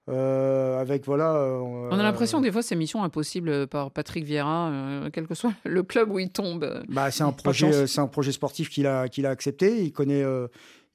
Euh, 0.07 0.79
avec 0.79 1.03
voilà. 1.05 1.35
Euh, 1.35 1.57
on 1.59 1.97
a 1.97 2.03
l'impression 2.03 2.39
que 2.39 2.45
des 2.45 2.51
fois 2.51 2.61
c'est 2.61 2.75
mission 2.75 3.03
impossible 3.03 3.65
par 3.67 3.89
Patrick 3.89 4.23
Vieira, 4.23 4.69
euh, 4.69 5.09
quel 5.11 5.25
que 5.25 5.33
soit 5.33 5.53
le 5.65 5.81
club 5.81 6.11
où 6.11 6.19
il 6.19 6.29
tombe. 6.29 6.83
Bah, 6.89 7.09
c'est 7.09 7.23
un 7.23 7.31
projet, 7.31 7.87
c'est 7.87 8.01
un 8.01 8.07
projet 8.07 8.31
sportif 8.31 8.69
qu'il 8.69 8.85
a 8.85 9.07
qu'il 9.07 9.25
a 9.25 9.31
accepté. 9.31 9.83
Il 9.83 9.91
connaît, 9.91 10.23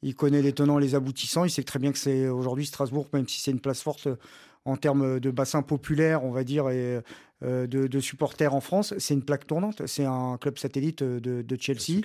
il 0.03 0.15
connaît 0.15 0.43
les 0.43 0.53
tenants, 0.53 0.79
les 0.79 0.95
aboutissants. 0.95 1.45
Il 1.45 1.51
sait 1.51 1.65
très 1.65 1.79
bien 1.79 1.91
que 1.91 1.99
c'est 1.99 2.29
aujourd'hui 2.29 2.67
Strasbourg, 2.67 3.09
même 3.13 3.27
si 3.27 3.41
c'est 3.41 3.51
une 3.51 3.61
place 3.61 3.83
forte 3.83 4.09
en 4.65 4.77
termes 4.77 5.19
de 5.19 5.31
bassin 5.31 5.63
populaire, 5.63 6.23
on 6.25 6.31
va 6.31 6.45
dire, 6.45 6.69
et 6.69 7.01
de, 7.43 8.01
supporters 8.01 8.55
en 8.55 8.61
France, 8.61 8.95
c'est 8.99 9.15
une 9.15 9.23
plaque 9.25 9.47
tournante. 9.47 9.87
C'est 9.87 10.05
un 10.05 10.37
club 10.39 10.59
satellite 10.59 11.03
de, 11.03 11.57
Chelsea. 11.59 12.01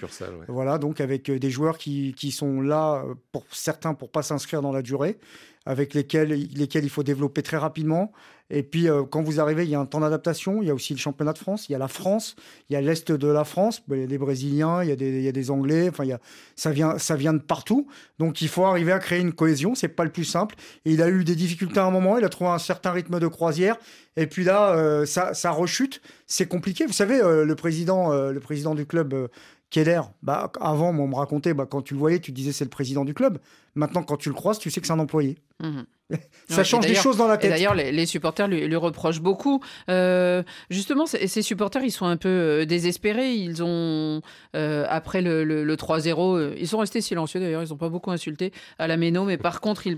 Voilà, 0.48 0.78
donc 0.78 1.02
avec 1.02 1.30
des 1.30 1.50
joueurs 1.50 1.78
qui, 1.78 2.14
qui, 2.16 2.32
sont 2.32 2.62
là 2.62 3.04
pour 3.32 3.46
certains 3.52 3.94
pour 3.94 4.10
pas 4.10 4.24
s'inscrire 4.24 4.62
dans 4.62 4.72
la 4.72 4.82
durée 4.82 5.18
avec 5.66 5.94
lesquels, 5.94 6.30
lesquels 6.30 6.84
il 6.84 6.90
faut 6.90 7.04
développer 7.04 7.42
très 7.42 7.58
rapidement. 7.58 8.12
Et 8.52 8.62
puis, 8.62 8.88
euh, 8.88 9.04
quand 9.04 9.24
vous 9.24 9.40
arrivez, 9.40 9.64
il 9.64 9.72
y 9.72 9.76
a 9.76 9.80
un 9.80 9.88
temps 9.88 10.02
d'adaptation. 10.02 10.62
Il 10.62 10.68
y 10.68 10.70
a 10.70 10.76
aussi 10.76 10.94
le 10.94 11.00
championnat 11.00 11.34
de 11.34 11.40
France. 11.40 11.68
Il 11.68 11.72
y 11.72 11.76
a 11.76 11.80
la 11.80 11.88
France. 11.88 12.36
Il 12.70 12.74
y 12.74 12.76
a 12.76 12.82
l'Est 12.82 13.12
de 13.12 13.28
la 13.28 13.44
France. 13.44 13.82
Il 13.90 14.00
y 14.00 14.04
a 14.04 14.08
des 14.08 14.20
Brésiliens, 14.20 14.84
il 14.84 14.90
y 14.90 14.92
a 14.92 14.96
des, 14.96 15.10
il 15.10 15.24
y 15.24 15.28
a 15.28 15.32
des 15.32 15.50
Anglais. 15.50 15.90
Enfin, 15.90 16.04
il 16.04 16.10
y 16.10 16.14
a, 16.14 16.20
ça, 16.56 16.70
vient, 16.70 17.00
ça 17.00 17.16
vient 17.16 17.34
de 17.34 17.40
partout. 17.40 17.88
Donc, 18.20 18.44
il 18.44 18.48
faut 18.48 18.66
arriver 18.66 18.92
à 18.92 19.00
créer 19.00 19.20
une 19.20 19.34
cohésion. 19.34 19.74
C'est 19.74 19.88
pas 19.88 20.04
le 20.04 20.12
plus 20.12 20.26
simple. 20.26 20.54
Et 20.86 20.94
il 20.94 21.02
a 21.02 21.10
eu 21.10 21.24
des 21.24 21.36
difficultés 21.36 21.80
à 21.80 21.86
un 21.86 21.92
moment. 21.92 22.20
Il 22.20 22.24
a 22.24 22.30
trouvé 22.30 22.52
un 22.52 22.60
certain 22.60 22.92
rythme 22.92 23.20
de 23.20 23.28
croisière. 23.28 23.78
Et 24.18 24.28
puis 24.28 24.44
là, 24.44 24.76
euh, 24.76 25.06
ça, 25.06 25.52
rechute. 25.52 26.02
C'est 26.26 26.48
compliqué. 26.48 26.86
Vous 26.86 26.94
savez, 26.94 27.22
euh, 27.22 27.46
le, 27.46 27.56
président, 27.56 28.14
le 28.14 28.40
président 28.40 28.76
du 28.76 28.86
club, 28.86 29.30
Keller, 29.70 30.02
bah, 30.24 30.52
avant, 30.62 30.90
on 30.90 31.08
me 31.08 31.16
racontait, 31.16 31.54
bah, 31.54 31.68
quand 31.70 31.82
tu 31.82 31.94
le 31.94 32.00
voyais, 32.00 32.20
tu 32.20 32.32
disais 32.32 32.52
c'est 32.52 32.66
le 32.66 32.70
président 32.70 33.06
du 33.06 33.14
club. 33.14 33.40
Maintenant, 33.76 34.04
quand 34.04 34.18
tu 34.18 34.30
le 34.30 34.36
croises, 34.36 34.60
tu 34.60 34.72
sais 34.72 34.82
que 34.82 34.88
c'est 34.88 34.94
un 34.94 35.00
employé. 35.00 35.38
Mmh. 35.62 35.82
Ça 36.50 36.64
change 36.64 36.86
des 36.86 36.94
choses 36.94 37.18
dans 37.18 37.28
la 37.28 37.38
tête. 37.38 37.50
D'ailleurs, 37.50 37.74
les, 37.74 38.06
supporters 38.06 38.48
lui, 38.48 38.76
reprochent 38.76 39.22
beaucoup. 39.22 39.62
Euh, 39.90 40.44
justement, 40.70 41.06
ces 41.08 41.42
supporters, 41.42 41.84
ils 41.84 41.92
sont 41.92 42.06
un 42.06 42.18
peu 42.18 42.30
euh, 42.30 42.66
désespérés. 42.66 43.34
Ils 43.34 43.64
ont, 43.64 44.22
euh, 44.56 44.86
après 44.88 45.22
le, 45.22 45.76
3-0, 45.76 46.54
ils 46.58 46.68
sont 46.68 46.78
restés 46.78 47.02
silencieux 47.02 47.40
d'ailleurs. 47.40 47.64
Ils 47.64 47.70
n'ont 47.70 47.78
pas 47.78 47.90
beaucoup 47.90 48.12
insulté 48.12 48.54
à 48.78 48.88
la 48.88 48.98
Méno, 48.98 49.24
mais 49.24 49.38
par 49.38 49.62
contre, 49.62 49.88
ils, 49.88 49.98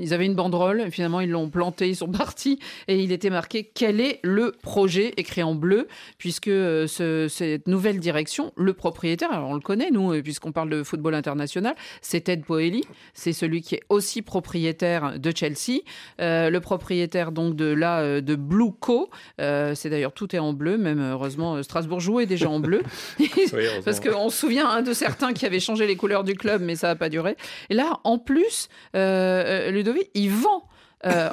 ils 0.00 0.14
avaient 0.14 0.24
une 0.24 0.34
banderole. 0.34 0.90
finalement, 0.90 1.20
ils 1.20 1.30
l'ont 1.30 1.50
plantée, 1.50 1.88
ils 1.90 1.96
sont 1.96 2.10
partis 2.10 2.58
et 2.88 2.98
il 2.98 3.12
était 3.12 3.30
marqué 3.30 3.70
quel 3.74 4.00
est 4.00 4.20
le 4.22 4.52
projet? 4.62 5.12
écrit 5.16 5.42
en 5.42 5.54
bleu, 5.54 5.86
puisque 6.18 6.50
cette 6.88 7.68
nouvelle 7.68 8.00
direction, 8.00 8.52
le 8.56 8.72
propriétaire, 8.72 9.30
alors 9.32 9.50
on 9.50 9.54
le 9.54 9.60
connaît 9.60 9.90
nous, 9.90 10.22
puisqu'on 10.22 10.52
parle 10.52 10.70
de 10.70 10.82
football 10.82 11.14
international, 11.14 11.74
c'est 12.00 12.22
Ted 12.22 12.42
Poelli. 12.46 12.84
C'est 13.12 13.32
celui 13.32 13.62
qui 13.62 13.74
est 13.76 13.82
aussi 13.88 14.22
propriétaire 14.22 15.18
de 15.18 15.32
Chelsea. 15.34 15.80
Euh, 16.20 16.50
le 16.50 16.60
propriétaire 16.60 17.32
donc 17.32 17.56
de 17.56 17.66
là 17.66 18.00
euh, 18.00 18.20
de 18.20 18.34
Blue 18.34 18.72
Co. 18.78 19.10
Euh, 19.40 19.74
c'est 19.74 19.90
d'ailleurs 19.90 20.12
tout 20.12 20.34
est 20.34 20.38
en 20.38 20.52
bleu, 20.52 20.78
même 20.78 21.00
heureusement 21.00 21.62
Strasbourg 21.62 22.00
jouait 22.00 22.26
déjà 22.26 22.48
en 22.48 22.60
bleu, 22.60 22.82
parce 23.84 24.00
qu'on 24.00 24.28
se 24.30 24.38
souvient 24.38 24.68
un 24.68 24.82
de 24.82 24.92
certains 24.92 25.32
qui 25.32 25.46
avait 25.46 25.60
changé 25.60 25.86
les 25.86 25.96
couleurs 25.96 26.24
du 26.24 26.34
club, 26.34 26.62
mais 26.62 26.76
ça 26.76 26.88
n'a 26.88 26.96
pas 26.96 27.08
duré. 27.08 27.36
Et 27.70 27.74
là, 27.74 28.00
en 28.04 28.18
plus, 28.18 28.68
Ludovic, 28.94 30.10
il 30.14 30.30
vend. 30.30 30.68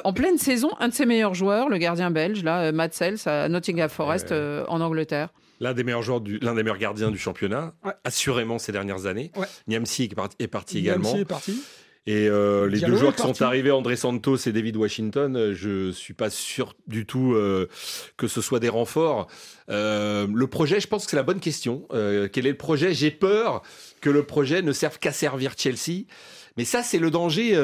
en 0.04 0.12
pleine 0.12 0.38
saison, 0.38 0.70
un 0.80 0.88
de 0.88 0.94
ses 0.94 1.06
meilleurs 1.06 1.34
joueurs, 1.34 1.68
le 1.68 1.78
gardien 1.78 2.10
belge, 2.10 2.44
là, 2.44 2.72
Matt 2.72 2.94
Sells, 2.94 3.20
à 3.26 3.48
Nottingham 3.48 3.88
Forest, 3.88 4.32
en 4.32 4.80
Angleterre. 4.80 5.30
L'un 5.62 5.74
des 5.74 5.84
meilleurs 5.84 6.02
joueurs, 6.02 6.20
l'un 6.40 6.54
des 6.54 6.64
meilleurs 6.64 6.78
gardiens 6.78 7.12
du 7.12 7.18
championnat, 7.18 7.72
assurément 8.02 8.58
ces 8.58 8.72
dernières 8.72 9.06
années. 9.06 9.30
Ouais. 9.36 9.46
Niamsi 9.68 10.02
est 10.02 10.14
parti, 10.14 10.36
est 10.40 10.48
parti 10.48 10.78
également. 10.78 11.14
Est 11.14 11.24
parti. 11.24 11.62
Et 12.06 12.28
euh, 12.28 12.68
les 12.68 12.80
deux 12.80 12.96
joueurs 12.96 13.14
qui 13.14 13.22
sont 13.22 13.42
arrivés, 13.42 13.70
André 13.70 13.94
Santos 13.94 14.38
et 14.46 14.52
David 14.52 14.76
Washington, 14.76 15.36
euh, 15.36 15.54
je 15.54 15.92
suis 15.92 16.14
pas 16.14 16.30
sûr 16.30 16.74
du 16.88 17.06
tout 17.06 17.34
euh, 17.34 17.68
que 18.16 18.26
ce 18.26 18.40
soit 18.40 18.58
des 18.58 18.68
renforts. 18.68 19.28
le 19.68 20.44
projet, 20.46 20.80
je 20.80 20.88
pense 20.88 21.04
que 21.04 21.10
c'est 21.10 21.16
la 21.16 21.22
bonne 21.22 21.40
question. 21.40 21.86
quel 21.90 22.46
est 22.46 22.50
le 22.50 22.56
projet? 22.56 22.92
J'ai 22.92 23.12
peur 23.12 23.62
que 24.00 24.10
le 24.10 24.24
projet 24.24 24.62
ne 24.62 24.72
serve 24.72 24.98
qu'à 24.98 25.12
servir 25.12 25.52
Chelsea. 25.56 26.06
Mais 26.58 26.66
ça, 26.66 26.82
c'est 26.82 26.98
le 26.98 27.10
danger 27.10 27.56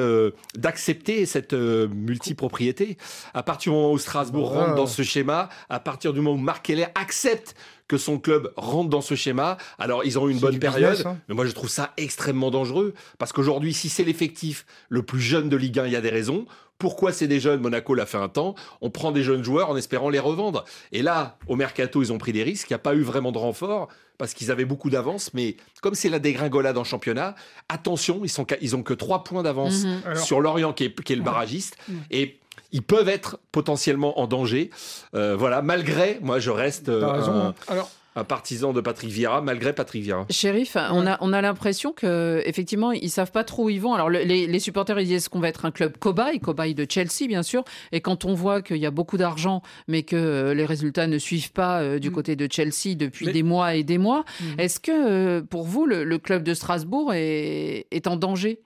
d'accepter 0.55 1.27
cette 1.27 1.53
multipropriété. 1.53 2.97
À 3.35 3.43
partir 3.43 3.73
du 3.73 3.77
moment 3.77 3.93
où 3.93 3.99
Strasbourg 3.99 4.53
rentre 4.53 4.77
dans 4.77 4.87
ce 4.87 5.03
schéma, 5.03 5.49
à 5.69 5.81
partir 5.81 6.13
du 6.13 6.21
moment 6.21 6.37
où 6.37 6.43
Marc 6.43 6.67
Keller 6.67 6.87
accepte 6.95 7.55
que 7.89 7.97
son 7.97 8.19
club 8.19 8.53
rentre 8.57 8.91
dans 8.91 9.01
ce 9.01 9.15
schéma. 9.15 9.57
Alors, 9.79 10.05
ils 10.05 10.19
ont 10.19 10.29
eu 10.29 10.33
une 10.33 10.39
bonne 10.39 10.59
période, 10.59 11.03
hein. 11.07 11.19
mais 11.29 11.35
moi, 11.35 11.47
je 11.47 11.53
trouve 11.53 11.71
ça 11.71 11.93
extrêmement 11.97 12.51
dangereux. 12.51 12.95
Parce 13.19 13.33
qu'aujourd'hui, 13.33 13.73
si 13.73 13.89
c'est 13.89 14.05
l'effectif 14.05 14.67
le 14.91 15.03
plus 15.03 15.21
jeune 15.21 15.49
de 15.49 15.57
Ligue 15.57 15.79
1, 15.79 15.87
il 15.87 15.93
y 15.93 15.97
a 15.97 16.01
des 16.01 16.11
raisons. 16.11 16.47
Pourquoi 16.79 17.13
c'est 17.13 17.27
des 17.27 17.41
jeunes? 17.41 17.61
Monaco 17.61 17.95
l'a 17.95 18.07
fait 18.07 18.19
un 18.19 18.29
temps. 18.29 18.55
On 18.81 18.91
prend 18.91 19.11
des 19.11 19.25
jeunes 19.25 19.43
joueurs 19.43 19.71
en 19.71 19.77
espérant 19.77 20.11
les 20.11 20.21
revendre. 20.21 20.65
Et 20.93 21.03
là, 21.03 21.39
au 21.49 21.57
mercato, 21.57 22.03
ils 22.03 22.13
ont 22.13 22.19
pris 22.19 22.33
des 22.33 22.45
risques. 22.45 22.71
Il 22.71 22.73
n'y 22.73 22.77
a 22.77 22.81
pas 22.81 22.95
eu 22.95 23.03
vraiment 23.03 23.33
de 23.33 23.39
renfort 23.39 23.89
parce 24.17 24.33
qu'ils 24.33 24.53
avaient 24.53 24.65
beaucoup 24.65 24.91
d'avance. 24.91 25.35
Mais 25.35 25.57
comme 25.81 25.95
c'est 25.95 26.09
la 26.09 26.21
dégringolade 26.21 26.79
en 26.79 26.85
championnat, 26.85 27.35
attention, 27.69 28.21
ils, 28.23 28.29
sont, 28.29 28.47
ils 28.61 28.77
ont 28.77 28.85
que 28.85 28.95
trois 28.95 29.25
points 29.25 29.43
d'avance 29.43 29.85
mhm. 29.85 30.15
sur 30.17 30.41
Lorient 30.41 30.73
qui 30.73 30.85
est, 30.85 31.11
le 31.11 31.23
barragiste. 31.23 31.77
Et 32.13 32.39
ils 32.73 32.83
peuvent 32.83 33.09
être 33.09 33.39
potentiellement 33.53 34.21
en 34.21 34.27
danger. 34.27 34.71
Euh, 35.15 35.37
voilà, 35.37 35.63
malgré, 35.63 36.19
moi 36.21 36.39
je 36.39 36.51
reste 36.51 36.89
euh, 36.89 37.03
un, 37.05 37.55
Alors, 37.69 37.91
un, 38.15 38.25
partisan 38.25 38.73
de 38.73 38.81
Patrick 38.81 39.11
Vieira, 39.11 39.41
malgré 39.41 39.73
Patrick 39.73 40.03
Vieira. 40.03 40.27
Shérif, 40.29 40.77
on 40.77 41.07
a, 41.07 41.17
on 41.21 41.33
a 41.33 41.41
l'impression 41.41 41.93
que 41.93 42.43
effectivement 42.45 42.93
ils 42.93 43.11
savent 43.11 43.31
pas 43.31 43.45
trop 43.45 43.65
où 43.65 43.71
ils 43.71 43.81
vont. 43.81 43.95
Alors 43.95 44.11
les, 44.11 44.59
supporters 44.59 45.01
ils 45.01 45.07
disent 45.07 45.29
qu'on 45.29 45.41
va 45.41 45.49
être 45.49 45.65
un 45.65 45.71
club 45.71 45.97
cobaye, 45.99 46.41
cobaye 46.41 46.75
de 46.75 46.87
Chelsea 46.89 47.27
bien 47.27 47.43
sûr. 47.43 47.65
Et 47.93 48.01
quand 48.01 48.25
on 48.25 48.35
voit 48.35 48.61
qu'il 48.61 48.79
y 48.79 48.87
a 48.87 48.91
beaucoup 48.91 49.17
d'argent, 49.17 49.63
mais 49.87 50.03
que 50.03 50.17
euh, 50.17 50.55
les 50.55 50.67
résultats 50.67 51.07
ne 51.07 51.19
suivent 51.19 51.53
pas 51.53 51.99
du 51.99 52.11
mm. 52.11 52.13
côté 52.13 52.37
de 52.37 52.49
Chelsea 52.51 52.97
depuis 52.97 53.33
des 53.33 53.43
mois 53.43 53.75
et 53.75 53.83
des 53.83 53.99
mois, 53.99 54.25
mm. 54.41 54.61
est-ce 54.61 54.81
que 54.81 55.41
pour 55.41 55.65
vous 55.65 55.87
le, 55.87 56.19
club 56.19 56.43
de 56.43 56.53
Strasbourg 56.53 57.15
est, 57.15 57.87
est 57.93 58.07
en 58.09 58.17
danger? 58.17 58.61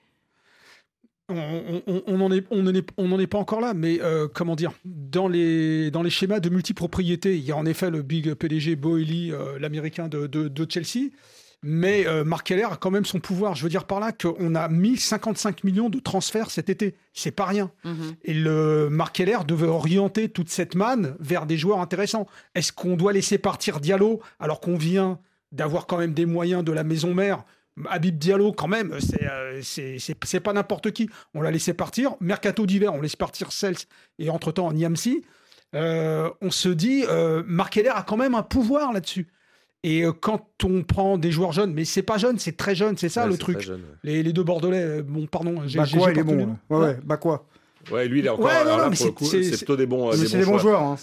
On 2.07 2.19
n'en 2.19 2.31
est, 2.31 2.45
on 2.97 3.19
est, 3.19 3.27
pas 3.27 3.39
encore 3.39 3.61
là, 3.61 3.75
mais 3.75 4.01
euh, 4.01 4.29
comment 4.33 4.57
dire, 4.57 4.73
dans 4.85 5.29
les, 5.29 5.91
dans 5.91 6.03
les 6.03 6.11
schémas 6.11 6.41
de 6.41 6.49
multipropriété, 6.49 7.37
il 7.37 7.45
y 7.45 7.53
a 7.53 7.57
en 7.57 7.67
effet 7.67 7.91
le 7.91 8.03
big 8.03 8.35
PDG 8.35 8.77
Boehly, 8.77 9.33
euh, 9.33 9.59
l'américain 9.59 10.09
de, 10.09 10.67
Chelsea, 10.69 11.11
mais 11.63 12.07
euh, 12.07 12.25
Mark 12.25 12.47
Keller 12.47 12.67
a 12.71 12.77
quand 12.77 12.91
même 12.91 13.05
son 13.05 13.21
pouvoir. 13.21 13.55
Je 13.55 13.63
veux 13.63 13.69
dire 13.69 13.85
par 13.85 14.01
là 14.01 14.13
qu'on 14.13 14.55
a 14.55 14.69
mis 14.69 14.97
55 14.97 15.65
millions 15.65 15.89
de 15.89 16.01
transferts 16.01 16.51
cet 16.51 16.69
été, 16.69 16.95
c'est 17.13 17.31
pas 17.31 17.47
rien. 17.47 17.71
Mm-hmm. 17.85 18.15
Et 18.25 18.35
le 18.35 18.89
Mark 18.91 19.15
Keller 19.15 19.39
devait 19.47 19.67
orienter 19.67 20.29
toute 20.29 20.51
cette 20.51 20.75
manne 20.75 21.17
vers 21.21 21.47
des 21.47 21.57
joueurs 21.57 21.81
intéressants. 21.81 22.27
Est-ce 22.55 22.73
qu'on 22.73 22.97
doit 22.97 23.13
laisser 23.13 23.39
partir 23.39 23.81
Diallo 23.81 24.21
alors 24.41 24.61
qu'on 24.61 24.77
vient 24.77 25.19
d'avoir 25.53 25.87
quand 25.87 25.99
même 25.99 26.15
des 26.15 26.27
moyens 26.27 26.65
de 26.65 26.73
la 26.73 26.83
maison 26.83 27.15
mère 27.15 27.45
Habib 27.89 28.19
Diallo, 28.19 28.53
quand 28.53 28.69
même, 28.69 28.93
euh, 28.93 29.61
c'est 29.63 30.41
pas 30.41 30.53
n'importe 30.53 30.91
qui. 30.91 31.09
On 31.35 31.41
l'a 31.41 31.51
laissé 31.51 31.73
partir. 31.75 32.17
Mercato 32.21 32.67
d'hiver, 32.67 32.93
on 32.95 33.01
laisse 33.01 33.17
partir 33.17 33.53
Cels 33.53 33.77
et 34.19 34.31
entre-temps 34.31 34.73
Niamsi. 34.73 35.25
Euh, 35.75 36.29
on 36.41 36.51
se 36.51 36.69
dit, 36.69 37.05
euh, 37.09 37.43
Marc 37.47 37.77
Heller 37.77 37.97
a 37.97 38.03
quand 38.03 38.17
même 38.17 38.35
un 38.35 38.43
pouvoir 38.43 38.93
là-dessus. 38.93 39.29
Et 39.85 40.05
euh, 40.05 40.13
quand 40.13 40.47
on 40.65 40.83
prend 40.83 41.19
des 41.19 41.33
joueurs 41.33 41.53
jeunes, 41.53 41.73
mais 41.73 41.85
c'est 41.85 42.03
pas 42.03 42.19
jeune, 42.19 42.39
c'est 42.39 42.57
très 42.57 42.75
jeune, 42.75 42.97
c'est 42.97 43.09
ça 43.09 43.27
le 43.27 43.37
truc. 43.37 43.69
les, 44.05 44.23
deux 44.33 44.45
Bordelais, 44.45 45.03
bon, 45.03 45.27
pardon, 45.27 45.63
j'ai 45.67 45.79
quoi 45.79 46.13
il 46.13 46.19
est 46.19 46.23
bon. 46.23 46.57
Ouais, 46.71 46.79
ouais, 46.79 46.99
bah 47.05 47.17
quoi 47.17 47.47
Ouais, 47.91 48.07
lui, 48.07 48.21
il 48.21 48.27
est 48.27 48.29
encore 48.29 48.49
c'est 48.93 49.57
plutôt 49.57 49.77
des 49.77 49.87
bons, 49.87 50.11
des, 50.11 50.29
des 50.29 50.45
bons 50.45 50.59
joueurs. 50.59 50.83
Hein. 50.83 50.97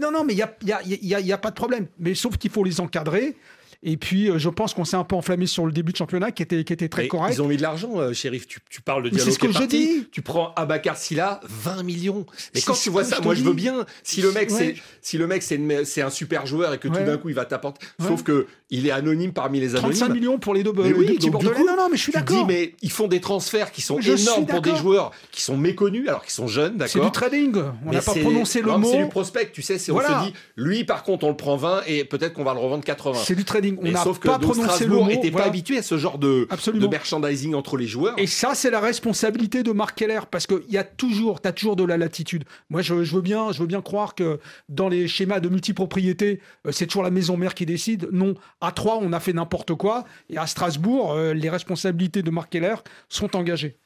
non, 0.00 0.10
non, 0.10 0.24
mais 0.24 0.32
il 0.32 0.36
n'y 0.36 0.42
a, 0.42 0.82
y 0.86 1.14
a, 1.14 1.20
y 1.20 1.32
a, 1.32 1.38
pas 1.38 1.50
de 1.50 1.54
problème. 1.54 1.86
Mais 1.98 2.14
sauf 2.14 2.38
qu'il 2.38 2.50
faut 2.50 2.64
les 2.64 2.80
encadrer. 2.80 3.36
Et 3.82 3.96
puis, 3.96 4.28
euh, 4.28 4.38
je 4.38 4.48
pense 4.48 4.74
qu'on 4.74 4.84
s'est 4.84 4.96
un 4.96 5.04
peu 5.04 5.14
enflammé 5.14 5.46
sur 5.46 5.64
le 5.64 5.70
début 5.70 5.92
de 5.92 5.96
championnat 5.96 6.32
qui 6.32 6.42
était, 6.42 6.64
qui 6.64 6.72
était 6.72 6.88
très 6.88 7.06
correct. 7.06 7.34
Ils 7.34 7.42
ont 7.42 7.46
mis 7.46 7.56
de 7.56 7.62
l'argent, 7.62 8.00
euh, 8.00 8.12
shérif. 8.12 8.48
Tu, 8.48 8.58
tu, 8.68 8.80
parles 8.80 9.04
de 9.04 9.10
Diallo. 9.10 9.24
C'est 9.24 9.30
ce 9.30 9.38
que 9.38 9.52
je 9.52 9.62
dis. 9.64 10.08
Tu 10.10 10.20
prends 10.20 10.52
Abakar 10.54 10.96
Silla, 10.96 11.40
20 11.44 11.84
millions. 11.84 12.26
Et 12.54 12.60
quand 12.60 12.74
tu 12.74 12.90
vois 12.90 13.04
ça, 13.04 13.20
moi, 13.20 13.34
je 13.34 13.44
veux 13.44 13.52
bien. 13.52 13.86
Si 14.02 14.20
le 14.20 14.32
mec, 14.32 14.50
c'est, 14.50 14.74
si 15.00 15.16
le 15.16 15.28
mec, 15.28 15.42
c'est, 15.42 16.02
un 16.02 16.10
super 16.10 16.46
joueur 16.46 16.74
et 16.74 16.78
que 16.78 16.88
tout 16.88 16.94
d'un 16.94 17.18
coup, 17.18 17.28
il 17.28 17.34
va 17.34 17.44
t'apporter. 17.44 17.86
Sauf 18.00 18.22
que 18.22 18.46
il 18.70 18.86
est 18.86 18.90
anonyme 18.90 19.32
parmi 19.32 19.60
les 19.60 19.76
anonymes. 19.76 19.96
35 19.96 20.14
millions 20.14 20.38
pour 20.38 20.54
les 20.54 20.62
deux, 20.62 20.72
mais 20.72 20.92
oui, 20.92 21.18
Bordelais. 21.30 21.58
non, 21.60 21.76
non, 21.76 21.88
mais 21.90 21.96
je 21.96 22.02
suis 22.02 22.12
d'accord. 22.12 22.46
mais 22.46 22.74
ils 22.82 22.90
font 22.90 23.08
des 23.08 23.20
transferts 23.20 23.72
qui 23.72 23.80
sont 23.80 23.98
énormes 23.98 24.46
pour 24.46 24.60
des 24.60 24.76
joueurs 24.76 25.12
qui 25.30 25.42
sont 25.42 25.56
méconnus, 25.56 26.08
alors 26.08 26.22
qu'ils 26.22 26.32
sont 26.32 26.48
jeunes, 26.48 26.76
d'accord. 26.76 26.92
C'est 26.92 27.00
du 27.00 27.10
trading. 27.10 27.54
On 27.86 27.92
n'a 27.92 28.02
pas 28.02 28.14
prononcé 28.14 28.60
le 28.62 28.76
mot. 28.76 28.90
C'est 28.90 29.02
du 29.04 29.08
prospect, 29.08 29.50
tu 29.52 29.62
sais. 29.62 29.74
On 29.90 30.00
se 30.00 30.26
dit, 30.26 30.34
lui, 30.56 30.84
par 30.84 31.02
contre, 31.02 31.24
on 31.26 31.30
le 31.30 31.36
prend 31.36 31.56
20 31.56 31.82
et 31.86 32.04
peut-être 32.04 32.34
qu'on 32.34 32.44
va 32.44 32.54
le 32.54 32.60
revendre 32.60 32.84
80. 32.84 33.20
C'est 33.24 33.34
du 33.34 33.44
trading. 33.44 33.78
On 33.80 33.90
n'a 33.90 34.04
pas 34.04 34.38
Strasbourg 34.54 35.06
n'était 35.06 35.30
pas 35.30 35.44
habitué 35.44 35.78
à 35.78 35.82
ce 35.82 35.98
genre 35.98 36.18
de, 36.18 36.48
de, 36.74 36.86
merchandising 36.86 37.54
entre 37.54 37.76
les 37.76 37.86
joueurs. 37.86 38.18
Et 38.18 38.26
ça, 38.26 38.54
c'est 38.54 38.70
la 38.70 38.80
responsabilité 38.80 39.62
de 39.62 39.72
Marc 39.72 39.98
Keller 39.98 40.20
parce 40.30 40.46
qu'il 40.46 40.70
y 40.70 40.78
a 40.78 40.84
toujours, 40.84 41.40
tu 41.40 41.48
as 41.48 41.52
toujours 41.52 41.76
de 41.76 41.84
la 41.84 41.96
latitude. 41.96 42.44
Moi, 42.70 42.82
je, 42.82 42.94
veux 42.94 43.20
bien, 43.20 43.52
je 43.52 43.60
veux 43.60 43.66
bien 43.66 43.80
croire 43.80 44.14
que 44.14 44.38
dans 44.68 44.88
les 44.88 45.08
schémas 45.08 45.40
de 45.40 45.48
multipropriété, 45.48 46.40
euh, 46.66 46.72
c'est 46.72 46.86
toujours 46.86 47.02
la 47.02 47.10
maison 47.10 47.36
mère 47.36 47.54
qui 47.54 47.66
décide. 47.66 48.08
Non, 48.12 48.34
à 48.60 48.72
Troyes, 48.72 48.98
on 49.00 49.12
a 49.12 49.20
fait 49.20 49.32
n'importe 49.32 49.74
quoi. 49.74 50.04
Et 50.30 50.38
à 50.38 50.46
Strasbourg, 50.46 51.12
euh, 51.12 51.32
les 51.34 51.50
responsabilités 51.50 52.22
de 52.22 52.30
Marc 52.30 52.50
Keller 52.50 52.76
sont 53.08 53.36
engagées. 53.36 53.78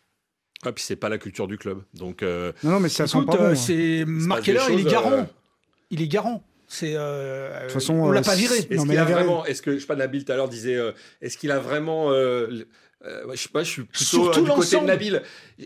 Ah, 0.64 0.72
puis 0.72 0.84
c'est 0.84 0.96
pas 0.96 1.08
la 1.08 1.18
culture 1.18 1.48
du 1.48 1.58
club. 1.58 1.82
Donc, 1.94 2.22
euh, 2.22 2.52
non, 2.62 2.80
mais 2.80 2.88
ça 2.88 3.04
Écoute, 3.04 3.34
hein. 3.38 3.54
c'est 3.54 4.04
Marc 4.06 4.42
Keller, 4.42 4.62
il 4.70 4.80
est 4.80 4.90
garant. 4.90 5.26
Il 5.90 6.00
est 6.00 6.08
garant. 6.08 6.44
C'est 6.72 6.94
euh, 6.96 7.54
de 7.54 7.62
toute 7.64 7.72
façon, 7.72 7.92
on 7.92 8.10
l'a 8.10 8.20
euh, 8.20 8.22
pas 8.22 8.34
viré. 8.34 8.56
Est-ce 8.56 8.86
qu'il 8.86 8.96
a 8.96 9.04
vraiment 9.04 9.44
Est-ce 9.44 9.60
que 9.60 9.74
je 9.74 9.80
sais 9.80 9.86
pas 9.86 9.94
Nabil 9.94 10.24
tout 10.24 10.32
à 10.32 10.36
l'heure 10.36 10.48
disait 10.48 10.76
euh, 10.76 10.92
Est-ce 11.20 11.36
qu'il 11.36 11.50
a 11.50 11.58
vraiment 11.58 12.10
je 12.10 12.64
sais 13.34 13.48
pas, 13.50 13.62
je 13.62 13.70
suis 13.70 13.82
plutôt 13.82 14.30
du 14.40 14.48
côté 14.48 14.80
de 14.80 14.84
Nabil. 14.86 15.22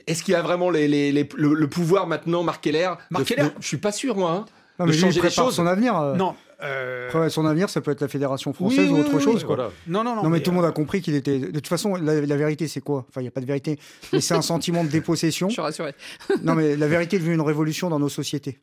Est-ce 0.09 0.25
qu'il 0.25 0.35
a 0.35 0.43
vraiment 0.43 0.69
les, 0.69 0.89
les, 0.89 1.13
le, 1.13 1.69
pouvoir 1.69 2.09
maintenant, 2.09 2.43
Marc 2.43 2.65
Keller 2.65 2.91
Marc 3.11 3.27
Keller 3.27 3.51
Je 3.61 3.67
suis 3.69 3.77
pas 3.77 3.93
sûr, 3.93 4.17
moi. 4.17 4.31
Hein, 4.33 4.45
non, 4.81 4.87
mais 4.87 4.93
de 4.93 4.99
changer 4.99 5.21
les 5.21 5.31
choses. 5.31 5.55
son 5.55 5.67
avenir. 5.67 5.95
Non. 6.17 6.35
Après, 6.59 7.31
son 7.31 7.45
avenir, 7.45 7.69
ça 7.69 7.81
peut 7.81 7.91
être 7.91 8.01
la 8.01 8.09
fédération 8.09 8.53
française 8.53 8.91
ou 8.91 8.97
autre 8.97 9.19
chose. 9.19 9.45
Quoi. 9.45 9.73
Non, 9.87 10.03
non, 10.03 10.17
non. 10.17 10.23
Non, 10.25 10.29
mais, 10.31 10.41
tout 10.41 10.51
le 10.51 10.57
monde 10.57 10.65
a 10.65 10.73
compris 10.73 11.03
qu'il 11.03 11.15
était. 11.15 11.39
De 11.39 11.51
toute 11.51 11.69
façon, 11.69 11.97
la, 11.97 12.21
vérité, 12.21 12.69
c'est 12.69 12.81
quoi? 12.81 13.05
Enfin, 13.09 13.21
il 13.21 13.25
n'y 13.25 13.29
a 13.29 13.33
pas 13.33 13.41
de 13.41 13.47
vérité. 13.47 13.79
Mais 14.13 14.21
c'est 14.21 14.35
un 14.35 14.43
sentiment 14.43 14.85
de 14.85 14.89
dépossession. 14.89 15.49
Je 15.49 15.55
suis 15.55 15.63
rassuré. 15.63 15.95
non, 16.43 16.55
mais 16.55 16.77
la 16.77 16.89
vérité 16.89 17.17
est 17.17 17.19
devenue 17.19 17.35
une 17.35 17.41
révolution 17.43 17.91
dans 17.91 17.99
nos 17.99 18.09
sociétés. 18.09 18.59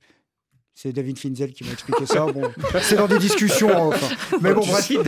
C'est 0.76 0.92
David 0.92 1.20
Finzel 1.20 1.54
qui 1.54 1.64
m'a 1.64 1.74
expliqué 1.74 2.08
ça. 2.08 2.26
Bon, 2.26 2.52
c'est 2.82 2.96
dans 2.96 3.08
des 3.08 3.20
discussions. 3.20 3.90
Enfin. 3.90 4.16
Mais 4.42 4.54
bon, 4.54 4.66
bref. 4.66 4.90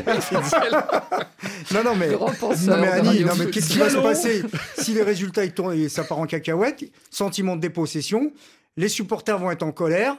non, 1.74 1.84
non, 1.84 1.95
mais, 1.95 2.12
non, 2.12 2.78
mais 2.80 2.88
Annie, 2.88 3.24
non, 3.24 3.34
mais 3.38 3.48
qu'est-ce 3.50 3.69
qui 3.69 3.80
va 3.80 3.89
se 3.89 3.98
passer 3.98 4.43
si 4.78 4.93
les 4.93 5.02
résultats 5.02 5.43
ils 5.43 5.54
tournent 5.54 5.74
et 5.74 5.89
ça 5.89 6.04
part 6.04 6.19
en 6.19 6.28
cacahuète? 6.28 6.86
Sentiment 7.10 7.56
de 7.56 7.62
dépossession. 7.62 8.32
Les 8.78 8.89
supporters 8.89 9.39
vont 9.39 9.50
être 9.50 9.63
en 9.63 9.71
colère. 9.71 10.17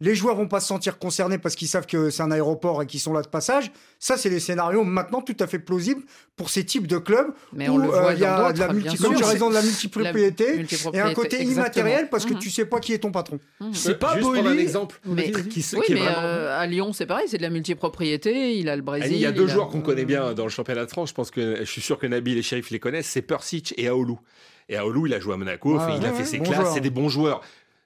Les 0.00 0.14
joueurs 0.14 0.36
vont 0.36 0.46
pas 0.46 0.60
se 0.60 0.68
sentir 0.68 0.98
concernés 0.98 1.38
parce 1.38 1.56
qu'ils 1.56 1.66
savent 1.66 1.86
que 1.86 2.10
c'est 2.10 2.22
un 2.22 2.30
aéroport 2.30 2.82
et 2.82 2.86
qu'ils 2.86 3.00
sont 3.00 3.12
là 3.12 3.20
de 3.20 3.26
passage. 3.26 3.72
Ça, 3.98 4.16
c'est 4.16 4.30
les 4.30 4.38
scénarios 4.38 4.84
maintenant 4.84 5.22
tout 5.22 5.36
à 5.40 5.48
fait 5.48 5.58
plausibles 5.58 6.02
pour 6.36 6.50
ces 6.50 6.64
types 6.64 6.86
de 6.86 6.98
clubs 6.98 7.32
Mais 7.52 7.68
où 7.68 7.82
euh, 7.82 8.12
il 8.14 8.20
y 8.20 8.24
a 8.24 8.52
de 8.52 8.60
la, 8.60 8.72
multi 8.72 8.96
de 8.96 9.52
la 9.52 9.62
multipropriété 9.62 10.64
et 10.92 11.00
un 11.00 11.12
côté 11.14 11.42
immatériel 11.42 12.08
parce 12.10 12.26
que 12.26 12.34
mhm. 12.34 12.38
tu 12.38 12.50
sais 12.50 12.64
pas 12.64 12.78
qui 12.78 12.92
est 12.92 12.98
ton 12.98 13.10
patron. 13.10 13.40
Mhm. 13.60 13.74
C'est 13.74 13.98
pas 13.98 14.16
Juste 14.16 14.28
un 14.28 14.58
exemple. 14.58 15.00
Mais, 15.04 15.32
qui, 15.32 15.64
oui, 15.74 15.86
mais 15.90 16.00
euh, 16.06 16.56
à 16.56 16.66
Lyon, 16.66 16.92
c'est 16.92 17.06
pareil, 17.06 17.26
c'est 17.28 17.38
de 17.38 17.42
la 17.42 17.50
multipropriété. 17.50 18.56
Il 18.56 18.68
a 18.68 18.76
le 18.76 18.82
Brésil. 18.82 19.12
Il 19.12 19.18
y 19.18 19.26
a 19.26 19.32
deux 19.32 19.48
joueurs 19.48 19.68
qu'on 19.68 19.80
connaît 19.80 20.04
bien 20.04 20.32
dans 20.32 20.44
le 20.44 20.50
championnat 20.50 20.84
de 20.84 20.90
France. 20.90 21.08
Je 21.08 21.14
pense 21.14 21.32
que 21.32 21.56
je 21.58 21.64
suis 21.64 21.82
sûr 21.82 21.98
que 21.98 22.06
Nabil 22.06 22.38
et 22.38 22.42
Sheriff 22.42 22.70
les 22.70 22.78
connaissent. 22.78 23.08
C'est 23.08 23.22
Persic 23.22 23.74
et 23.76 23.88
Aoulou. 23.88 24.20
Et 24.68 24.76
Aoulou, 24.76 25.06
il 25.06 25.14
a 25.14 25.20
joué 25.20 25.32
à 25.32 25.36
Monaco, 25.36 25.78
il 25.96 26.04
a 26.04 26.12
fait 26.12 26.24
ses 26.24 26.40
classes, 26.40 26.74
c'est 26.74 26.80
des 26.80 26.90
bons 26.90 27.08
joueurs. 27.08 27.40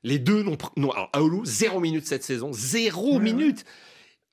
Les 0.05 0.19
deux 0.19 0.43
n'ont. 0.43 0.59
Non, 0.77 0.91
alors 0.91 1.11
Aoulou, 1.12 1.45
zéro 1.45 1.81
minute 1.81 2.07
cette 2.07 2.25
saison. 2.25 2.53
Zéro 2.53 3.19
minute. 3.19 3.65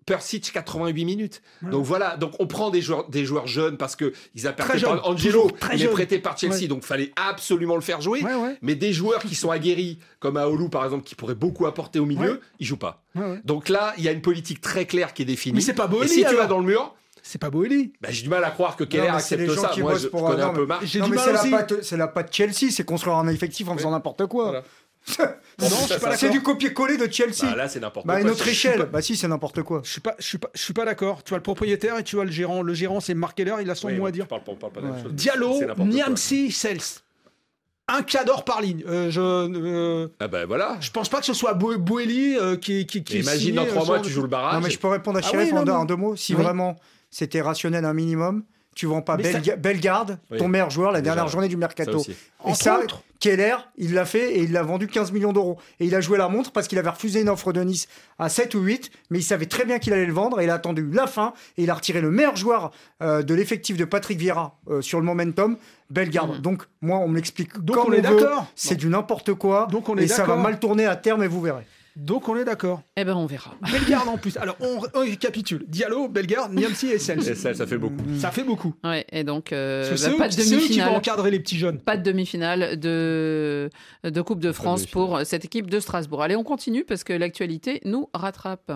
Persic 0.05 0.51
88 0.51 1.05
minutes. 1.05 1.41
Donc 1.61 1.85
voilà, 1.85 2.17
donc 2.17 2.33
on 2.39 2.47
prend 2.47 2.71
des 2.71 2.81
joueurs, 2.81 3.07
des 3.09 3.25
joueurs 3.25 3.45
jeunes 3.45 3.77
parce 3.77 3.95
que 3.95 4.11
ils 4.33 4.47
a 4.47 4.53
prêté 4.53 4.83
par 4.83 5.07
Angelo, 5.07 5.51
il 5.71 5.83
est 5.83 5.87
prêté 5.87 6.17
par 6.17 6.35
Chelsea, 6.35 6.67
donc 6.67 6.83
fallait 6.83 7.11
absolument 7.15 7.75
le 7.75 7.81
faire 7.81 8.01
jouer. 8.01 8.23
Mais 8.63 8.73
des 8.73 8.91
joueurs 8.91 9.21
qui 9.21 9.35
sont 9.35 9.51
aguerris, 9.51 9.99
comme 10.19 10.37
Aoulou 10.37 10.69
par 10.69 10.83
exemple, 10.83 11.03
qui 11.03 11.13
pourraient 11.13 11.35
beaucoup 11.35 11.67
apporter 11.67 11.99
au 11.99 12.05
milieu, 12.05 12.41
ils 12.59 12.65
jouent 12.65 12.77
pas. 12.77 13.03
Donc 13.45 13.69
là, 13.69 13.93
il 13.97 14.03
y 14.03 14.07
a 14.07 14.11
une 14.11 14.21
politique 14.21 14.61
très 14.61 14.85
claire 14.85 15.13
qui 15.13 15.21
est 15.21 15.25
définie. 15.25 15.55
Mais 15.55 15.61
c'est 15.61 15.73
pas 15.73 15.87
beau. 15.87 16.01
Et 16.01 16.07
si 16.07 16.25
tu 16.25 16.35
vas 16.35 16.47
dans 16.47 16.59
le 16.59 16.65
mur, 16.65 16.95
c'est 17.21 17.37
pas 17.37 17.49
Boeli. 17.49 17.93
Bah, 18.01 18.09
j'ai 18.11 18.23
du 18.23 18.29
mal 18.29 18.43
à 18.43 18.49
croire 18.49 18.75
que 18.75 18.83
Keller 18.83 19.09
accepte 19.09 19.51
ça. 19.51 19.71
Moi, 19.77 19.95
je, 19.95 20.07
connais 20.07 20.41
un 20.41 20.53
peu 20.53 20.65
Marc. 20.65 20.85
J'ai 20.85 21.01
du 21.01 21.11
mal 21.11 21.67
C'est 21.81 21.97
la 21.97 22.07
patte 22.07 22.33
Chelsea, 22.33 22.71
c'est 22.71 22.83
construire 22.83 23.17
un 23.17 23.27
effectif 23.27 23.67
en 23.69 23.77
faisant 23.77 23.91
n'importe 23.91 24.25
quoi. 24.25 24.63
C'est 26.15 26.29
du 26.29 26.41
copier-coller 26.41 26.97
de 26.97 27.11
Chelsea. 27.11 27.43
Bah, 27.43 27.55
là, 27.55 27.67
c'est 27.67 27.79
n'importe 27.79 28.05
bah, 28.05 28.13
quoi. 28.13 28.19
À 28.19 28.21
une 28.21 28.29
autre 28.29 28.47
échelle. 28.47 28.87
Bah 28.91 29.01
si, 29.01 29.15
c'est 29.17 29.27
n'importe 29.27 29.63
quoi. 29.63 29.81
Je 29.83 29.91
suis 29.91 30.01
pas, 30.01 30.15
je 30.19 30.25
suis 30.25 30.37
pas, 30.37 30.49
je 30.53 30.61
suis 30.61 30.73
pas 30.73 30.85
d'accord. 30.85 31.23
Tu 31.23 31.29
vois 31.29 31.37
le 31.37 31.43
propriétaire 31.43 31.97
et 31.97 32.03
tu 32.03 32.15
vois 32.15 32.25
le 32.25 32.31
gérant. 32.31 32.61
Le 32.61 32.73
gérant, 32.73 32.99
c'est 32.99 33.13
Mark 33.13 33.35
Keller. 33.35 33.55
Il 33.61 33.69
a 33.69 33.75
son 33.75 33.89
mot 33.89 34.05
à 34.05 34.11
dire. 34.11 34.27
Parle, 34.27 34.43
parle 34.43 34.71
pas 34.71 34.81
de 34.81 35.09
Diallo, 35.09 35.59
Niamsi, 35.79 36.51
Sels. 36.51 36.79
un 37.87 38.03
cadre 38.03 38.43
par 38.43 38.61
ligne. 38.61 38.83
Euh, 38.87 39.09
je, 39.09 39.19
euh, 39.21 40.07
ah 40.19 40.27
ben 40.27 40.45
voilà. 40.45 40.77
Je 40.79 40.91
pense 40.91 41.09
pas 41.09 41.19
que 41.19 41.25
ce 41.25 41.33
soit 41.33 41.53
Boeli 41.53 42.37
euh, 42.37 42.55
qui, 42.55 42.85
qui, 42.85 43.03
qui 43.03 43.19
Imagine 43.19 43.55
dans 43.55 43.65
trois 43.65 43.85
mois, 43.85 43.99
tu 43.99 44.09
joues 44.09 44.21
le 44.21 44.27
barrage. 44.27 44.53
Non, 44.53 44.61
mais 44.61 44.69
je 44.69 44.79
peux 44.79 44.87
répondre 44.87 45.17
à 45.17 45.21
Chérif 45.21 45.53
ah 45.55 45.79
en, 45.79 45.85
deux 45.85 45.95
mots. 45.95 46.15
Si 46.15 46.33
vraiment 46.33 46.75
c'était 47.09 47.41
rationnel 47.41 47.85
un 47.85 47.93
minimum, 47.93 48.43
tu 48.79 48.85
vends 48.85 49.01
pas 49.01 49.17
Bellegarde, 49.57 50.19
ton 50.37 50.47
meilleur 50.47 50.69
joueur, 50.69 50.93
la 50.93 51.01
dernière 51.01 51.27
journée 51.27 51.49
du 51.49 51.57
mercato. 51.57 52.01
Et 52.47 52.53
ça, 52.53 52.79
Keller, 53.19 53.57
il 53.77 53.93
l'a 53.93 54.05
fait 54.05 54.37
et 54.37 54.43
il 54.43 54.53
l'a 54.53 54.63
vendu 54.63 54.87
15 54.87 55.11
millions 55.11 55.33
d'euros. 55.33 55.57
Et 55.81 55.85
il 55.85 55.95
a 55.95 55.99
joué 55.99 56.17
la 56.17 56.29
montre 56.29 56.53
parce 56.53 56.69
qu'il 56.69 56.79
avait 56.79 56.89
refusé 56.89 57.19
une 57.19 57.27
offre 57.27 57.51
de 57.51 57.61
Nice 57.61 57.89
à 58.19 58.29
7 58.29 58.55
ou 58.55 58.61
8, 58.61 58.89
mais 59.09 59.19
il 59.19 59.23
savait 59.23 59.47
très 59.47 59.65
bien 59.65 59.79
qu'il 59.79 59.91
allait 59.91 60.05
le 60.05 60.13
vendre 60.13 60.39
et 60.39 60.45
il 60.45 60.49
a 60.49 60.53
attendu 60.53 60.89
la 60.93 61.07
fin 61.07 61.33
et 61.57 61.63
il 61.63 61.69
a 61.69 61.73
retiré 61.73 61.99
le 61.99 62.09
meilleur 62.09 62.37
joueur 62.37 62.71
euh, 63.03 63.21
de 63.21 63.33
l'effectif 63.33 63.75
de 63.75 63.83
Patrick 63.83 64.17
Vieira 64.17 64.57
euh, 64.69 64.81
sur 64.81 65.01
le 65.01 65.05
momentum, 65.05 65.57
Bellegarde. 65.89 66.37
Mm. 66.37 66.41
Donc, 66.41 66.63
moi, 66.81 66.99
on 66.99 67.09
m'explique 67.09 67.59
Donc 67.59 67.85
on, 67.85 67.91
est 67.91 67.99
d'accord. 67.99 68.45
C'est 68.55 68.75
du 68.75 68.87
n'importe 68.87 69.33
quoi. 69.33 69.67
Donc 69.69 69.89
on 69.89 69.97
est 69.97 70.03
et 70.03 70.07
ça 70.07 70.23
va 70.23 70.37
mal 70.37 70.57
tourner 70.57 70.85
à 70.85 70.95
terme 70.95 71.21
et 71.21 71.27
vous 71.27 71.41
verrez. 71.41 71.65
Donc 71.99 72.29
on 72.29 72.37
est 72.37 72.45
d'accord. 72.45 72.81
Eh 72.95 73.03
ben 73.03 73.13
on 73.13 73.25
verra. 73.25 73.55
Bellegarde 73.71 74.07
en 74.07 74.17
plus. 74.17 74.37
Alors 74.37 74.55
on, 74.61 75.01
récapitule. 75.01 75.65
Diallo, 75.67 76.07
Bellegarde, 76.07 76.53
Niamsi 76.53 76.87
et 76.87 76.97
Sels. 76.97 77.27
Et 77.27 77.35
ça 77.35 77.67
fait 77.67 77.77
beaucoup. 77.77 77.97
Ça 78.17 78.31
fait 78.31 78.45
beaucoup. 78.45 78.73
Ouais, 78.85 79.05
et 79.11 79.25
donc 79.25 79.51
euh, 79.51 79.95
bah, 80.01 80.09
pas 80.17 80.29
de 80.29 80.35
demi-finale. 80.35 80.67
qui 80.67 80.79
vont 80.79 80.95
encadrer 80.95 81.29
les 81.29 81.39
petits 81.41 81.57
jeunes. 81.57 81.79
Pas 81.79 81.97
de 81.97 82.03
demi-finale 82.03 82.79
de, 82.79 83.69
de 84.05 84.21
Coupe 84.21 84.39
de 84.39 84.53
France 84.53 84.85
pour 84.85 85.19
cette 85.25 85.43
équipe 85.43 85.69
de 85.69 85.81
Strasbourg. 85.81 86.23
Allez, 86.23 86.37
on 86.37 86.43
continue 86.45 86.85
parce 86.85 87.03
que 87.03 87.11
l'actualité 87.11 87.81
nous 87.83 88.09
rattrape. 88.13 88.71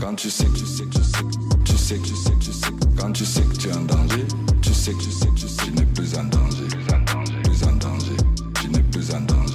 Quand 0.00 0.14
tu 0.16 0.30
sais 0.30 0.46
que 0.46 0.58
tu 0.58 0.66
sais 0.66 0.84
que 0.84 0.90
tu 0.90 1.02
sais 1.04 1.22
que 1.22 1.64
tu 1.64 1.76
sais 1.76 1.96
que 1.96 2.02
tu 2.02 2.16
sais 2.16 2.32
que 2.32 2.44
tu 2.44 2.52
sais 2.52 2.66
quand 2.98 3.12
tu 3.12 3.24
sais 3.24 3.42
que 3.42 3.56
tu 3.56 3.68
es 3.68 3.72
en 3.72 3.82
danger, 3.82 4.24
tu 4.62 4.74
sais 4.74 4.92
que 4.92 4.98
tu 4.98 5.10
sais 5.12 5.28
que 5.28 5.34
tu 5.34 5.46
sais 5.48 5.62
tu 5.64 5.70
n'es 5.70 5.86
plus 5.86 6.18
en 6.18 6.24
danger, 6.24 6.64
plus 6.68 6.94
en 6.94 7.00
danger, 7.04 7.42
plus 7.44 7.64
en 7.64 7.72
danger, 7.76 8.16
tu 8.60 8.68
n'es 8.68 8.82
plus 8.82 9.14
en 9.14 9.20
danger 9.20 9.45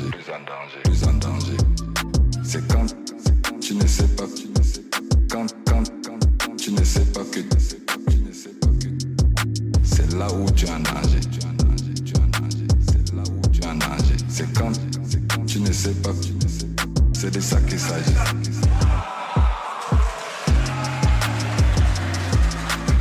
c'est 17.31 17.37
de 17.37 17.41
ça 17.41 17.61
qu'il 17.61 17.79
s'agit. 17.79 18.15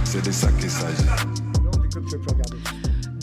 C'est 0.04 0.24
de 0.24 0.30
ça 0.30 0.48
qu'il 0.52 0.70
s'agit. 0.70 1.04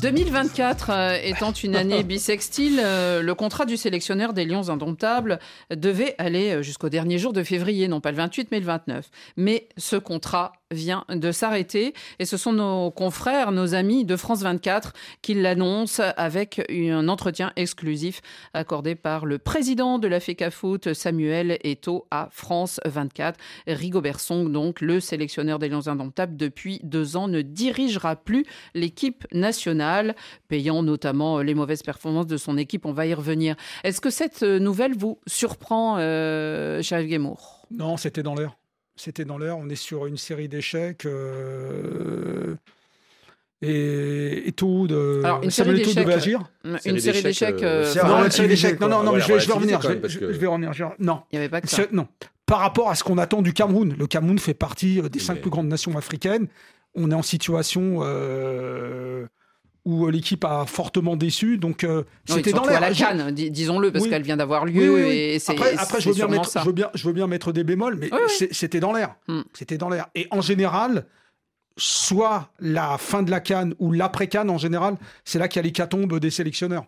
2024 0.01 0.89
euh, 0.89 1.17
étant 1.23 1.51
une 1.51 1.75
année 1.75 2.03
bisextile, 2.03 2.79
euh, 2.83 3.21
le 3.21 3.35
contrat 3.35 3.65
du 3.65 3.77
sélectionneur 3.77 4.33
des 4.33 4.45
Lions 4.45 4.69
indomptables 4.69 5.39
devait 5.71 6.13
aller 6.17 6.55
euh, 6.55 6.61
jusqu'au 6.61 6.89
dernier 6.89 7.17
jour 7.17 7.33
de 7.33 7.41
février, 7.43 7.87
non 7.87 8.01
pas 8.01 8.11
le 8.11 8.17
28 8.17 8.49
mais 8.51 8.59
le 8.59 8.65
29. 8.65 9.09
Mais 9.37 9.67
ce 9.77 9.95
contrat 9.95 10.53
vient 10.71 11.05
de 11.09 11.31
s'arrêter 11.31 11.93
et 12.19 12.25
ce 12.25 12.37
sont 12.37 12.53
nos 12.53 12.91
confrères, 12.91 13.51
nos 13.51 13.73
amis 13.73 14.05
de 14.05 14.15
France 14.15 14.41
24 14.41 14.93
qui 15.21 15.33
l'annoncent 15.33 16.03
avec 16.17 16.61
un 16.69 17.07
entretien 17.07 17.51
exclusif 17.55 18.21
accordé 18.53 18.95
par 18.95 19.25
le 19.25 19.37
président 19.37 19.99
de 19.99 20.07
la 20.07 20.19
FECA 20.19 20.51
Foot, 20.51 20.93
Samuel 20.93 21.57
Eto, 21.63 22.05
à 22.11 22.29
France 22.31 22.79
24. 22.85 23.39
Rigobert 23.67 24.19
Song, 24.19 24.51
donc 24.51 24.81
le 24.81 24.99
sélectionneur 24.99 25.59
des 25.59 25.69
Lions 25.69 25.87
Indomptables 25.87 26.35
depuis 26.35 26.79
deux 26.83 27.15
ans, 27.15 27.27
ne 27.27 27.41
dirigera 27.41 28.15
plus 28.15 28.45
l'équipe 28.73 29.25
nationale, 29.33 30.15
payant 30.47 30.83
notamment 30.83 31.39
les 31.39 31.53
mauvaises 31.53 31.83
performances 31.83 32.27
de 32.27 32.37
son 32.37 32.57
équipe. 32.57 32.85
On 32.85 32.93
va 32.93 33.05
y 33.05 33.13
revenir. 33.13 33.55
Est-ce 33.83 34.01
que 34.01 34.09
cette 34.09 34.43
nouvelle 34.43 34.95
vous 34.95 35.19
surprend, 35.27 35.97
euh, 35.99 36.81
Charles 36.81 37.07
Non, 37.71 37.97
c'était 37.97 38.23
dans 38.23 38.35
l'air 38.35 38.57
c'était 38.97 39.25
dans 39.25 39.37
l'air. 39.37 39.57
On 39.57 39.69
est 39.69 39.75
sur 39.75 40.05
une 40.05 40.17
série 40.17 40.47
d'échecs. 40.47 41.05
Euh, 41.05 42.55
et, 43.61 44.53
tout 44.55 44.87
de 44.87 45.21
Alors, 45.23 45.41
une 45.43 45.49
série 45.49 45.75
d'échecs. 45.75 46.07
agir. 46.07 46.43
Une 46.63 46.99
série 46.99 47.23
d'échecs. 47.23 47.63
Euh, 47.63 47.93
non, 48.03 48.25
une 48.25 48.31
série 48.31 48.47
d'échecs. 48.47 48.79
Non, 48.79 48.87
non, 48.87 49.03
non, 49.03 49.13
mais 49.13 49.21
je, 49.21 49.27
vais 49.27 49.53
revenir. 49.53 49.81
Je, 49.81 50.17
vais 50.19 50.47
revenir. 50.47 50.71
non. 50.99 51.21
Il 51.31 51.35
n'y 51.35 51.39
avait 51.39 51.49
pas 51.49 51.61
que 51.61 51.67
ça. 51.67 51.83
Non. 51.91 52.07
Par 52.45 52.59
rapport 52.59 52.89
à 52.89 52.95
ce 52.95 53.03
qu'on 53.03 53.17
attend 53.17 53.41
du 53.41 53.53
Cameroun, 53.53 53.95
le 53.97 54.07
Cameroun 54.07 54.39
fait 54.39 54.53
partie 54.53 55.01
euh, 55.01 55.09
des 55.09 55.19
cinq 55.19 55.41
plus 55.41 55.49
grandes 55.49 55.67
nations 55.67 55.97
africaines. 55.97 56.47
On 56.95 57.11
est 57.11 57.15
en 57.15 57.21
situation 57.21 58.01
où 59.87 60.09
l'équipe 60.09 60.43
a 60.43 60.65
fortement 60.65 61.15
déçu. 61.15 61.57
Donc 61.57 61.87
c'était 62.25 62.51
dans 62.51 62.65
l'air. 62.65 62.81
la 62.81 62.91
Cannes, 62.91 63.31
disons-le, 63.31 63.91
parce 63.91 64.07
qu'elle 64.07 64.21
vient 64.21 64.37
d'avoir 64.37 64.65
lieu. 64.65 65.07
Et 65.07 65.37
après, 65.47 65.77
après 65.77 66.01
je, 66.01 66.09
veux 66.09 66.15
bien 66.15 66.27
mettre, 66.27 66.51
je, 66.59 66.65
veux 66.65 66.73
bien, 66.73 66.89
je 66.93 67.07
veux 67.07 67.13
bien 67.13 67.25
mettre 67.27 67.53
des 67.53 67.63
bémols, 67.63 67.95
mais 67.95 68.09
c'était 68.51 68.81
dans 68.81 68.91
l'air. 68.91 69.15
Hmm. 69.29 69.41
C'était 69.53 69.77
dans 69.77 69.89
l'air. 69.89 70.07
Et 70.13 70.27
en 70.31 70.41
général, 70.41 71.05
soit 71.77 72.51
la 72.59 72.97
fin 72.97 73.23
de 73.23 73.31
la 73.31 73.39
Cannes 73.39 73.75
ou 73.79 73.93
l'après-Cannes, 73.93 74.49
en 74.49 74.57
général, 74.57 74.97
c'est 75.23 75.39
là 75.39 75.47
qu'il 75.47 75.59
y 75.59 75.61
a 75.61 75.63
l'hécatombe 75.63 76.19
des 76.19 76.31
sélectionneurs. 76.31 76.85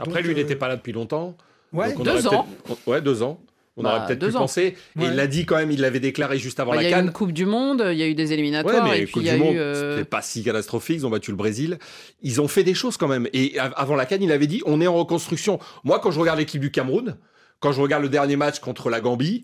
Après, 0.00 0.20
lui, 0.20 0.32
il 0.32 0.36
n'était 0.36 0.56
pas 0.56 0.66
là 0.66 0.76
depuis 0.76 0.92
longtemps. 0.92 1.36
Ouais, 1.72 1.94
deux 1.94 2.26
ans. 2.26 2.48
Ouais, 2.86 3.00
deux 3.00 3.22
ans. 3.22 3.40
On 3.76 3.84
aurait 3.84 4.00
bah, 4.00 4.04
peut-être 4.06 4.26
pu 4.26 4.32
penser. 4.32 4.76
Et 5.00 5.04
il 5.04 5.14
l'a 5.14 5.26
dit 5.26 5.46
quand 5.46 5.56
même, 5.56 5.70
il 5.70 5.80
l'avait 5.80 6.00
déclaré 6.00 6.38
juste 6.38 6.60
avant 6.60 6.70
bah, 6.70 6.76
la 6.76 6.82
Cannes. 6.82 6.90
Il 6.90 6.92
y 6.92 6.94
a 6.94 7.02
eu 7.02 7.06
une 7.06 7.12
Coupe 7.12 7.32
du 7.32 7.44
Monde, 7.44 7.84
il 7.90 7.98
y 7.98 8.02
a 8.02 8.06
eu 8.06 8.14
des 8.14 8.32
éliminatoires. 8.32 8.84
mais 8.84 9.00
et 9.00 9.06
puis 9.06 9.20
il 9.20 9.26
y 9.26 9.30
a 9.30 9.36
eu. 9.36 9.58
Euh, 9.58 9.96
c'était 9.96 10.08
pas 10.08 10.22
si 10.22 10.44
catastrophique, 10.44 10.98
ils 10.98 11.06
ont 11.06 11.10
battu 11.10 11.30
le 11.30 11.36
Brésil. 11.36 11.78
Ils 12.22 12.40
ont 12.40 12.48
fait 12.48 12.62
des 12.62 12.74
choses 12.74 12.96
quand 12.96 13.08
même. 13.08 13.28
Et 13.32 13.58
avant 13.58 13.96
la 13.96 14.06
Cannes, 14.06 14.22
il 14.22 14.32
avait 14.32 14.46
dit 14.46 14.62
on 14.66 14.80
est 14.80 14.86
en 14.86 14.94
reconstruction. 14.94 15.58
Moi, 15.82 15.98
quand 15.98 16.12
je 16.12 16.20
regarde 16.20 16.38
l'équipe 16.38 16.60
du 16.60 16.70
Cameroun, 16.70 17.16
quand 17.58 17.72
je 17.72 17.80
regarde 17.80 18.02
le 18.02 18.08
dernier 18.08 18.36
match 18.36 18.60
contre 18.60 18.90
la 18.90 19.00
Gambie, 19.00 19.42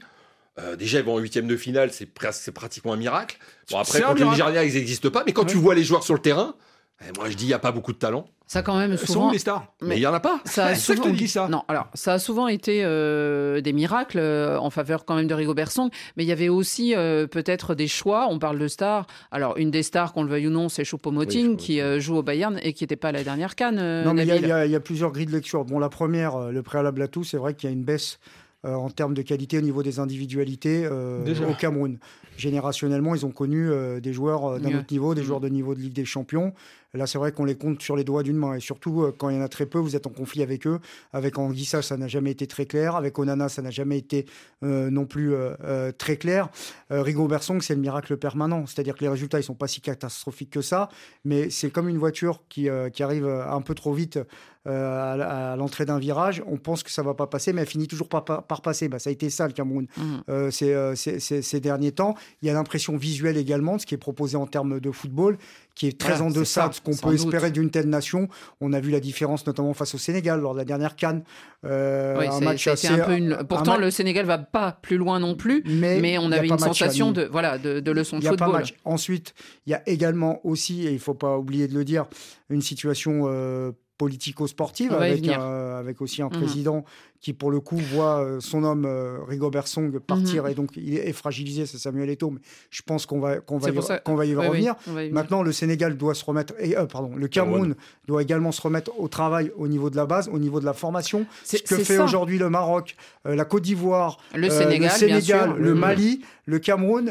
euh, 0.58 0.76
déjà, 0.76 0.98
ils 0.98 1.04
vont 1.04 1.14
en 1.14 1.18
huitième 1.18 1.46
de 1.46 1.56
finale, 1.56 1.90
c'est 1.92 2.52
pratiquement 2.52 2.92
un 2.92 2.96
miracle. 2.96 3.38
Bon, 3.70 3.78
après, 3.78 4.00
contre 4.00 4.20
le 4.20 4.26
Nigeria, 4.26 4.64
ils 4.64 4.74
n'existent 4.74 5.10
pas. 5.10 5.22
Mais 5.26 5.32
quand 5.32 5.44
tu 5.44 5.56
vois 5.56 5.74
les 5.74 5.84
joueurs 5.84 6.02
sur 6.04 6.14
le 6.14 6.20
terrain, 6.20 6.54
eh, 7.02 7.18
moi, 7.18 7.30
je 7.30 7.36
dis, 7.36 7.44
il 7.44 7.48
n'y 7.48 7.54
a 7.54 7.58
pas 7.58 7.72
beaucoup 7.72 7.92
de 7.92 7.98
talent. 7.98 8.26
Ça, 8.46 8.62
quand 8.62 8.76
même, 8.76 8.96
souvent. 8.96 9.30
les 9.30 9.38
stars 9.38 9.72
Mais 9.80 9.96
il 9.96 10.00
n'y 10.00 10.06
en 10.06 10.12
a 10.12 10.18
pas. 10.18 10.40
Ça 10.44 10.66
a 10.66 10.74
souvent... 10.74 11.08
dit 11.10 11.28
ça. 11.28 11.46
Non, 11.48 11.62
alors, 11.68 11.86
ça 11.94 12.14
a 12.14 12.18
souvent 12.18 12.48
été 12.48 12.80
euh, 12.82 13.60
des 13.60 13.72
miracles 13.72 14.18
euh, 14.18 14.58
en 14.58 14.70
faveur 14.70 15.04
quand 15.04 15.14
même 15.14 15.28
de 15.28 15.34
Rigo 15.34 15.54
Bersong. 15.54 15.88
Mais 16.16 16.24
il 16.24 16.26
y 16.26 16.32
avait 16.32 16.48
aussi 16.48 16.96
euh, 16.96 17.28
peut-être 17.28 17.76
des 17.76 17.86
choix. 17.86 18.26
On 18.28 18.40
parle 18.40 18.58
de 18.58 18.66
stars. 18.66 19.06
Alors, 19.30 19.56
une 19.56 19.70
des 19.70 19.84
stars, 19.84 20.12
qu'on 20.12 20.24
le 20.24 20.30
veuille 20.30 20.48
ou 20.48 20.50
non, 20.50 20.68
c'est 20.68 20.82
Choupo-Moting, 20.82 21.56
qui 21.56 21.80
joue 22.00 22.16
au 22.16 22.22
Bayern 22.24 22.58
et 22.62 22.72
qui 22.72 22.82
n'était 22.82 22.96
pas 22.96 23.10
à 23.10 23.12
la 23.12 23.22
dernière 23.22 23.54
canne. 23.54 23.76
non, 23.76 24.14
mais 24.14 24.26
il 24.26 24.44
y, 24.44 24.48
y, 24.48 24.76
a 24.76 24.80
plusieurs 24.80 25.12
grilles 25.12 25.26
de 25.26 25.32
lecture. 25.32 25.64
Bon, 25.64 25.78
la 25.78 25.88
première, 25.88 26.50
le 26.50 26.62
préalable 26.62 27.02
à 27.02 27.08
tout, 27.08 27.22
c'est 27.22 27.36
vrai 27.36 27.54
qu'il 27.54 27.70
y 27.70 27.72
a 27.72 27.72
une 27.72 27.84
baisse. 27.84 28.18
en 28.64 28.90
termes 28.90 29.14
de 29.14 29.22
qualité 29.22 29.58
au 29.58 29.62
niveau 29.62 29.84
des 29.84 30.00
individualités 30.00 30.88
au 30.88 31.54
Cameroun. 31.56 31.98
Générationnellement, 32.36 33.14
ils 33.14 33.24
ont 33.24 33.30
connu 33.30 33.70
des 34.00 34.12
joueurs 34.12 34.58
d'un 34.58 34.76
autre 34.76 34.90
niveau, 34.90 35.14
des 35.14 35.20
mm. 35.20 35.24
joueurs 35.24 35.40
de 35.40 35.48
niveau 35.48 35.76
de 35.76 35.80
Ligue 35.80 35.92
des 35.92 36.04
Champions. 36.04 36.52
Là, 36.92 37.06
c'est 37.06 37.18
vrai 37.18 37.30
qu'on 37.30 37.44
les 37.44 37.54
compte 37.54 37.80
sur 37.80 37.94
les 37.94 38.02
doigts 38.02 38.24
d'une 38.24 38.36
main. 38.36 38.54
Et 38.54 38.60
surtout, 38.60 39.02
euh, 39.02 39.14
quand 39.16 39.28
il 39.28 39.36
y 39.36 39.38
en 39.38 39.42
a 39.42 39.48
très 39.48 39.66
peu, 39.66 39.78
vous 39.78 39.94
êtes 39.94 40.08
en 40.08 40.10
conflit 40.10 40.42
avec 40.42 40.66
eux. 40.66 40.80
Avec 41.12 41.38
Anguissa, 41.38 41.82
ça 41.82 41.96
n'a 41.96 42.08
jamais 42.08 42.32
été 42.32 42.48
très 42.48 42.66
clair. 42.66 42.96
Avec 42.96 43.16
Onana, 43.18 43.48
ça 43.48 43.62
n'a 43.62 43.70
jamais 43.70 43.98
été 43.98 44.26
euh, 44.64 44.90
non 44.90 45.06
plus 45.06 45.32
euh, 45.32 45.92
très 45.92 46.16
clair. 46.16 46.48
Rigo 46.90 47.28
Bersong, 47.28 47.62
c'est 47.62 47.74
le 47.74 47.80
miracle 47.80 48.16
permanent. 48.16 48.66
C'est-à-dire 48.66 48.96
que 48.96 49.02
les 49.02 49.08
résultats, 49.08 49.38
ils 49.38 49.44
sont 49.44 49.54
pas 49.54 49.68
si 49.68 49.80
catastrophiques 49.80 50.50
que 50.50 50.62
ça. 50.62 50.88
Mais 51.24 51.50
c'est 51.50 51.70
comme 51.70 51.88
une 51.88 51.98
voiture 51.98 52.42
qui 52.48 52.68
arrive 52.68 53.26
un 53.26 53.60
peu 53.60 53.74
trop 53.74 53.92
vite 53.92 54.18
à, 54.66 55.54
l'entrée 55.56 55.84
d'un 55.84 55.98
virage. 55.98 56.42
On 56.46 56.56
pense 56.56 56.82
que 56.82 56.90
ça 56.90 57.02
va 57.02 57.14
pas 57.14 57.26
passer, 57.26 57.52
mais 57.52 57.62
elle 57.62 57.68
finit 57.68 57.88
toujours 57.88 58.08
par, 58.08 58.24
par, 58.24 58.62
passer. 58.62 58.88
Bah, 58.88 58.98
ça 58.98 59.10
a 59.10 59.12
été 59.12 59.30
ça, 59.30 59.46
le 59.46 59.52
Cameroun, 59.52 59.86
mmh. 59.96 60.50
ces, 60.50 61.60
derniers 61.60 61.92
temps. 61.92 62.14
Il 62.42 62.48
y 62.48 62.50
a 62.50 62.54
l'impression 62.54 62.96
visuelle 62.96 63.36
également 63.36 63.76
de 63.76 63.80
ce 63.80 63.86
qui 63.86 63.94
est 63.94 63.98
proposé 63.98 64.36
en 64.36 64.46
termes 64.46 64.80
de 64.80 64.90
football, 64.90 65.38
qui 65.74 65.86
est 65.86 65.98
très 65.98 66.20
en 66.20 66.30
deçà 66.30 66.68
de 66.68 66.74
ce 66.74 66.80
qu'on 66.80 66.94
peut 66.94 67.14
espérer 67.14 67.50
d'une 67.50 67.70
telle 67.70 67.88
nation. 67.88 68.28
On 68.60 68.72
a 68.72 68.80
vu 68.80 68.90
la 68.90 69.00
différence 69.00 69.46
notamment 69.46 69.72
face 69.72 69.94
au 69.94 69.98
Sénégal 69.98 70.40
lors 70.40 70.52
de 70.52 70.58
la 70.58 70.64
dernière 70.64 70.96
Cannes. 70.96 71.22
Euh, 71.64 72.20
un 72.20 72.40
match 72.40 72.66
assez, 72.66 72.88
un 72.88 72.98
peu 72.98 73.16
une... 73.16 73.38
Pourtant, 73.48 73.76
le 73.76 73.90
Sénégal 73.90 74.26
va 74.26 74.38
pas 74.38 74.72
plus 74.72 74.96
loin 74.96 75.20
non 75.20 75.34
plus, 75.34 75.62
mais, 75.66 76.18
on 76.18 76.32
avait 76.32 76.48
une 76.48 76.58
sensation 76.58 77.12
de, 77.12 77.22
voilà, 77.24 77.58
de, 77.58 77.80
de 77.80 77.90
leçon 77.90 78.18
de 78.18 78.24
football. 78.24 78.64
Ensuite, 78.84 79.34
il 79.66 79.70
y 79.70 79.74
a 79.74 79.82
également 79.88 80.40
aussi, 80.44 80.86
et 80.86 80.92
il 80.92 80.98
faut 80.98 81.14
pas 81.14 81.38
oublier 81.38 81.68
de 81.68 81.74
le 81.74 81.84
dire, 81.84 82.06
une 82.48 82.62
situation 82.62 83.22
euh, 83.26 83.72
politico-sportive 84.00 84.94
avec, 84.94 85.28
avec 85.28 86.00
aussi 86.00 86.22
un 86.22 86.30
mhm. 86.30 86.40
président 86.40 86.84
qui 87.20 87.34
pour 87.34 87.50
le 87.50 87.60
coup 87.60 87.76
voit 87.76 88.20
euh, 88.20 88.40
son 88.40 88.64
homme 88.64 88.86
euh, 88.86 89.18
Rigobert 89.28 89.68
Song 89.68 89.98
partir 90.00 90.44
mhm. 90.44 90.50
et 90.50 90.54
donc 90.54 90.70
il 90.76 90.96
est 90.96 91.12
fragilisé, 91.12 91.66
c'est 91.66 91.78
Samuel 91.78 92.08
Eto'o, 92.08 92.30
mais 92.30 92.40
je 92.70 92.82
pense 92.82 93.04
qu'on 93.04 93.20
va, 93.20 93.40
qu'on 93.40 93.58
va, 93.58 93.70
y, 93.70 94.02
qu'on 94.04 94.14
va 94.14 94.24
y 94.24 94.34
revenir. 94.34 94.74
Maintenant, 95.10 95.42
le 95.42 95.52
Sénégal 95.52 95.96
doit 95.96 96.14
se 96.14 96.24
remettre, 96.24 96.54
et, 96.58 96.76
euh, 96.76 96.86
pardon, 96.86 97.14
le 97.14 97.28
Cameroun 97.28 97.74
doit 98.06 98.22
également 98.22 98.52
se 98.52 98.62
remettre 98.62 98.98
au 98.98 99.08
travail 99.08 99.52
au 99.56 99.68
niveau 99.68 99.90
de 99.90 99.96
la 99.96 100.06
base, 100.06 100.28
au 100.32 100.38
niveau 100.38 100.60
de 100.60 100.64
la 100.64 100.72
formation. 100.72 101.26
Ce 101.44 101.58
que 101.58 101.76
fait 101.76 101.98
aujourd'hui 101.98 102.38
le 102.38 102.48
Maroc, 102.48 102.96
la 103.24 103.44
Côte 103.44 103.62
d'Ivoire, 103.62 104.18
le 104.34 104.48
Sénégal, 104.48 105.54
le, 105.58 105.74
Mali, 105.74 106.22
le 106.46 106.58
Cameroun, 106.58 107.10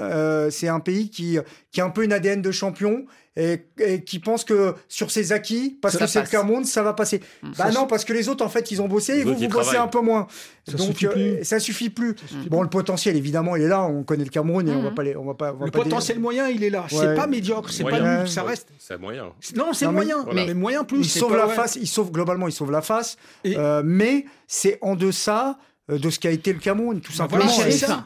c'est 0.49 0.67
un 0.67 0.79
pays 0.79 1.09
qui, 1.09 1.37
qui 1.71 1.81
a 1.81 1.85
un 1.85 1.89
peu 1.91 2.03
une 2.03 2.13
ADN 2.13 2.41
de 2.41 2.51
champion 2.51 3.05
et, 3.39 4.03
qui 4.05 4.19
pense 4.19 4.43
que 4.43 4.73
sur 4.87 5.11
ses 5.11 5.31
acquis, 5.31 5.77
parce 5.81 5.97
que 5.97 6.07
c'est 6.07 6.21
le 6.21 6.27
Cameroun, 6.27 6.65
ça 6.65 6.83
va 6.83 6.93
passer. 6.93 7.21
Mm. 7.41 7.51
Bah 7.57 7.71
non, 7.71 7.87
parce 7.87 8.03
que 8.03 8.13
les 8.13 8.27
autres, 8.27 8.43
en 8.43 8.49
fait, 8.49 8.71
ils 8.71 8.81
ont 8.81 8.87
bossé, 8.87 9.19
et 9.19 9.23
vous, 9.23 9.35
vous 9.35 9.47
bossez 9.47 9.77
un 9.77 9.87
peu 9.87 9.98
moins. 10.01 10.27
Ça 10.67 10.77
Donc, 10.77 10.87
suffit 10.87 11.07
euh, 11.07 11.43
ça 11.43 11.59
suffit 11.59 11.89
plus. 11.89 12.15
bon, 12.49 12.61
le 12.61 12.69
potentiel, 12.69 13.15
évidemment, 13.15 13.55
il 13.55 13.63
est 13.63 13.67
là. 13.67 13.83
On 13.83 14.03
connaît 14.03 14.23
le 14.23 14.29
Cameroun 14.29 14.67
et 14.67 14.71
on 14.71 14.81
va 14.81 14.91
mm. 14.91 14.95
pas 14.95 15.03
les, 15.03 15.15
on 15.15 15.25
va 15.25 15.33
pas. 15.33 15.55
le 15.59 15.71
potentiel 15.71 16.19
moyen, 16.19 16.47
il 16.47 16.63
est 16.63 16.69
là. 16.69 16.85
C'est 16.89 17.15
pas 17.15 17.27
médiocre, 17.27 17.71
c'est 17.71 17.83
pas 17.83 17.99
nul, 17.99 18.27
ça 18.27 18.43
reste. 18.43 18.69
C'est 18.77 18.99
moyen. 18.99 19.31
Non, 19.55 19.73
c'est 19.73 19.87
moyen. 19.87 20.25
Mais, 20.33 20.53
moyen 20.53 20.83
plus. 20.83 20.99
Il 20.99 21.09
sauve 21.09 21.35
la 21.35 21.47
face. 21.47 21.75
Il 21.75 21.87
sauve 21.87 22.11
globalement, 22.11 22.47
il 22.47 22.53
sauve 22.53 22.71
la 22.71 22.81
face. 22.81 23.17
Euh, 23.45 23.81
mais 23.83 24.25
c'est 24.47 24.77
en 24.81 24.95
deçà 24.95 25.49
euh, 25.49 25.53
de 25.97 26.09
ce 26.09 26.19
qu'a 26.19 26.31
été 26.31 26.53
le 26.53 26.59
Cameroun, 26.59 27.01
tout 27.01 27.11
simplement. 27.11 27.45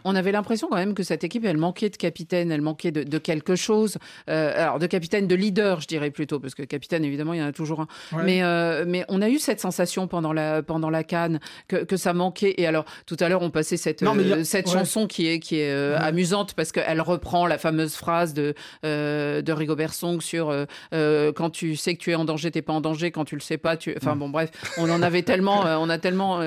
on 0.06 0.16
avait 0.16 0.32
l'impression 0.32 0.68
quand 0.70 0.78
même 0.78 0.94
que 0.94 1.04
cette 1.04 1.24
équipe, 1.24 1.44
elle 1.46 1.58
manquait 1.58 1.90
de 1.90 1.98
capitaine, 1.98 2.52
elle 2.52 2.62
manquait 2.62 2.92
de, 2.92 3.18
quelque 3.18 3.56
chose. 3.56 3.98
Euh, 4.30 4.54
alors, 4.56 4.80
de 4.80 4.88
capitaine, 4.88 5.28
de 5.28 5.36
leader, 5.36 5.82
je 5.82 5.88
dirais 5.88 6.12
plutôt, 6.12 6.40
parce 6.40 6.56
que 6.56 6.64
capitaine, 6.64 7.04
évidemment, 7.04 7.34
il 7.34 7.40
y 7.40 7.44
en 7.44 7.48
a 7.48 7.52
toujours 7.52 7.82
un. 7.82 7.88
Mais, 8.24 8.44
euh, 8.44 8.86
mais 8.88 9.06
on 9.10 9.22
a 9.22 9.30
eu 9.30 9.40
cette 9.40 9.60
sensation 9.60 10.08
pendant 10.08 10.34
la, 10.34 10.64
pendant 10.64 10.90
la 10.90 11.04
canne 11.04 11.40
que, 11.68 11.78
que 11.78 11.98
ça 11.98 12.14
manquait. 12.14 12.56
Et 12.58 12.68
alors, 12.68 12.86
tout 13.06 13.18
à 13.20 13.28
l'heure, 13.28 13.42
on 13.42 13.50
passait 13.50 13.78
cette, 13.78 14.04
cette 14.44 14.70
chanson 14.70 15.08
qui 15.08 15.28
est, 15.28 15.40
qui 15.40 15.60
est 15.60 15.74
amusante 15.96 16.54
parce 16.54 16.72
qu'elle 16.72 17.02
reprend 17.02 17.48
la 17.48 17.58
fameuse 17.58 17.96
phrase 17.96 18.34
de, 18.34 18.54
de 18.84 19.52
Rigobert 19.52 19.94
Song 19.94 20.22
sur 20.22 20.54
quand 20.92 21.50
tu 21.50 21.76
sais 21.76 21.96
que 21.96 22.02
tu 22.02 22.12
es 22.12 22.16
en 22.16 22.26
danger, 22.26 22.52
t'es 22.52 22.62
pas 22.62 22.74
en 22.74 22.82
danger, 22.82 23.12
quand 23.12 23.26
tu 23.26 23.36
le 23.36 23.42
sais 23.42 23.58
pas, 23.58 23.78
tu. 23.78 23.94
Enfin, 23.98 24.16
bon, 24.16 24.30
bref, 24.30 24.52
on 24.78 24.90
en 24.90 25.02
avait 25.02 25.24
tellement, 25.24 25.62
on 25.64 25.90
a 25.90 25.98
tellement 25.98 26.40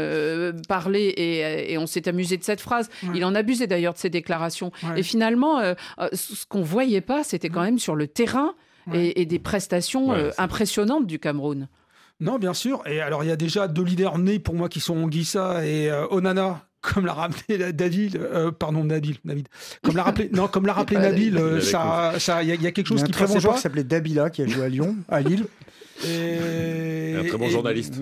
parlé. 0.68 1.14
Et 1.16 1.25
et, 1.26 1.78
on 1.78 1.86
s'est 1.86 2.08
amusé 2.08 2.36
de 2.36 2.44
cette 2.44 2.60
phrase. 2.60 2.88
Il 3.14 3.24
en 3.24 3.34
abusait 3.34 3.66
d'ailleurs 3.66 3.94
de 3.94 3.98
ses 3.98 4.10
déclarations. 4.10 4.72
Et 4.96 5.02
finalement, 5.02 5.58
euh, 5.58 5.74
euh, 5.98 6.08
ce 6.12 6.46
qu'on 6.46 6.62
voyait 6.62 7.00
pas, 7.00 7.24
c'était 7.24 7.48
quand 7.48 7.62
même 7.62 7.78
sur 7.78 7.94
le 7.94 8.06
terrain 8.06 8.54
et, 8.92 9.26
des 9.26 9.38
prestations 9.38 10.12
euh, 10.12 10.30
impressionnantes 10.38 11.06
du 11.06 11.18
Cameroun. 11.18 11.68
Non, 12.20 12.38
bien 12.38 12.54
sûr. 12.54 12.82
Et 12.86 13.00
alors, 13.00 13.24
il 13.24 13.26
y 13.26 13.32
a 13.32 13.36
déjà 13.36 13.68
deux 13.68 13.82
leaders 13.82 14.18
nés 14.18 14.38
pour 14.38 14.54
moi 14.54 14.68
qui 14.68 14.80
sont 14.80 14.96
Anguissa 14.96 15.66
et 15.66 15.90
Onana 16.10 16.62
comme 16.80 17.04
l'a 17.04 17.14
rappelé 17.14 17.58
David, 17.72 18.20
pardon 18.60 18.84
Nabil, 18.84 19.16
David, 19.24 19.48
comme 19.82 19.96
l'a 19.96 20.04
rappelé, 20.04 20.30
non, 20.32 20.46
comme 20.46 20.66
l'a 20.66 20.72
rappelé 20.74 21.00
Nabil, 21.00 21.60
ça, 21.60 22.12
ça, 22.18 22.44
il 22.44 22.62
y, 22.62 22.66
a 22.66 22.70
quelque 22.70 22.86
chose 22.86 23.02
qui 23.02 23.10
Il 23.10 23.16
y 23.16 23.18
a 23.18 23.22
un 23.22 23.26
très 23.26 23.34
bon 23.34 23.40
joueur 23.40 23.56
qui 23.56 23.60
s'appelait 23.60 23.82
Dabila 23.82 24.30
qui 24.30 24.42
a 24.42 24.46
joué 24.46 24.64
à 24.64 24.68
Lyon, 24.68 24.96
à 25.08 25.20
Lille. 25.20 25.46
Et, 26.04 27.14
un 27.16 27.24
très 27.24 27.38
bon 27.38 27.48
journaliste. 27.48 27.94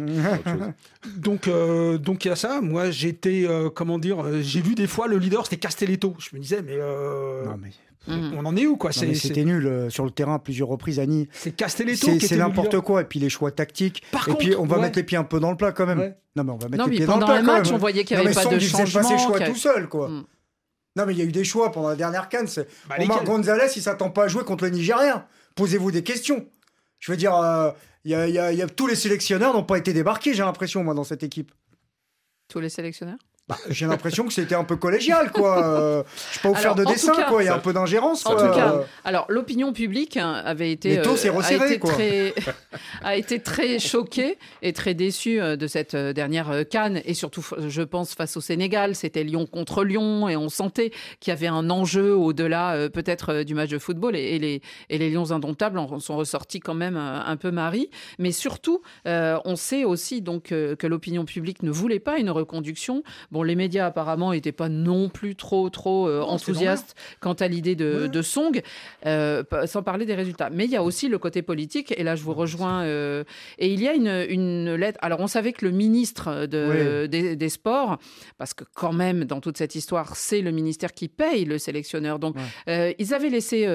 donc, 1.17 1.49
euh, 1.49 1.99
donc 1.99 2.25
il 2.25 2.29
y 2.29 2.31
a 2.31 2.37
ça. 2.37 2.61
Moi, 2.61 2.91
j'étais, 2.91 3.45
euh, 3.47 3.71
comment 3.71 3.99
dire, 3.99 4.25
euh, 4.25 4.41
j'ai 4.43 4.61
vu 4.61 4.75
des 4.75 4.87
fois 4.87 5.07
le 5.07 5.19
leader, 5.19 5.45
c'était 5.45 5.59
Castelletto. 5.59 6.15
Je 6.19 6.35
me 6.35 6.41
disais, 6.41 6.63
mais, 6.63 6.79
on 8.09 8.45
en 8.45 8.57
est 8.57 8.67
où 8.67 8.77
quoi? 8.77 8.93
C'était 8.93 9.45
nul 9.45 9.87
sur 9.91 10.05
le 10.05 10.11
terrain 10.11 10.35
à 10.35 10.39
plusieurs 10.39 10.69
reprises, 10.69 10.99
Annie. 10.99 11.29
C'est 11.33 11.53
Castelletto. 11.53 12.19
C'est 12.21 12.37
n'importe 12.37 12.81
quoi. 12.81 13.03
Et 13.03 13.05
puis 13.05 13.19
les 13.19 13.31
choix 13.31 13.51
tactiques. 13.51 14.03
et 14.29 14.35
puis 14.35 14.55
on 14.57 14.67
va 14.67 14.79
mettre 14.79 14.99
les 14.99 15.05
pieds 15.05 15.19
un 15.19 15.25
peu 15.25 15.41
dans 15.41 15.51
le 15.51 15.57
plat 15.57 15.73
quand 15.73 15.87
même. 15.87 16.15
Non 16.37 16.43
mais 16.43 16.51
on 16.51 16.57
va 16.57 16.69
mettre 16.69 16.89
les 16.89 16.97
pieds 16.97 17.07
dans 17.07 17.19
le 17.19 17.25
plat. 17.25 17.37
Pendant 17.37 17.53
le 17.53 17.59
match, 17.59 17.71
on 17.71 17.79
voyait 17.79 18.05
qu'il 18.05 18.17
n'y 18.17 18.25
avait 18.25 18.35
pas 18.35 18.45
de 18.45 18.59
changement. 18.59 19.03
pas 19.03 19.09
ses 19.09 19.19
choix 19.19 19.41
tout 19.41 19.55
seul 19.55 19.89
quoi. 19.89 20.09
Mm. 20.09 20.25
Non, 20.97 21.07
mais 21.07 21.13
il 21.13 21.19
y 21.19 21.23
a 21.23 21.25
eu 21.25 21.33
des 21.33 21.45
choix 21.45 21.73
pendant 21.73 21.89
la 21.89 21.97
dernière 21.97 22.29
canne. 22.29 22.47
Bah, 22.89 22.97
Omar 23.01 23.25
Gonzalez, 23.25 23.67
il 23.75 23.83
s'attend 23.83 24.11
pas 24.11 24.25
à 24.25 24.29
jouer 24.29 24.45
contre 24.45 24.65
le 24.65 24.71
Nigérien. 24.71 25.27
Posez-vous 25.57 25.91
des 25.91 26.03
questions. 26.05 26.47
Je 27.05 27.13
veux 27.13 27.19
dire, 27.19 27.37
euh, 27.37 27.71
y, 28.07 28.15
a, 28.15 28.67
tous 28.67 28.87
les 28.87 28.95
sélectionneurs 28.95 29.53
n'ont 29.53 29.63
pas 29.63 29.77
été 29.77 29.93
débarqués, 29.93 30.33
j'ai 30.33 30.43
l'impression, 30.43 30.83
moi, 30.83 30.95
dans 30.95 31.05
cette 31.05 31.23
équipe. 31.23 31.53
Tous 32.49 32.61
les 32.61 32.71
sélectionneurs? 32.71 33.19
Bah, 33.47 33.59
j'ai 33.69 33.85
l'impression 33.85 34.27
que 34.27 34.33
c'était 34.33 34.55
un 34.55 34.65
peu 34.65 34.77
collégial, 34.77 35.31
quoi. 35.31 35.63
Euh, 35.63 36.03
je 36.33 36.39
peux 36.39 36.49
pas 36.49 36.55
vous 36.55 36.63
faire 36.63 36.75
de 36.75 36.83
dessin, 36.83 37.13
quoi. 37.29 37.43
Il 37.43 37.47
y 37.47 37.51
a 37.51 37.55
un 37.55 37.59
peu 37.59 37.75
d'ingérence. 37.75 38.25
En 38.25 38.37
tout 38.37 38.55
cas, 38.55 38.85
alors 39.05 39.27
l'opinion 39.29 39.75
publique 39.75 40.17
hein, 40.17 40.41
avait 40.47 40.73
été, 40.73 40.99
euh, 40.99 41.03
a, 41.43 41.53
été 41.53 41.79
très, 41.79 42.35
a 43.03 43.17
été 43.17 43.41
très 43.41 43.79
choquée 43.79 44.39
et 44.63 44.73
très 44.73 44.95
déçue 44.95 45.43
euh, 45.43 45.57
de 45.57 45.67
cette 45.67 45.95
dernière 45.95 46.67
canne 46.71 47.03
et 47.05 47.13
surtout, 47.13 47.45
je 47.69 47.83
pense, 47.83 48.15
face 48.15 48.35
au 48.39 48.41
Sénégal. 48.41 48.95
C'était 48.95 49.25
Lyon 49.25 49.45
contre 49.45 49.85
Lyon 49.85 50.27
et 50.27 50.39
on 50.39 50.49
sentait 50.49 50.91
qu'il 51.21 51.31
y 51.31 51.37
avait 51.37 51.47
un 51.47 51.69
enjeu 51.69 52.17
au-delà 52.17 52.89
peut-être 52.89 53.43
du 53.43 53.55
match 53.55 53.69
de 53.69 53.79
football 53.79 54.17
et, 54.17 54.39
les, 54.39 54.63
et 54.89 54.97
les 54.97 55.11
Lions 55.11 55.33
indomptables 55.33 55.79
en 55.79 56.01
sont 56.01 56.17
ressortis 56.17 56.61
quand 56.61 56.73
même 56.73 56.97
un 56.97 57.37
peu 57.37 57.51
maris. 57.51 57.91
Mais 58.19 58.33
surtout, 58.33 58.81
on 59.05 59.57
sait 59.57 59.85
aussi 59.85 60.23
donc 60.23 60.45
que 60.45 60.87
l'opinion 60.87 61.27
publique 61.27 61.63
ne 61.63 61.71
voulait 61.71 62.01
pas 62.01 62.17
une 62.17 62.31
reconduction. 62.31 63.03
Bon, 63.35 63.43
les 63.43 63.57
médias 63.57 63.87
apparemment 63.87 64.31
n'étaient 64.31 64.53
pas 64.53 64.69
non 64.69 65.09
plus 65.09 65.35
trop 65.35 65.69
trop 65.69 66.09
euh, 66.09 66.23
enthousiastes 66.23 66.95
quant 67.19 67.33
à 67.33 67.49
l'idée 67.49 67.75
de, 67.75 68.23
Song, 68.23 68.63
euh, 69.07 69.43
sans 69.67 69.83
parler 69.83 70.07
des 70.07 70.15
résultats. 70.15 70.51
Mais 70.51 70.67
il 70.67 70.71
y 70.71 70.77
a 70.77 70.85
aussi 70.85 71.09
le 71.09 71.19
côté 71.19 71.43
politique, 71.43 71.93
et 71.99 72.05
là 72.05 72.15
je 72.15 72.23
vous 72.23 72.33
rejoins. 72.33 72.85
Euh, 72.85 73.25
et 73.59 73.73
il 73.73 73.83
y 73.83 73.89
a 73.89 73.95
une, 73.95 74.77
lettre. 74.77 75.01
Alors 75.03 75.19
on 75.19 75.27
savait 75.27 75.53
que 75.53 75.65
le 75.65 75.73
ministre 75.73 76.47
des, 76.47 77.49
Sports, 77.49 77.99
parce 78.39 78.55
que 78.55 78.63
quand 78.73 78.93
même 78.93 79.25
dans 79.25 79.41
toute 79.41 79.59
cette 79.59 79.75
histoire, 79.75 80.15
c'est 80.15 80.41
le 80.41 80.53
ministère 80.53 80.93
qui 80.93 81.09
paye 81.09 81.45
le 81.45 81.59
sélectionneur. 81.59 82.21
Donc 82.21 82.37
ils 82.69 83.15
avaient 83.15 83.31
laissé 83.31 83.67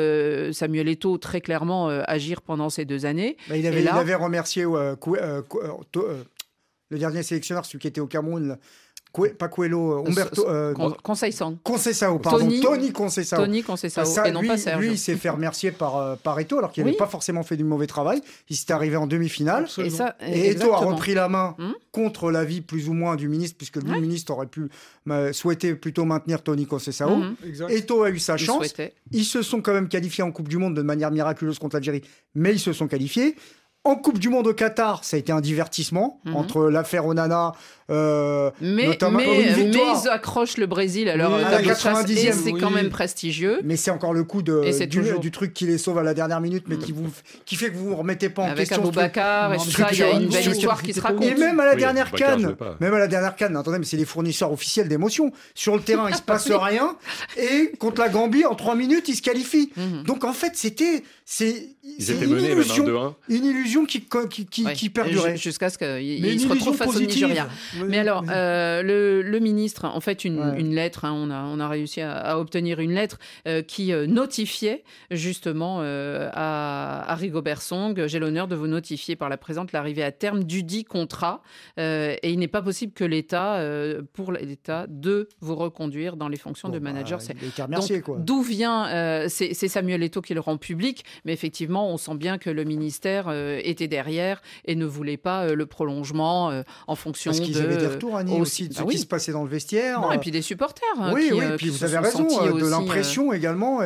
Samuel 0.53 0.87
Eto'o 0.87 1.17
très 1.17 1.41
clairement 1.41 1.89
agir 1.89 2.41
pendant 2.41 2.69
ces 2.69 2.85
deux 2.85 3.05
années. 3.05 3.35
Bah, 3.49 3.57
il, 3.57 3.67
avait, 3.67 3.81
il, 3.81 3.87
avait, 3.89 4.15
remercié 4.15 4.63
le 6.89 6.97
dernier 6.97 7.23
sélectionneur, 7.23 7.65
celui 7.65 7.79
qui 7.79 7.87
était 7.87 8.01
au 8.01 8.07
Cameroun 8.07 8.57
pas 9.37 9.47
Coelho, 9.47 9.93
euh, 9.93 10.09
Umberto. 10.09 10.47
Euh, 10.47 10.73
Conseil 11.03 11.33
Conceição, 11.63 12.19
pardon. 12.19 12.39
Tony, 12.39 12.61
Tony 12.61 12.91
Conceição. 12.91 13.37
Tony 13.37 13.63
Conceição, 13.63 14.03
et 14.23 14.31
non 14.31 14.45
pas 14.45 14.57
Serge. 14.57 14.81
Lui, 14.81 14.91
il 14.93 14.97
s'est 14.97 15.15
fait 15.15 15.29
remercier 15.29 15.71
par, 15.71 15.97
euh, 15.97 16.15
par 16.15 16.39
Eto, 16.39 16.57
alors 16.57 16.71
qu'il 16.71 16.83
n'avait 16.83 16.95
pas 16.95 17.07
forcément 17.07 17.43
fait 17.43 17.57
du 17.57 17.63
mauvais 17.63 17.87
travail. 17.87 18.21
Il 18.49 18.55
s'est 18.55 18.71
arrivé 18.71 18.97
en 18.97 19.07
demi-finale. 19.07 19.67
Et, 19.79 19.89
ça, 19.89 20.15
et 20.25 20.51
Eto 20.51 20.73
a 20.73 20.77
repris 20.77 21.13
la 21.13 21.29
main 21.29 21.55
hmm 21.57 21.73
contre 21.91 22.29
l'avis 22.29 22.61
plus 22.61 22.87
ou 22.87 22.93
moins 22.93 23.15
du 23.15 23.27
ministre, 23.27 23.57
puisque 23.57 23.77
le 23.77 23.99
ministre 23.99 24.31
aurait 24.31 24.45
pu 24.45 24.69
souhaiter 25.33 25.73
plutôt 25.73 26.05
maintenir 26.05 26.43
Tony 26.43 26.67
Conceição. 26.67 27.17
Hmm 27.17 27.35
Eto 27.67 28.03
a 28.03 28.11
eu 28.11 28.19
sa 28.19 28.37
chance. 28.37 28.73
Ils 29.11 29.25
se 29.25 29.41
sont 29.41 29.61
quand 29.61 29.73
même 29.73 29.89
qualifiés 29.89 30.23
en 30.23 30.31
Coupe 30.31 30.49
du 30.49 30.57
Monde 30.57 30.75
de 30.75 30.83
manière 30.83 31.09
miraculeuse 31.09 31.57
contre 31.57 31.75
l'Algérie, 31.77 32.03
mais 32.35 32.53
ils 32.53 32.59
se 32.59 32.73
sont 32.73 32.87
qualifiés. 32.87 33.35
En 33.85 33.95
Coupe 33.95 34.19
du 34.19 34.29
Monde 34.29 34.47
au 34.47 34.53
Qatar, 34.53 35.03
ça 35.05 35.15
a 35.15 35.19
été 35.19 35.31
un 35.31 35.39
divertissement 35.39 36.19
mhm. 36.25 36.35
entre 36.35 36.69
l'affaire 36.69 37.05
Onana, 37.05 37.53
euh, 37.89 38.51
mais, 38.61 38.87
notamment 38.87 39.17
mais, 39.17 39.53
mais, 39.55 39.71
ils 39.71 40.09
accrochent 40.09 40.57
le 40.57 40.67
Brésil 40.67 41.09
alors 41.09 41.37
la 41.37 41.61
90e, 41.61 42.33
c'est 42.33 42.53
quand 42.53 42.69
même 42.69 42.89
prestigieux. 42.89 43.59
Mais 43.63 43.75
c'est 43.75 43.91
encore 43.91 44.13
le 44.13 44.23
coup 44.23 44.41
de, 44.41 45.19
du, 45.19 45.31
truc 45.31 45.53
qui 45.53 45.65
les 45.65 45.77
sauve 45.77 45.97
à 45.97 46.03
la 46.03 46.13
dernière 46.13 46.41
minute, 46.41 46.65
mais 46.67 46.77
qui, 46.77 46.91
vous, 46.91 47.09
qui 47.45 47.55
fait 47.55 47.71
que 47.71 47.75
vous 47.75 47.85
ne 47.85 47.89
vous 47.89 47.95
remettez 47.97 48.29
pas 48.29 48.43
en 48.43 48.53
question. 48.53 48.77
Avec 48.77 48.87
Aboubacar, 48.87 49.53
et 49.53 49.59
ça, 49.59 49.89
il 49.91 49.97
y 49.97 50.03
a 50.03 50.11
une 50.11 50.29
belle 50.29 50.47
histoire 50.47 50.81
qui 50.81 50.93
se 50.93 51.01
raconte. 51.01 51.23
Et 51.23 51.35
même 51.35 51.59
à 51.59 51.65
la 51.65 51.75
dernière 51.75 52.11
canne, 52.11 52.55
même 52.79 52.93
à 52.93 52.99
la 52.99 53.07
dernière 53.07 53.35
canne, 53.35 53.55
attendez, 53.55 53.79
mais 53.79 53.85
c'est 53.85 53.97
les 53.97 54.05
fournisseurs 54.05 54.51
officiels 54.51 54.87
d'émotion. 54.87 55.31
Sur 55.55 55.75
le 55.75 55.81
terrain, 55.81 56.09
il 56.09 56.15
se 56.15 56.21
passe 56.21 56.49
rien, 56.51 56.95
et 57.37 57.71
contre 57.79 58.01
la 58.01 58.09
Gambie, 58.09 58.45
en 58.45 58.55
trois 58.55 58.75
minutes, 58.75 59.07
ils 59.07 59.15
se 59.15 59.21
qualifient. 59.21 59.71
Mhm. 59.75 60.03
Donc 60.03 60.23
en 60.23 60.33
fait, 60.33 60.53
c'était 60.55 61.03
c'est 61.25 61.69
une 61.99 62.39
illusion, 62.39 63.15
une 63.29 63.45
illusion 63.45 63.85
qui, 63.85 64.01
qui, 64.29 64.45
qui, 64.45 64.65
qui 64.73 64.89
perdurait. 64.89 65.37
Jusqu'à 65.37 65.69
ce 65.69 65.77
qu'il 65.77 66.39
se 66.39 66.47
retrouve 66.47 66.75
face 66.75 66.95
au 66.95 66.99
Nigeria. 66.99 67.47
Mais 67.87 67.97
alors, 67.99 68.23
euh, 68.29 68.81
le, 68.83 69.21
le, 69.21 69.39
ministre, 69.39 69.85
en 69.85 69.99
fait, 69.99 70.25
une, 70.25 70.53
une 70.57 70.73
lettre, 70.73 71.05
hein, 71.05 71.13
on, 71.15 71.29
a, 71.29 71.43
on 71.43 71.59
a 71.59 71.67
réussi 71.67 72.01
à, 72.01 72.13
à 72.13 72.37
obtenir 72.37 72.79
une 72.79 72.93
lettre 72.93 73.19
euh, 73.47 73.61
qui 73.61 73.93
euh, 73.93 74.07
notifiait 74.07 74.83
justement 75.11 75.81
à, 75.81 77.11
à 77.11 77.15
Rigobert 77.15 77.61
Song 77.61 78.07
J'ai 78.07 78.19
l'honneur 78.19 78.47
de 78.47 78.55
vous 78.55 78.67
notifier 78.67 79.15
par 79.15 79.29
la 79.29 79.37
présente 79.37 79.71
l'arrivée 79.71 80.03
à 80.03 80.11
terme 80.11 80.43
du 80.43 80.63
dit 80.63 80.83
contrat. 80.83 81.41
et 81.77 82.19
il 82.23 82.39
n'est 82.39 82.47
pas 82.47 82.61
possible 82.61 82.93
que 82.93 83.03
l'État, 83.03 83.61
pour 84.13 84.31
l'État, 84.31 84.85
de 84.87 85.29
vous 85.41 85.55
reconduire 85.55 86.15
dans 86.15 86.27
les 86.27 86.37
fonctions 86.37 86.69
de 86.69 86.79
manager. 86.79 87.19
Bah, 87.67 87.79
D'où 88.17 88.41
vient, 88.41 89.27
c'est 89.27 89.53
Samuel 89.53 90.03
Eto'o 90.03 90.21
qui 90.21 90.33
le 90.33 90.39
rend 90.39 90.57
public, 90.57 91.03
mais 91.25 91.33
effectivement, 91.33 91.89
on 91.91 91.97
sent 91.97 92.15
bien 92.15 92.37
que 92.37 92.49
le 92.49 92.63
ministère 92.63 93.31
était 93.63 93.87
derrière 93.87 94.41
et 94.65 94.75
ne 94.75 94.85
voulait 94.85 95.17
pas 95.17 95.53
le 95.53 95.65
prolongement 95.65 96.51
en 96.87 96.95
fonction 96.95 97.31
Parce 97.31 97.41
avaient 97.71 97.81
des 97.81 97.87
retours, 97.87 98.17
Annie, 98.17 98.39
aussi, 98.39 98.67
de 98.67 98.73
ce 98.73 98.81
bah 98.81 98.89
qui 98.89 98.97
se 98.97 99.05
passait 99.05 99.31
dans 99.31 99.43
le 99.43 99.49
vestiaire. 99.49 100.01
et 100.13 100.17
puis 100.17 100.31
des 100.31 100.41
supporters. 100.41 100.87
Hein, 100.99 101.11
oui, 101.13 101.31
oui, 101.33 101.43
puis 101.57 101.69
vous 101.69 101.83
avez 101.83 101.97
raison, 101.97 102.25
de 102.25 102.69
l'impression 102.69 103.33
également 103.33 103.81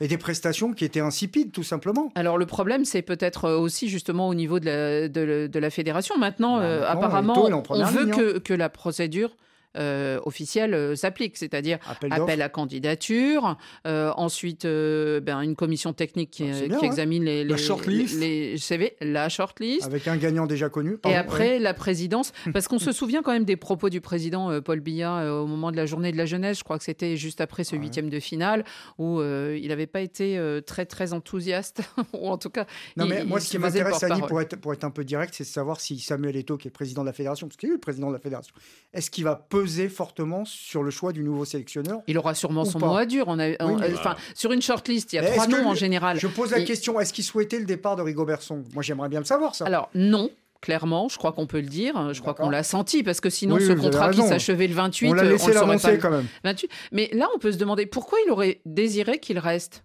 et 0.00 0.08
des 0.08 0.18
prestations 0.18 0.72
qui 0.72 0.84
étaient 0.84 1.00
insipides, 1.00 1.52
tout 1.52 1.62
simplement. 1.62 2.10
Alors 2.14 2.36
le 2.36 2.46
problème, 2.46 2.84
c'est 2.84 3.02
peut-être 3.02 3.50
aussi 3.50 3.88
justement 3.88 4.28
au 4.28 4.34
niveau 4.34 4.58
de 4.58 4.66
la, 4.66 5.08
de, 5.08 5.58
la 5.58 5.70
fédération. 5.70 6.16
Maintenant, 6.18 6.58
bah, 6.58 6.90
apparemment, 6.90 7.44
on 7.70 7.84
veut 7.84 8.06
que, 8.06 8.36
hein. 8.36 8.40
que, 8.42 8.54
la 8.54 8.68
procédure 8.68 9.36
euh, 9.76 10.20
officielle 10.24 10.96
s'applique, 10.96 11.36
c'est-à-dire 11.36 11.78
appel, 12.10 12.42
à 12.42 12.48
candidature, 12.48 13.56
ensuite 13.84 14.64
ben, 14.66 15.40
une 15.40 15.56
commission 15.56 15.92
technique 15.92 16.30
qui, 16.30 16.44
ah, 16.44 16.78
examine 16.84 17.24
les, 17.24 17.44
la 17.44 17.56
shortlist. 17.56 18.18
les 18.18 18.58
CV, 18.58 18.96
la 19.00 19.28
shortlist. 19.28 19.84
Avec 19.84 20.08
un 20.08 20.16
gagnant 20.16 20.46
déjà 20.46 20.68
connu. 20.68 20.98
et 21.06 21.14
après, 21.14 21.58
la 21.58 21.74
présidence, 21.74 22.32
parce 22.52 22.68
qu'on 22.68 22.78
se 22.78 22.92
souvient 22.92 23.22
quand 23.22 23.32
même 23.32 23.44
des 23.44 23.56
propos 23.56 23.88
du 23.88 24.00
président 24.00 24.60
Paul 24.60 24.80
Biya 24.80 25.34
au 25.34 25.46
moment 25.46 25.70
de 25.70 25.76
la 25.76 25.86
journée 25.86 26.12
de 26.12 26.16
la 26.16 26.26
jeunesse, 26.26 26.58
je 26.58 26.64
crois 26.64 26.78
que 26.78 26.84
c'était 26.84 27.16
juste 27.16 27.40
après 27.40 27.64
ce 27.64 27.76
huitième 27.76 28.10
de 28.10 28.20
finale, 28.20 28.64
où 28.98 29.20
il 29.22 29.68
n'avait 29.68 29.86
pas 29.86 30.00
été 30.00 30.40
très 30.66 30.86
très 30.86 31.12
enthousiaste, 31.12 31.82
ou 32.12 32.28
en 32.28 32.38
tout 32.38 32.50
cas... 32.50 32.66
Non, 32.96 33.06
mais 33.06 33.24
moi, 33.24 33.40
ce 33.40 33.50
qui 33.50 33.58
m'intéresse, 33.58 34.02
Annie, 34.02 34.22
pour 34.22 34.40
être, 34.40 34.56
pour 34.56 34.72
être 34.72 34.84
un 34.84 34.90
peu 34.90 35.04
direct, 35.04 35.34
c'est 35.36 35.44
de 35.44 35.48
savoir 35.48 35.80
si 35.80 35.98
Samuel 35.98 36.36
Eto'o, 36.36 36.56
qui 36.56 36.68
est 36.68 36.70
président 36.70 37.02
de 37.02 37.06
la 37.06 37.12
fédération, 37.12 37.46
parce 37.48 37.56
qu'il 37.56 37.68
est 37.70 37.72
le 37.72 37.78
président 37.78 38.08
de 38.08 38.12
la 38.12 38.18
fédération, 38.18 38.54
est-ce 38.92 39.10
qu'il 39.10 39.24
va 39.24 39.36
peser 39.64 39.88
fortement 39.88 40.44
sur 40.44 40.82
le 40.82 40.90
choix 40.90 41.12
du 41.12 41.22
nouveau 41.22 41.44
sélectionneur 41.44 42.00
Il 42.06 42.18
aura 42.18 42.34
sûrement 42.34 42.64
son 42.66 42.78
mot 42.78 42.96
à 42.96 43.06
dire. 43.06 43.24
On 43.28 43.38
a, 43.38 43.52
enfin, 43.62 44.14
Sur 44.34 44.52
une 44.52 44.60
shortlist, 44.60 45.12
il 45.12 45.16
y 45.16 45.18
a 45.18 45.30
trois 45.30 45.46
noms 45.46 45.68
en 45.68 45.74
général. 45.74 46.20
Je 46.20 46.26
pose 46.26 46.50
la 46.50 46.62
question 46.62 47.00
est-ce 47.00 47.12
qu'il 47.12 47.24
souhaitait 47.24 47.58
le 47.58 47.64
départ 47.64 47.96
de 47.96 48.02
Rigobertson 48.02 48.62
Moi, 48.74 48.82
j'aimerais 48.82 49.08
bien 49.08 49.20
le 49.20 49.24
savoir, 49.24 49.54
ça. 49.54 49.64
Alors, 49.64 49.90
non 49.94 50.30
clairement, 50.60 51.08
je 51.10 51.18
crois 51.18 51.32
qu'on 51.32 51.46
peut 51.46 51.60
le 51.60 51.68
dire. 51.68 52.14
Je 52.14 52.20
crois 52.22 52.32
qu'on 52.32 52.48
l'a 52.48 52.62
senti 52.62 53.02
parce 53.02 53.20
que 53.20 53.28
sinon, 53.30 53.58
ce 53.58 53.72
contrat 53.72 54.10
qui 54.10 54.22
s'achevait 54.22 54.66
le 54.66 54.74
28, 54.74 55.08
on 55.08 55.12
l'a 55.12 55.24
laissé 55.24 55.52
l'annoncer 55.52 55.98
quand 55.98 56.10
même. 56.10 56.26
28. 56.42 56.70
Mais 56.92 57.10
là, 57.12 57.28
on 57.34 57.38
peut 57.38 57.52
se 57.52 57.58
demander 57.58 57.86
pourquoi 57.86 58.18
il 58.26 58.30
aurait 58.30 58.60
désiré 58.64 59.18
qu'il 59.18 59.38
reste, 59.38 59.84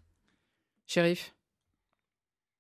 shérif? 0.88 1.34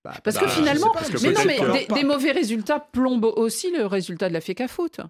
Bah, 0.03 0.13
parce 0.23 0.37
que 0.37 0.45
bah, 0.45 0.51
finalement, 0.51 0.93
mais 1.21 1.31
non, 1.31 1.41
mais 1.45 1.87
des, 1.93 2.03
mauvais 2.03 2.31
résultats 2.31 2.79
plombent 2.79 3.33
aussi 3.35 3.69
le 3.71 3.85
résultat 3.85 4.29
de 4.29 4.33
la 4.33 4.39
FECA 4.39 4.69
Foot. 4.69 5.01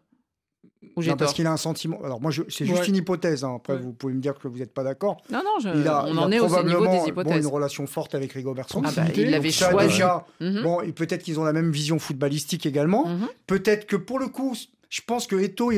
Non, 0.81 1.17
parce 1.17 1.33
qu'il 1.33 1.45
a 1.45 1.51
un 1.51 1.57
sentiment. 1.57 1.99
Alors 2.03 2.21
moi, 2.21 2.31
c'est 2.47 2.65
juste 2.65 2.87
une 2.87 2.95
hypothèse. 2.95 3.43
Hein. 3.43 3.55
Après, 3.57 3.77
vous 3.77 3.91
pouvez 3.91 4.13
me 4.13 4.21
dire 4.21 4.35
que 4.35 4.47
vous 4.47 4.59
n'êtes 4.59 4.73
pas 4.73 4.83
d'accord. 4.83 5.21
Non, 5.29 5.39
non, 5.43 5.59
je... 5.61 5.77
il 5.77 5.87
a, 5.87 6.05
on 6.05 6.17
en 6.17 6.31
est 6.31 6.39
au 6.39 6.63
niveau 6.63 6.87
des 6.87 7.09
hypothèses. 7.09 7.43
Bon, 7.43 7.49
une 7.49 7.53
relation 7.53 7.85
forte 7.87 8.15
avec 8.15 8.31
Rigobertson. 8.31 8.81
Ah 8.85 8.91
bah, 8.95 9.03
il 9.15 9.29
l'avait 9.29 9.51
choisi. 9.51 9.89
Déjà, 9.89 10.25
mhm. 10.39 10.63
Bon, 10.63 10.81
et 10.81 10.91
peut-être 10.91 11.23
qu'ils 11.23 11.39
ont 11.39 11.43
la 11.43 11.53
même 11.53 11.71
vision 11.71 11.99
footballistique 11.99 12.65
également. 12.65 13.07
Mhm. 13.07 13.27
Peut-être 13.47 13.87
que 13.87 13.97
pour 13.97 14.19
le 14.19 14.27
coup, 14.27 14.55
je 14.89 15.01
pense 15.05 15.27
que 15.27 15.35
Eto, 15.35 15.71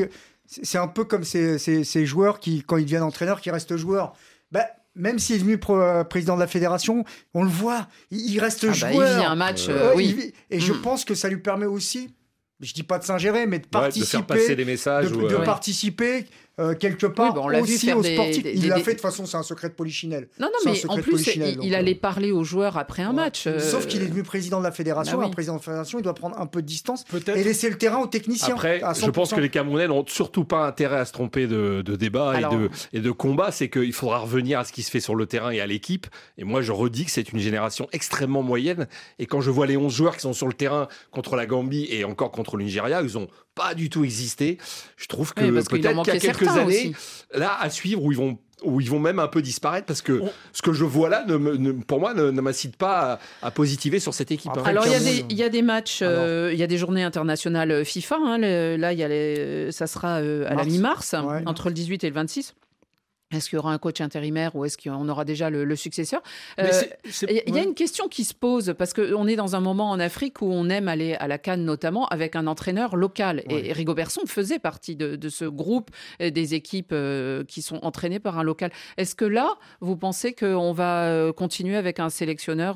c'est 0.46 0.78
un 0.78 0.88
peu 0.88 1.04
comme 1.04 1.24
ces, 1.24 1.58
ces, 1.58 1.82
ces, 1.82 2.06
joueurs 2.06 2.38
qui, 2.38 2.62
quand 2.62 2.76
ils 2.76 2.84
deviennent 2.84 3.02
entraîneurs, 3.02 3.40
qui 3.40 3.50
restent 3.50 3.76
joueurs. 3.76 4.12
Ben, 4.52 4.64
même 4.94 5.18
s'il 5.18 5.36
est 5.36 5.38
devenu 5.38 5.58
euh, 5.70 6.04
président 6.04 6.34
de 6.34 6.40
la 6.40 6.46
fédération, 6.46 7.04
on 7.34 7.42
le 7.42 7.48
voit, 7.48 7.88
il, 8.10 8.38
reste 8.38 8.66
ah 8.68 8.72
joueur. 8.72 8.92
Bah, 8.92 9.10
il 9.14 9.18
vit 9.18 9.24
un 9.24 9.34
match, 9.34 9.66
euh, 9.68 9.94
oui. 9.96 10.32
et 10.50 10.60
je 10.60 10.72
mm. 10.72 10.82
pense 10.82 11.04
que 11.04 11.14
ça 11.14 11.28
lui 11.28 11.38
permet 11.38 11.66
aussi, 11.66 12.14
je 12.62 12.72
dis 12.72 12.84
pas 12.84 12.98
de 12.98 13.04
s'ingérer, 13.04 13.46
mais 13.46 13.58
de 13.58 13.66
participer, 13.66 14.04
de, 14.04 14.10
faire 14.10 14.26
passer 14.26 14.56
des 14.56 14.64
messages, 14.64 15.10
de, 15.10 15.28
de 15.28 15.36
participer 15.44 16.26
euh, 16.62 16.74
quelque 16.74 17.06
part 17.06 17.36
on 17.36 17.60
aussi 17.60 17.92
aux 17.92 18.02
sportifs. 18.02 18.44
il 18.44 18.68
l'a 18.68 18.76
fait 18.76 18.92
de 18.92 18.96
toute 18.96 19.00
façon, 19.00 19.26
c'est 19.26 19.36
un 19.36 19.42
secret 19.42 19.68
de 19.68 19.74
polichinelle. 19.74 20.28
Non, 20.38 20.46
non, 20.46 20.72
mais 20.72 20.86
en 20.86 20.96
plus, 20.98 21.26
il, 21.62 21.74
allait 21.74 21.94
parler 21.94 22.30
aux 22.32 22.44
joueurs 22.44 22.78
après 22.78 23.02
un 23.02 23.12
match. 23.12 23.48
Sauf 23.58 23.86
qu'il 23.86 24.02
est 24.02 24.06
devenu 24.06 24.22
président 24.22 24.58
de 24.58 24.64
la 24.64 24.72
fédération. 24.72 25.18
Bah 25.18 25.26
un 25.26 25.30
président 25.30 25.54
de 25.54 25.58
la 25.58 25.64
fédération, 25.64 25.98
il 25.98 26.02
doit 26.02 26.14
prendre 26.14 26.38
un 26.38 26.46
peu 26.46 26.62
de 26.62 26.66
distance 26.66 27.04
et 27.34 27.44
laisser 27.44 27.68
le 27.68 27.76
terrain 27.76 27.98
aux 27.98 28.06
techniciens. 28.06 28.54
Après, 28.54 28.80
je 29.00 29.10
pense 29.10 29.32
que 29.32 29.40
les 29.40 29.48
Camerounais 29.48 29.88
n'ont 29.88 30.04
surtout 30.06 30.44
pas 30.44 30.66
intérêt 30.66 30.98
à 30.98 31.04
se 31.04 31.12
tromper 31.12 31.46
de, 31.46 31.82
débat 31.82 32.40
et, 32.40 32.42
de, 32.42 32.70
et 32.92 33.00
de 33.00 33.10
combat. 33.10 33.50
C'est 33.52 33.68
qu'il 33.68 33.92
faudra 33.92 34.18
revenir 34.18 34.58
à 34.58 34.64
ce 34.64 34.72
qui 34.72 34.82
se 34.82 34.90
fait 34.90 35.00
sur 35.00 35.14
le 35.14 35.26
terrain 35.26 35.50
et 35.50 35.60
à 35.60 35.66
l'équipe. 35.66 36.06
Et 36.38 36.44
moi, 36.44 36.62
je 36.62 36.72
redis 36.72 37.04
que 37.04 37.10
c'est 37.10 37.32
une 37.32 37.38
génération 37.38 37.88
extrêmement 37.92 38.42
moyenne. 38.42 38.86
Et 39.18 39.26
quand 39.26 39.40
je 39.40 39.50
vois 39.50 39.66
les 39.66 39.76
11 39.76 39.92
joueurs 39.92 40.14
qui 40.14 40.22
sont 40.22 40.32
sur 40.32 40.46
le 40.46 40.54
terrain 40.54 40.88
contre 41.10 41.36
la 41.36 41.46
Gambie 41.46 41.86
et 41.90 42.04
encore 42.04 42.30
contre 42.30 42.56
le 42.56 42.64
Nigeria, 42.64 43.02
ils 43.02 43.18
ont 43.18 43.28
pas 43.54 43.74
du 43.74 43.90
tout 43.90 44.04
existé. 44.04 44.58
Je 44.96 45.06
trouve 45.06 45.34
que 45.34 45.44
peut-être 45.44 46.04
qu'il 46.04 46.14
y 46.14 46.16
a 46.16 46.20
quelques 46.20 46.48
années, 46.48 46.92
là, 47.34 47.56
à 47.60 47.70
suivre, 47.70 48.02
où 48.02 48.12
ils 48.12 48.18
vont 48.18 48.38
où 48.64 48.80
ils 48.80 48.88
vont 48.88 49.00
même 49.00 49.18
un 49.18 49.26
peu 49.26 49.42
disparaître 49.42 49.86
parce 49.86 50.02
que 50.02 50.22
ce 50.52 50.62
que 50.62 50.72
je 50.72 50.84
vois 50.84 51.08
là, 51.08 51.24
ne, 51.26 51.72
pour 51.72 51.98
moi, 51.98 52.14
ne, 52.14 52.30
m'incite 52.30 52.76
pas 52.76 53.18
à, 53.42 53.50
positiver 53.50 53.98
sur 53.98 54.14
cette 54.14 54.30
équipe. 54.30 54.52
Hein. 54.56 54.62
Alors, 54.64 54.86
il 54.86 54.92
y, 54.92 54.94
a 54.94 55.00
des, 55.00 55.24
il 55.28 55.36
y, 55.36 55.42
a 55.42 55.48
des 55.48 55.62
matchs, 55.62 55.98
euh, 56.02 56.50
il 56.52 56.58
y 56.58 56.62
a 56.62 56.68
des 56.68 56.78
journées 56.78 57.02
internationales 57.02 57.84
FIFA. 57.84 58.16
Hein, 58.16 58.38
là, 58.38 58.92
il 58.92 58.98
y 58.98 59.02
a 59.02 59.08
les, 59.08 59.72
ça 59.72 59.86
sera 59.86 60.20
euh, 60.20 60.46
à 60.48 60.54
la 60.54 60.64
mi-mars, 60.64 61.14
entre 61.46 61.68
le 61.68 61.74
18 61.74 62.04
et 62.04 62.08
le 62.08 62.14
26. 62.14 62.54
Est-ce 63.32 63.48
qu'il 63.48 63.56
y 63.56 63.58
aura 63.58 63.72
un 63.72 63.78
coach 63.78 64.00
intérimaire 64.00 64.54
ou 64.56 64.64
est-ce 64.64 64.76
qu'on 64.76 65.08
aura 65.08 65.24
déjà 65.24 65.50
le, 65.50 65.76
successeur 65.76 66.22
Il 66.58 66.64
euh, 66.64 67.40
y 67.46 67.58
a 67.58 67.62
une 67.62 67.74
question 67.74 68.08
qui 68.08 68.24
se 68.24 68.34
pose 68.34 68.74
parce 68.76 68.92
qu'on 68.92 69.26
est 69.26 69.36
dans 69.36 69.56
un 69.56 69.60
moment 69.60 69.90
en 69.90 70.00
Afrique 70.00 70.42
où 70.42 70.46
on 70.46 70.68
aime 70.68 70.88
aller 70.88 71.14
à 71.14 71.28
la 71.28 71.38
Cannes 71.38 71.64
notamment 71.64 72.06
avec 72.08 72.36
un 72.36 72.46
entraîneur 72.46 72.96
local. 72.96 73.42
Et 73.48 73.72
Rigobertson 73.72 74.22
faisait 74.26 74.58
partie 74.58 74.96
de, 74.96 75.28
ce 75.28 75.44
groupe 75.44 75.90
euh, 76.20 76.30
des 76.30 76.54
équipes 76.54 76.92
euh, 76.92 77.44
qui 77.44 77.62
sont 77.62 77.78
entraînées 77.82 78.20
par 78.20 78.38
un 78.38 78.42
local. 78.42 78.70
Est-ce 78.96 79.14
que 79.14 79.24
là, 79.24 79.54
vous 79.80 79.96
pensez 79.96 80.34
qu'on 80.34 80.72
va 80.72 81.32
continuer 81.36 81.76
avec 81.76 82.00
un 82.00 82.10
sélectionneur 82.10 82.74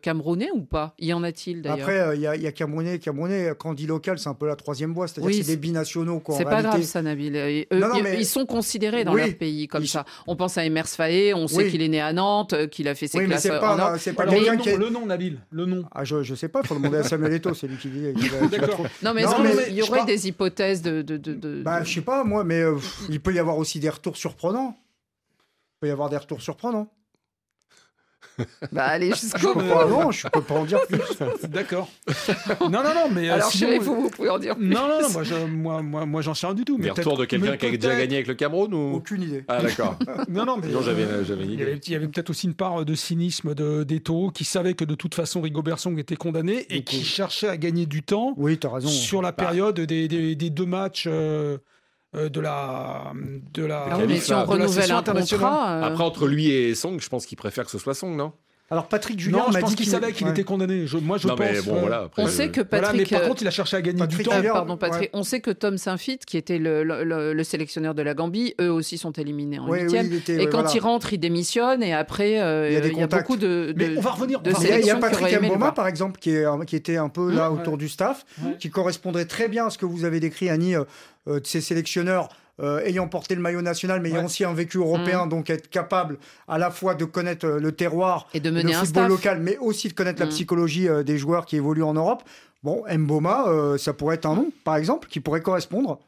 camerounais 0.00 0.48
ou 0.54 0.62
pas? 0.62 0.94
Y 0.98 1.12
en 1.12 1.22
a-t-il 1.22 1.62
d'ailleurs? 1.62 1.88
Après, 1.88 2.16
il 2.16 2.22
y, 2.22 2.26
a 2.26 2.52
Camerounais. 2.52 2.98
Camerounais, 2.98 3.52
quand 3.58 3.70
on 3.70 3.74
dit 3.74 3.86
local, 3.86 4.18
c'est 4.18 4.28
un 4.28 4.34
peu 4.34 4.46
la 4.46 4.56
troisième 4.56 4.92
voie. 4.92 5.08
C'est-à-dire 5.08 5.44
c'est 5.44 5.52
des 5.52 5.56
binationaux. 5.56 6.22
C'est 6.30 6.44
pas 6.44 6.62
grave 6.62 6.82
ça, 6.82 7.02
Nabil. 7.02 7.66
Ils 7.70 8.26
sont 8.26 8.46
considérés 8.46 9.04
dans 9.04 9.14
leur 9.14 9.34
pays 9.34 9.68
comme 9.68 9.84
on 10.26 10.36
pense 10.36 10.58
à 10.58 10.64
Emers 10.64 10.88
Faé, 10.88 11.34
on 11.34 11.46
sait 11.46 11.68
qu'il 11.68 11.82
est 11.82 11.88
né 11.88 12.00
à 12.00 12.12
Nantes, 12.12 12.52
euh, 12.52 12.66
qu'il 12.66 12.88
a 12.88 12.94
fait 12.94 13.08
ses 13.08 13.18
oui, 13.18 13.26
classes 13.26 13.44
mais 13.44 13.58
pas, 13.58 13.94
en 13.94 13.98
C'est 13.98 14.12
pas 14.12 14.24
le, 14.24 14.32
nom, 14.32 14.56
qui 14.58 14.70
le 14.70 14.90
nom, 14.90 15.06
Nabil, 15.06 15.38
le 15.50 15.66
nom. 15.66 15.84
Ah, 15.92 16.04
je, 16.04 16.22
je 16.22 16.34
sais 16.34 16.48
pas, 16.48 16.60
il 16.62 16.66
faut 16.66 16.74
demander 16.74 16.98
à 16.98 17.02
Samuel 17.02 17.34
Eto'o, 17.34 17.54
c'est 17.54 17.66
lui 17.66 17.76
qui 17.76 17.88
dit. 17.88 18.12
D'accord. 18.50 18.86
Non, 19.02 19.14
mais, 19.14 19.24
il 19.68 19.74
y 19.74 19.82
aurait 19.82 20.04
des 20.04 20.28
hypothèses 20.28 20.82
de. 20.82 21.02
de, 21.02 21.16
de, 21.16 21.62
bah, 21.62 21.82
je 21.82 21.92
sais 21.92 22.00
pas, 22.00 22.24
moi, 22.24 22.44
mais 22.44 22.60
euh, 22.60 22.76
il 23.08 23.20
peut 23.20 23.32
y 23.32 23.38
avoir 23.38 23.58
aussi 23.58 23.80
des 23.80 23.90
retours 23.90 24.16
surprenants. 24.16 24.76
Il 24.78 25.80
peut 25.80 25.88
y 25.88 25.90
avoir 25.90 26.10
des 26.10 26.16
retours 26.16 26.42
surprenants. 26.42 26.88
Bah 28.72 28.84
allez 28.84 29.10
jusqu'au 29.10 29.54
bout. 29.54 29.62
Non, 29.62 30.10
je 30.10 30.28
peux 30.28 30.42
pas 30.42 30.54
en 30.54 30.64
dire 30.64 30.80
plus. 30.88 31.00
D'accord. 31.48 31.88
Non, 32.60 32.82
non, 32.82 32.94
non, 32.94 33.10
mais. 33.12 33.28
Euh, 33.28 33.34
Alors, 33.34 33.50
sinon, 33.50 33.78
vous, 33.80 34.02
vous, 34.02 34.10
pouvez 34.10 34.30
en 34.30 34.38
dire 34.38 34.56
plus. 34.56 34.66
Non, 34.66 34.88
non, 34.88 35.02
non, 35.02 35.10
moi, 35.10 35.22
je, 35.22 35.34
moi, 35.34 35.82
moi, 35.82 36.06
moi 36.06 36.22
j'en 36.22 36.34
sais 36.34 36.46
rien 36.46 36.54
du 36.54 36.64
tout. 36.64 36.78
Mais 36.78 36.90
retour 36.90 37.16
de 37.16 37.24
quelqu'un 37.24 37.56
qui 37.56 37.66
a 37.66 37.70
déjà 37.76 37.96
gagné 37.96 38.16
avec 38.16 38.26
le 38.26 38.34
Cameroun 38.34 38.72
ou 38.74 38.94
Aucune 38.94 39.22
idée. 39.22 39.44
Ah, 39.48 39.62
d'accord. 39.62 39.98
non, 40.28 40.44
non, 40.44 40.56
mais. 40.56 40.68
Non, 40.68 40.82
j'avais, 40.82 41.24
j'avais 41.24 41.44
une 41.44 41.52
idée. 41.52 41.80
Il 41.86 41.92
y 41.92 41.96
avait, 41.96 42.08
peut-être 42.08 42.30
aussi 42.30 42.46
une 42.46 42.54
part 42.54 42.84
de 42.84 42.94
cynisme 42.94 43.54
de, 43.54 43.84
d'Eto 43.84 44.30
qui 44.30 44.44
savait 44.44 44.74
que 44.74 44.84
de 44.84 44.94
toute 44.94 45.14
façon 45.14 45.40
Rigo 45.40 45.62
Bersong 45.62 45.98
était 45.98 46.16
condamné 46.16 46.66
et 46.70 46.82
qui 46.82 47.02
cherchait 47.04 47.48
à 47.48 47.56
gagner 47.56 47.86
du 47.86 48.02
temps. 48.02 48.34
Oui, 48.36 48.58
as 48.62 48.68
raison. 48.68 48.88
Sur 48.88 49.22
la 49.22 49.32
bah. 49.32 49.44
période 49.44 49.80
des, 49.80 50.08
des, 50.08 50.34
des, 50.34 50.50
deux 50.50 50.66
matchs. 50.66 51.06
Euh, 51.06 51.30
euh, 51.40 51.58
de 52.12 52.40
la 52.40 53.12
de 53.54 53.64
la, 53.64 53.86
ah 53.90 53.98
mais 54.06 54.18
si 54.18 54.32
on 54.32 54.44
renouvelle 54.44 54.90
un 54.90 55.02
contrat, 55.02 55.84
après 55.84 56.02
entre 56.02 56.26
lui 56.26 56.50
et 56.50 56.74
Song 56.74 57.00
je 57.00 57.08
pense 57.08 57.24
qu'il 57.24 57.38
préfère 57.38 57.64
que 57.64 57.70
ce 57.70 57.78
soit 57.78 57.94
Song 57.94 58.16
non? 58.16 58.32
Alors 58.72 58.86
Patrick 58.86 59.18
Julien 59.18 59.46
m'a 59.52 59.62
dit 59.62 59.74
qu'il 59.74 59.86
savait 59.86 60.12
qu'il 60.12 60.28
était 60.28 60.44
condamné. 60.44 60.84
moi 61.02 61.18
je 61.18 61.26
pense. 61.26 61.64
bon, 61.64 61.80
voilà, 61.80 62.08
on 62.16 62.28
sait 62.28 62.50
que 62.50 62.60
Patrick. 62.60 63.10
mais 63.10 63.18
par 63.18 63.28
contre 63.28 63.42
il 63.42 63.48
a 63.48 63.50
cherché 63.50 63.76
à 63.76 63.82
gagner 63.82 64.06
du 64.06 64.22
temps. 64.22 64.40
pardon 64.42 64.76
Patrick. 64.76 65.10
On 65.12 65.22
sait 65.22 65.40
que 65.40 65.50
Tom 65.50 65.76
Saint-Fit, 65.76 66.18
qui 66.18 66.36
était 66.36 66.58
le, 66.58 67.42
sélectionneur 67.42 67.94
de 67.94 68.02
la 68.02 68.14
Gambie, 68.14 68.54
eux 68.60 68.70
aussi 68.70 68.98
sont 68.98 69.12
éliminés 69.12 69.58
en 69.58 69.72
huitième. 69.72 70.10
et 70.28 70.46
quand 70.46 70.74
il 70.74 70.80
rentre, 70.80 71.12
il 71.12 71.18
démissionne 71.18 71.82
et 71.82 71.92
après 71.92 72.40
euh, 72.40 72.68
il 72.70 72.98
y 72.98 73.02
a, 73.02 73.06
beaucoup 73.06 73.36
de. 73.36 73.74
Mais 73.76 73.96
on 73.96 74.00
va 74.00 74.10
revenir. 74.10 74.40
il 74.44 74.86
y 74.86 74.90
a 74.90 74.96
Patrick 74.96 75.40
Mboma 75.40 75.72
par 75.72 75.88
exemple 75.88 76.20
qui, 76.20 76.30
est, 76.30 76.46
qui 76.66 76.76
était 76.76 76.96
un 76.96 77.08
peu 77.08 77.32
là 77.32 77.50
autour 77.50 77.76
du 77.76 77.88
staff, 77.88 78.24
qui 78.58 78.70
correspondrait 78.70 79.24
très 79.24 79.48
bien 79.48 79.66
à 79.66 79.70
ce 79.70 79.78
que 79.78 79.86
vous 79.86 80.04
avez 80.04 80.20
décrit 80.20 80.48
Annie 80.48 80.76
euh, 80.76 80.84
euh, 81.28 81.40
de 81.40 81.46
ces 81.46 81.60
sélectionneurs 81.60 82.28
euh, 82.60 82.84
ayant 82.84 83.08
porté 83.08 83.34
le 83.34 83.40
maillot 83.40 83.62
national, 83.62 84.00
mais 84.00 84.10
ayant 84.10 84.26
aussi 84.26 84.44
un 84.44 84.52
vécu 84.52 84.78
européen, 84.78 85.26
mm. 85.26 85.28
donc 85.28 85.50
être 85.50 85.70
capable 85.70 86.18
à 86.46 86.58
la 86.58 86.70
fois 86.70 86.94
de 86.94 87.04
connaître 87.04 87.46
euh, 87.46 87.60
le 87.60 87.72
terroir, 87.72 88.28
et 88.34 88.40
de 88.40 88.50
mener 88.50 88.72
le 88.72 88.78
football 88.78 89.08
local, 89.08 89.40
mais 89.40 89.56
aussi 89.58 89.88
de 89.88 89.94
connaître 89.94 90.20
la 90.20 90.26
mm. 90.26 90.30
psychologie 90.30 90.88
euh, 90.88 91.02
des 91.02 91.16
joueurs 91.16 91.46
qui 91.46 91.56
évoluent 91.56 91.84
en 91.84 91.94
Europe. 91.94 92.22
Bon, 92.62 92.84
Mboma, 92.90 93.46
ça 93.78 93.94
pourrait 93.94 94.16
être 94.16 94.26
un 94.26 94.34
nom, 94.34 94.50
par 94.64 94.76
exemple, 94.76 95.08
qui 95.08 95.20
pourrait 95.20 95.40
correspondre. 95.40 95.98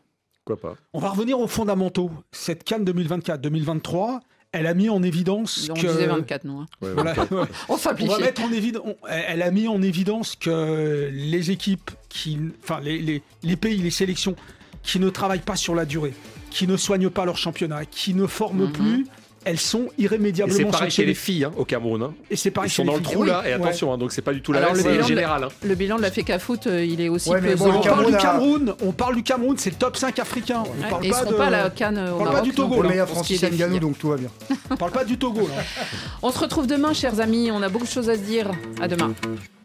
Quoi 0.44 0.60
pas 0.60 0.74
On 0.92 0.98
va 0.98 1.08
revenir 1.08 1.40
aux 1.40 1.46
fondamentaux. 1.46 2.10
Cette 2.30 2.62
Cannes 2.62 2.84
2024-2023, 2.84 4.20
elle 4.52 4.66
a 4.66 4.74
mis 4.74 4.90
en 4.90 5.02
évidence 5.02 5.70
on 5.70 5.74
que. 5.74 5.86
disait 5.86 6.06
24, 6.06 6.44
non 6.44 6.60
hein. 6.60 6.66
on 7.70 7.76
va 7.76 7.94
mettre 8.18 8.42
en 8.42 8.52
évidence. 8.52 8.84
Elle 9.08 9.40
a 9.40 9.50
mis 9.50 9.66
en 9.66 9.80
évidence 9.80 10.36
que 10.36 11.08
les 11.10 11.50
équipes 11.50 11.90
qui, 12.10 12.38
enfin 12.62 12.80
les, 12.80 12.98
les, 12.98 13.22
les, 13.42 13.56
pays, 13.56 13.78
les 13.78 13.90
sélections 13.90 14.36
qui 14.82 14.98
ne 14.98 15.08
travaillent 15.08 15.40
pas 15.40 15.56
sur 15.56 15.74
la 15.74 15.84
durée, 15.84 16.12
qui 16.52 16.66
ne 16.66 16.76
soignent 16.76 17.10
pas 17.10 17.24
leur 17.24 17.36
championnat, 17.36 17.84
qui 17.86 18.14
ne 18.14 18.26
forment 18.26 18.66
mhm. 18.66 18.72
plus, 18.72 19.06
elles 19.44 19.58
sont 19.58 19.88
irrémédiablement 19.98 20.56
C'est 20.56 20.70
pareil 20.70 20.90
chez 20.90 21.04
les 21.04 21.14
filles 21.14 21.44
hein, 21.44 21.52
au 21.56 21.64
Cameroun. 21.64 22.02
Hein. 22.02 22.14
Et 22.30 22.36
c'est 22.36 22.50
pareil 22.50 22.70
Ils 22.70 22.74
sont 22.74 22.84
dans 22.84 22.94
le 22.94 23.02
trou 23.02 23.24
là, 23.24 23.42
et 23.46 23.52
attention, 23.52 23.92
hein, 23.92 23.98
donc 23.98 24.12
c'est 24.12 24.22
pas 24.22 24.32
du 24.32 24.40
tout 24.40 24.52
la 24.52 24.60
même, 24.60 24.76
c'est 24.76 25.02
général. 25.02 25.48
Le 25.64 25.74
bilan 25.74 25.96
de 25.96 26.02
la 26.02 26.10
FECA 26.10 26.38
Foot, 26.38 26.66
euh, 26.66 26.84
il 26.84 27.00
est 27.00 27.08
aussi 27.08 27.28
ouais, 27.30 27.40
on, 27.60 27.80
parle 27.80 28.06
du 28.06 28.16
Cameroun, 28.16 28.74
on 28.82 28.92
parle 28.92 29.16
du 29.16 29.22
Cameroun, 29.22 29.56
c'est 29.58 29.70
le 29.70 29.76
top 29.76 29.96
5 29.96 30.18
africain. 30.18 30.62
On 30.62 30.90
parle 30.90 31.06
et 31.06 31.10
pas 31.10 31.24
de... 31.24 31.34
pas 31.34 31.50
la 31.50 31.70
canne 31.70 31.98
au 31.98 32.20
on 32.20 32.24
parle 32.24 32.36
pas 32.36 32.42
du 32.42 32.52
Togo. 32.52 32.82
Le 32.82 32.88
meilleur 32.88 33.08
Francis 33.08 33.42
Ngannou, 33.42 33.80
donc 33.80 33.98
tout 33.98 34.08
va 34.08 34.16
bien. 34.16 34.30
on 34.70 34.76
parle 34.76 34.92
pas 34.92 35.04
du 35.04 35.18
Togo 35.18 35.48
là. 35.48 35.62
On 36.22 36.30
se 36.30 36.38
retrouve 36.38 36.66
demain, 36.66 36.92
chers 36.92 37.20
amis. 37.20 37.50
On 37.50 37.62
a 37.62 37.68
beaucoup 37.68 37.86
de 37.86 37.90
choses 37.90 38.08
à 38.08 38.14
se 38.14 38.20
dire. 38.20 38.50
À 38.80 38.86
demain. 38.86 39.14